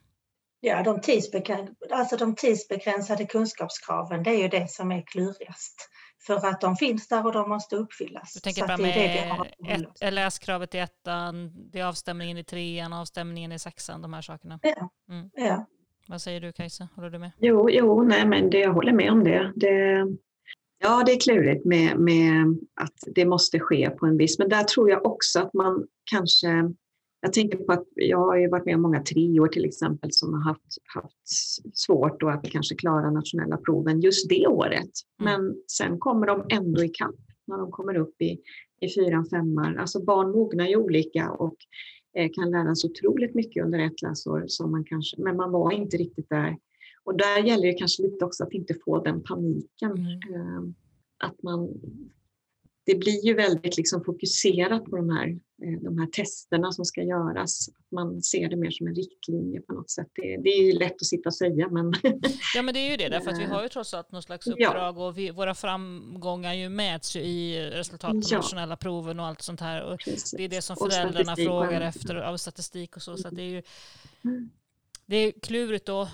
Ja, 0.60 0.82
de, 0.82 1.00
tidsbegräns 1.00 1.70
alltså 1.90 2.16
de 2.16 2.34
tidsbegränsade 2.34 3.26
kunskapskraven, 3.26 4.22
det 4.22 4.30
är 4.30 4.42
ju 4.42 4.48
det 4.48 4.70
som 4.70 4.92
är 4.92 5.02
klurigast. 5.06 5.90
För 6.26 6.46
att 6.46 6.60
de 6.60 6.76
finns 6.76 7.08
där 7.08 7.26
och 7.26 7.32
de 7.32 7.48
måste 7.48 7.76
uppfyllas. 7.76 8.34
Du 8.34 8.40
tänker 8.40 8.66
bara 8.66 8.76
med 8.76 9.46
ett, 10.00 10.14
läskravet 10.14 10.74
i 10.74 10.78
ettan, 10.78 11.52
det 11.70 11.80
är 11.80 11.84
avstämningen 11.84 12.38
i 12.38 12.44
trean, 12.44 12.92
avstämningen 12.92 13.52
i 13.52 13.58
sexan, 13.58 14.02
de 14.02 14.12
här 14.12 14.22
sakerna. 14.22 14.58
Ja. 14.62 14.90
Mm. 15.10 15.30
ja. 15.34 15.66
Vad 16.08 16.22
säger 16.22 16.40
du 16.40 16.52
Kajsa? 16.52 16.88
Håller 16.94 17.10
du 17.10 17.18
med? 17.18 17.30
Jo, 17.38 17.70
jo 17.70 18.02
nej, 18.02 18.26
men 18.26 18.50
det, 18.50 18.58
jag 18.58 18.72
håller 18.72 18.92
med 18.92 19.10
om 19.10 19.24
det. 19.24 19.52
det. 19.56 20.06
Ja, 20.78 21.02
det 21.06 21.12
är 21.12 21.20
klurigt 21.20 21.64
med, 21.64 21.98
med 21.98 22.46
att 22.80 22.98
det 23.06 23.26
måste 23.26 23.60
ske 23.60 23.90
på 23.90 24.06
en 24.06 24.16
viss, 24.16 24.38
men 24.38 24.48
där 24.48 24.64
tror 24.64 24.90
jag 24.90 25.06
också 25.06 25.40
att 25.40 25.54
man 25.54 25.86
kanske 26.10 26.48
jag 27.26 27.32
tänker 27.32 27.58
på 27.58 27.72
att 27.72 27.86
jag 27.94 28.18
har 28.18 28.36
ju 28.36 28.48
varit 28.48 28.66
med 28.66 28.74
om 28.74 28.82
många 28.82 29.02
treor 29.02 29.48
till 29.48 29.64
exempel 29.64 30.12
som 30.12 30.32
har 30.34 30.40
haft, 30.40 30.78
haft 30.94 31.28
svårt 31.74 32.22
att 32.22 32.50
kanske 32.50 32.74
klara 32.74 33.10
nationella 33.10 33.56
proven 33.56 34.00
just 34.00 34.28
det 34.28 34.46
året. 34.46 34.90
Mm. 35.20 35.42
Men 35.42 35.56
sen 35.66 35.98
kommer 35.98 36.26
de 36.26 36.46
ändå 36.50 36.84
i 36.84 36.88
kapp 36.88 37.14
när 37.46 37.58
de 37.58 37.70
kommer 37.70 37.96
upp 37.96 38.22
i, 38.22 38.40
i 38.80 38.88
fyran, 38.94 39.26
femmar. 39.26 39.76
Alltså 39.76 40.04
barn 40.04 40.30
mognar 40.30 40.66
ju 40.66 40.76
olika 40.76 41.30
och 41.30 41.56
eh, 42.16 42.30
kan 42.34 42.50
lära 42.50 42.74
sig 42.74 42.90
otroligt 42.90 43.34
mycket 43.34 43.64
under 43.64 43.78
ett 43.78 44.02
läsår, 44.02 44.44
som 44.46 44.70
man 44.70 44.84
kanske, 44.84 45.22
men 45.22 45.36
man 45.36 45.52
var 45.52 45.72
inte 45.72 45.96
riktigt 45.96 46.28
där. 46.28 46.56
Och 47.04 47.16
där 47.16 47.38
gäller 47.38 47.66
det 47.66 47.78
kanske 47.78 48.02
lite 48.02 48.24
också 48.24 48.44
att 48.44 48.52
inte 48.52 48.74
få 48.84 49.02
den 49.02 49.22
paniken. 49.22 49.92
Mm. 49.92 50.34
Eh, 50.34 50.62
att 51.18 51.42
man 51.42 51.68
det 52.86 52.94
blir 52.94 53.26
ju 53.26 53.34
väldigt 53.34 53.76
liksom 53.76 54.04
fokuserat 54.04 54.84
på 54.84 54.96
de 54.96 55.10
här, 55.10 55.28
eh, 55.62 55.80
de 55.82 55.98
här 55.98 56.06
testerna 56.06 56.72
som 56.72 56.84
ska 56.84 57.02
göras. 57.02 57.68
Man 57.92 58.22
ser 58.22 58.48
det 58.48 58.56
mer 58.56 58.70
som 58.70 58.86
en 58.86 58.94
riktlinje 58.94 59.60
på 59.60 59.72
något 59.72 59.90
sätt. 59.90 60.06
Det, 60.14 60.36
det 60.36 60.48
är 60.48 60.62
ju 60.62 60.72
lätt 60.72 60.92
att 60.92 61.06
sitta 61.06 61.28
och 61.28 61.34
säga 61.34 61.68
men... 61.68 61.92
ja 62.54 62.62
men 62.62 62.74
det 62.74 62.80
är 62.80 62.90
ju 62.90 62.96
det, 62.96 63.08
därför 63.08 63.30
att 63.30 63.38
vi 63.40 63.44
har 63.44 63.62
ju 63.62 63.68
trots 63.68 63.94
allt 63.94 64.12
något 64.12 64.24
slags 64.24 64.46
uppdrag 64.46 64.98
och 64.98 65.18
vi, 65.18 65.30
våra 65.30 65.54
framgångar 65.54 66.54
ju 66.54 66.68
mäts 66.68 67.16
ju 67.16 67.20
i 67.20 67.70
resultaten 67.70 68.22
ja. 68.30 68.36
nationella 68.36 68.76
proven 68.76 69.20
och 69.20 69.26
allt 69.26 69.42
sånt 69.42 69.60
här. 69.60 69.82
Och 69.82 70.00
det 70.36 70.44
är 70.44 70.48
det 70.48 70.62
som 70.62 70.76
föräldrarna 70.76 71.36
frågar 71.36 71.80
efter 71.80 72.14
av 72.14 72.36
statistik 72.36 72.96
och 72.96 73.02
så. 73.02 73.16
så 73.16 73.30
det 73.30 73.42
är 73.42 73.50
ju 73.50 73.62
mm. 74.24 74.50
det 75.06 75.16
är 75.16 75.32
klurigt 75.40 75.88
att, 75.88 76.08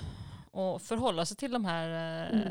att 0.53 0.83
förhålla 0.83 1.27
sig 1.27 1.37
till 1.37 1.53
de 1.53 1.65
här 1.65 1.89
eh, 1.89 2.33
mm. 2.33 2.49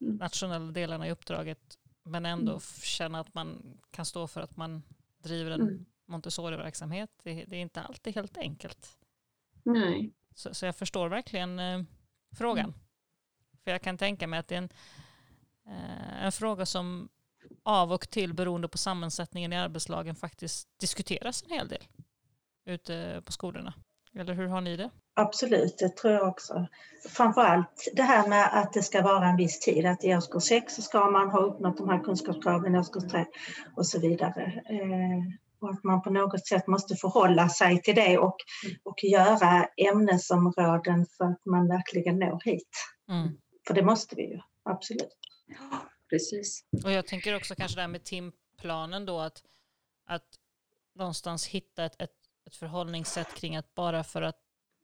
Mm. 0.00 0.16
nationella 0.16 0.72
delarna 0.72 1.08
i 1.08 1.10
uppdraget 1.10 1.78
men 2.02 2.26
ändå 2.26 2.52
mm. 2.52 2.60
känna 2.82 3.20
att 3.20 3.34
man 3.34 3.78
kan 3.90 4.06
stå 4.06 4.26
för 4.26 4.40
att 4.40 4.56
man 4.56 4.82
driver 5.18 5.50
en 5.50 5.60
mm. 5.60 5.84
Montessori-verksamhet. 6.06 7.10
Det, 7.22 7.44
det, 7.44 7.56
är 7.56 7.60
inte 7.60 7.82
alltid 7.82 8.14
helt 8.14 8.36
enkelt. 8.36 8.98
Nej. 9.62 10.12
Så, 10.34 10.54
så 10.54 10.66
jag 10.66 10.76
förstår 10.76 11.08
verkligen 11.08 11.58
eh, 11.58 11.82
frågan. 12.36 12.64
Mm. 12.64 12.78
För 13.64 13.70
jag 13.70 13.82
kan 13.82 13.98
tänka 13.98 14.26
mig 14.26 14.38
att 14.38 14.48
det 14.48 14.54
är 14.54 14.58
en, 14.58 14.72
eh, 15.66 16.24
en 16.24 16.32
fråga 16.32 16.66
som 16.66 17.08
av 17.62 17.92
och 17.92 18.10
till 18.10 18.34
beroende 18.34 18.68
på 18.68 18.78
sammansättningen 18.78 19.52
i 19.52 19.56
arbetslagen 19.56 20.14
faktiskt 20.14 20.68
diskuteras 20.78 21.42
en 21.42 21.50
hel 21.50 21.68
del 21.68 21.84
ute 22.64 23.22
på 23.24 23.32
skolorna. 23.32 23.74
Eller 24.12 24.34
hur 24.34 24.46
har 24.46 24.60
ni 24.60 24.76
det? 24.76 24.90
Absolut, 25.14 25.78
det 25.78 25.96
tror 25.96 26.12
jag 26.12 26.28
också. 26.28 26.66
Framförallt 27.08 27.90
det 27.92 28.02
här 28.02 28.28
med 28.28 28.58
att 28.58 28.72
det 28.72 28.82
ska 28.82 29.02
vara 29.02 29.28
en 29.28 29.36
viss 29.36 29.60
tid, 29.60 29.86
att 29.86 30.04
i 30.04 30.14
årskurs 30.14 30.42
6 30.42 30.74
så 30.74 30.82
ska 30.82 31.10
man 31.10 31.30
ha 31.30 31.40
uppnått 31.40 31.76
de 31.76 31.88
här 31.88 32.04
kunskapskraven 32.04 32.74
i 32.74 32.78
årskurs 32.78 33.10
3 33.10 33.26
och 33.76 33.86
så 33.86 34.00
vidare. 34.00 34.62
Eh, 34.68 35.34
och 35.60 35.70
att 35.70 35.84
man 35.84 36.02
på 36.02 36.10
något 36.10 36.46
sätt 36.46 36.66
måste 36.66 36.96
förhålla 36.96 37.48
sig 37.48 37.82
till 37.82 37.94
det 37.94 38.18
och, 38.18 38.36
och 38.82 39.04
göra 39.04 39.68
ämnesområden 39.76 41.06
för 41.06 41.24
att 41.24 41.46
man 41.46 41.68
verkligen 41.68 42.18
når 42.18 42.40
hit. 42.44 42.70
Mm. 43.08 43.38
För 43.66 43.74
det 43.74 43.82
måste 43.82 44.16
vi 44.16 44.22
ju, 44.22 44.40
absolut. 44.62 45.18
Precis. 46.10 46.64
Och 46.84 46.92
jag 46.92 47.06
tänker 47.06 47.36
också 47.36 47.54
kanske 47.54 47.76
det 47.76 47.80
här 47.80 47.88
med 47.88 48.04
timplanen 48.04 49.06
då, 49.06 49.20
att, 49.20 49.42
att 50.06 50.26
någonstans 50.94 51.46
hitta 51.46 51.84
ett, 51.84 52.02
ett, 52.02 52.10
ett 52.46 52.56
förhållningssätt 52.56 53.34
kring 53.34 53.56
att 53.56 53.74
bara 53.74 54.04
för 54.04 54.22
att 54.22 54.41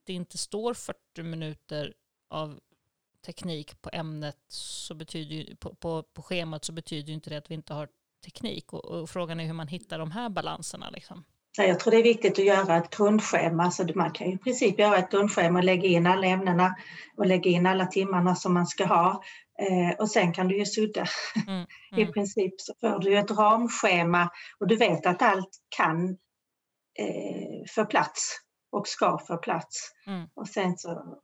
det 0.09 0.13
inte 0.13 0.37
står 0.37 0.73
40 0.73 1.23
minuter 1.23 1.93
av 2.29 2.59
teknik 3.25 3.81
på 3.81 3.89
ämnet 3.93 4.37
så 4.47 4.95
betyder 4.95 5.55
på, 5.55 5.75
på, 5.75 6.03
på 6.03 6.21
schemat 6.21 6.65
så 6.65 6.71
betyder 6.71 7.13
inte 7.13 7.29
det 7.29 7.37
att 7.37 7.51
vi 7.51 7.55
inte 7.55 7.73
har 7.73 7.87
teknik. 8.25 8.73
Och, 8.73 8.85
och 8.85 9.09
frågan 9.09 9.39
är 9.39 9.45
hur 9.45 9.53
man 9.53 9.67
hittar 9.67 9.99
de 9.99 10.11
här 10.11 10.29
balanserna. 10.29 10.89
Liksom. 10.89 11.23
Jag 11.57 11.79
tror 11.79 11.91
det 11.91 11.97
är 11.97 12.03
viktigt 12.03 12.39
att 12.39 12.45
göra 12.45 12.77
ett 12.77 12.97
grundschema. 12.97 13.71
Så 13.71 13.87
man 13.95 14.11
kan 14.11 14.27
ju 14.27 14.33
i 14.33 14.37
princip 14.37 14.79
göra 14.79 14.97
ett 14.97 15.11
grundschema 15.11 15.59
och 15.59 15.65
lägga 15.65 15.89
in 15.89 16.07
alla 16.07 16.27
ämnena 16.27 16.75
och 17.17 17.25
lägga 17.25 17.51
in 17.51 17.65
alla 17.65 17.85
timmarna 17.85 18.35
som 18.35 18.53
man 18.53 18.67
ska 18.67 18.85
ha. 18.85 19.23
Eh, 19.59 19.99
och 19.99 20.11
sen 20.11 20.33
kan 20.33 20.47
du 20.47 20.57
ju 20.57 20.65
sudda. 20.65 21.05
Mm, 21.47 21.65
mm. 21.91 22.09
I 22.09 22.11
princip 22.11 22.61
så 22.61 22.73
får 22.81 22.99
du 22.99 23.17
ett 23.17 23.31
ramschema 23.31 24.29
och 24.59 24.67
du 24.67 24.75
vet 24.75 25.05
att 25.05 25.21
allt 25.21 25.57
kan 25.69 26.09
eh, 26.99 27.65
få 27.75 27.85
plats 27.85 28.48
och 28.71 28.87
ska 28.87 29.17
få 29.17 29.37
plats. 29.37 29.91
Mm. 30.07 30.29
Och 30.33 30.47
sen 30.47 30.77
så 30.77 31.19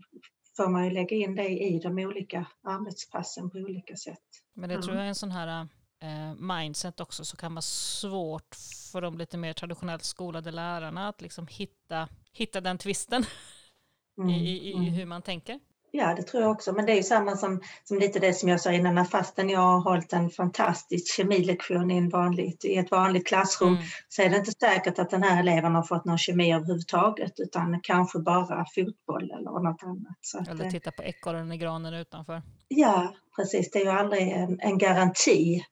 får 0.58 0.68
man 0.70 0.86
ju 0.86 0.92
lägga 0.92 1.16
in 1.16 1.36
det 1.36 1.50
i 1.50 1.80
de 1.80 2.00
olika 2.00 2.46
arbetspassen 2.64 3.50
på 3.50 3.58
olika 3.58 3.96
sätt. 3.96 4.24
Men 4.54 4.70
det 4.70 4.82
tror 4.82 4.96
jag 4.96 5.06
är 5.06 5.10
en 5.10 5.16
sån 5.16 5.32
här 5.32 5.68
eh, 6.02 6.36
mindset 6.36 7.00
också 7.00 7.26
så 7.26 7.38
kan 7.38 7.54
vara 7.54 7.62
svårt 7.62 8.56
för 8.92 9.02
de 9.02 9.18
lite 9.18 9.38
mer 9.38 9.54
traditionellt 9.54 10.04
skolade 10.04 10.52
lärarna 10.52 11.08
att 11.08 11.22
liksom 11.22 11.48
hitta, 11.48 12.10
hitta 12.32 12.62
den 12.62 12.78
twisten 12.78 13.26
mm. 14.18 14.30
i, 14.30 14.50
i, 14.50 14.70
i, 14.70 14.74
mm. 14.74 14.86
hur 14.86 15.06
man 15.06 15.22
tänker. 15.22 15.60
Ja, 15.98 16.16
det 16.16 16.24
tror 16.24 16.44
jag 16.44 16.52
också. 16.52 16.74
Men 16.74 16.86
det 16.86 16.92
är 16.92 16.96
ju 16.96 17.04
samma 17.04 17.38
som, 17.38 17.62
som 17.84 18.00
lite 18.00 18.20
det 18.20 18.34
som 18.34 18.50
jag 18.50 18.62
sa 18.62 18.72
innan, 18.72 19.06
fastän 19.06 19.50
jag 19.50 19.60
har 19.60 19.80
hållit 19.80 20.14
en 20.14 20.30
fantastisk 20.30 21.16
kemilektion 21.16 21.92
i, 21.92 21.98
en 21.98 22.10
vanligt, 22.10 22.66
i 22.66 22.78
ett 22.78 22.92
vanligt 22.92 23.28
klassrum 23.28 23.74
mm. 23.74 23.84
så 24.10 24.22
är 24.22 24.30
det 24.30 24.38
inte 24.38 24.52
säkert 24.52 25.00
att 25.00 25.10
den 25.10 25.24
här 25.24 25.40
eleven 25.40 25.76
har 25.76 25.84
fått 25.84 26.06
någon 26.06 26.18
kemi 26.18 26.54
överhuvudtaget 26.54 27.40
utan 27.40 27.80
kanske 27.84 28.20
bara 28.20 28.66
fotboll 28.76 29.32
eller 29.32 29.64
något 29.64 29.84
annat. 29.84 30.18
Så 30.22 30.44
eller 30.50 30.70
titta 30.70 30.92
på 30.92 31.04
ekorren 31.04 31.52
i 31.52 31.58
granen 31.58 31.94
utanför. 31.94 32.42
Ja, 32.68 33.14
precis. 33.36 33.72
Det 33.72 33.80
är 33.80 33.84
ju 33.84 33.92
aldrig 33.92 34.32
en, 34.32 34.60
en 34.60 34.78
garanti 34.78 35.64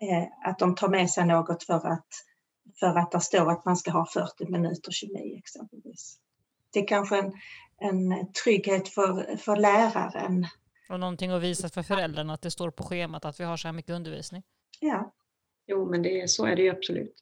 eh, 0.00 0.48
att 0.50 0.58
de 0.58 0.74
tar 0.74 0.88
med 0.88 1.10
sig 1.10 1.26
något 1.26 1.64
för 1.64 1.74
att, 1.74 2.08
för 2.80 2.98
att 2.98 3.10
det 3.10 3.20
står 3.20 3.50
att 3.50 3.64
man 3.64 3.76
ska 3.76 3.90
ha 3.90 4.06
40 4.06 4.50
minuter 4.50 4.92
kemi 4.92 5.38
exempelvis. 5.38 6.18
Det 6.76 6.80
är 6.80 6.86
kanske 6.86 7.18
en, 7.18 7.32
en 7.78 8.32
trygghet 8.32 8.88
för, 8.88 9.36
för 9.36 9.56
läraren. 9.56 10.46
Och 10.88 11.00
någonting 11.00 11.30
att 11.30 11.42
visa 11.42 11.68
för 11.68 11.82
föräldrarna 11.82 12.34
att 12.34 12.42
det 12.42 12.50
står 12.50 12.70
på 12.70 12.82
schemat 12.82 13.24
att 13.24 13.40
vi 13.40 13.44
har 13.44 13.56
så 13.56 13.68
här 13.68 13.72
mycket 13.72 13.90
undervisning. 13.90 14.42
Ja. 14.80 15.14
Jo, 15.66 15.90
men 15.90 16.02
det, 16.02 16.30
så 16.30 16.46
är 16.46 16.56
det 16.56 16.62
ju 16.62 16.70
absolut. 16.70 17.14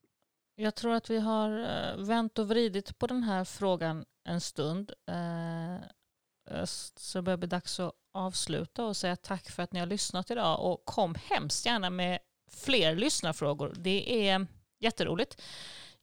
Jag 0.55 0.75
tror 0.75 0.93
att 0.93 1.11
vi 1.11 1.19
har 1.19 1.59
eh, 1.61 2.05
vänt 2.05 2.39
och 2.39 2.49
vridit 2.49 2.99
på 2.99 3.07
den 3.07 3.23
här 3.23 3.45
frågan 3.45 4.05
en 4.29 4.41
stund. 4.41 4.93
Eh, 5.09 6.65
så 6.65 7.19
det 7.19 7.23
börjar 7.23 7.37
bli 7.37 7.49
dags 7.49 7.81
att 7.81 7.93
avsluta 8.13 8.85
och 8.85 8.97
säga 8.97 9.17
tack 9.17 9.51
för 9.51 9.63
att 9.63 9.73
ni 9.73 9.81
har 9.81 9.87
lyssnat 9.87 10.31
idag 10.31 10.73
och 10.73 10.85
kom 10.85 11.15
hemskt 11.31 11.67
gärna 11.67 11.91
med 11.91 12.19
fler 12.51 12.95
lyssnarfrågor. 12.95 13.73
Det 13.77 14.29
är 14.29 14.47
jätteroligt. 14.81 15.43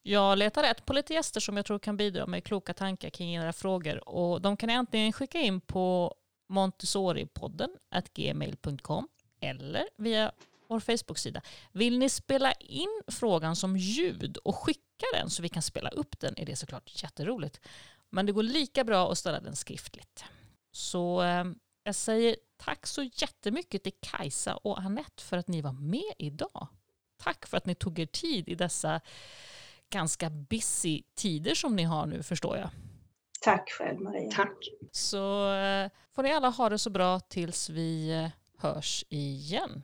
Jag 0.04 0.38
letar 0.38 0.64
rätt 0.64 0.86
på 0.86 0.94
lite 0.94 1.14
gäster 1.14 1.40
som 1.40 1.58
jag 1.58 1.66
tror 1.66 1.80
kan 1.80 1.98
bidra 1.98 2.26
med 2.26 2.44
kloka 2.44 2.74
tankar 2.74 3.10
kring 3.10 3.36
era 3.36 3.54
frågor 3.54 4.10
och 4.10 4.42
de 4.42 4.58
kan 4.58 4.68
ni 4.68 4.74
antingen 4.74 5.14
skicka 5.14 5.40
in 5.40 5.62
på 5.62 6.16
montessoripodden 6.50 7.70
gmail.com 8.14 9.08
eller 9.40 9.88
via 9.98 10.32
vår 10.68 10.80
Facebook-sida. 10.80 11.42
Vill 11.72 12.00
ni 12.00 12.10
spela 12.10 12.52
in 12.52 13.02
frågan 13.08 13.56
som 13.56 13.78
ljud 13.78 14.38
och 14.38 14.56
skicka 14.56 15.06
den 15.14 15.30
så 15.30 15.42
vi 15.42 15.50
kan 15.50 15.62
spela 15.62 15.90
upp 15.90 16.20
den 16.20 16.34
är 16.38 16.46
det 16.46 16.56
såklart 16.56 17.04
jätteroligt. 17.04 17.60
Men 18.10 18.26
det 18.26 18.32
går 18.32 18.44
lika 18.44 18.84
bra 18.84 19.12
att 19.12 19.18
ställa 19.18 19.40
den 19.40 19.56
skriftligt. 19.56 20.24
Så 20.72 21.22
eh, 21.22 21.46
jag 21.84 21.96
säger 21.96 22.36
tack 22.58 22.88
så 22.88 23.04
jättemycket 23.04 23.84
till 23.84 23.94
Kajsa 24.00 24.56
och 24.56 24.80
Annette 24.80 25.24
för 25.24 25.38
att 25.38 25.48
ni 25.48 25.62
var 25.62 25.72
med 25.72 26.14
idag. 26.18 26.68
Tack 27.18 27.46
för 27.46 27.58
att 27.58 27.66
ni 27.66 27.76
tog 27.76 28.00
er 28.00 28.06
tid 28.06 28.50
i 28.50 28.56
dessa 28.56 29.02
ganska 29.92 30.30
busy 30.30 31.02
tider 31.16 31.56
som 31.56 31.76
ni 31.76 31.84
har 31.84 32.06
nu 32.06 32.24
förstår 32.24 32.58
jag. 32.58 32.70
Tack 33.42 33.70
själv 33.70 34.00
Maria. 34.02 34.32
Tack. 34.32 34.58
Så 34.92 35.54
eh, 35.54 35.90
får 36.16 36.24
ni 36.24 36.32
alla 36.32 36.50
ha 36.50 36.70
det 36.70 36.78
så 36.78 36.90
bra 36.90 37.20
tills 37.20 37.70
vi 37.70 38.12
eh, 38.12 38.30
hörs 38.58 39.06
igen. 39.10 39.84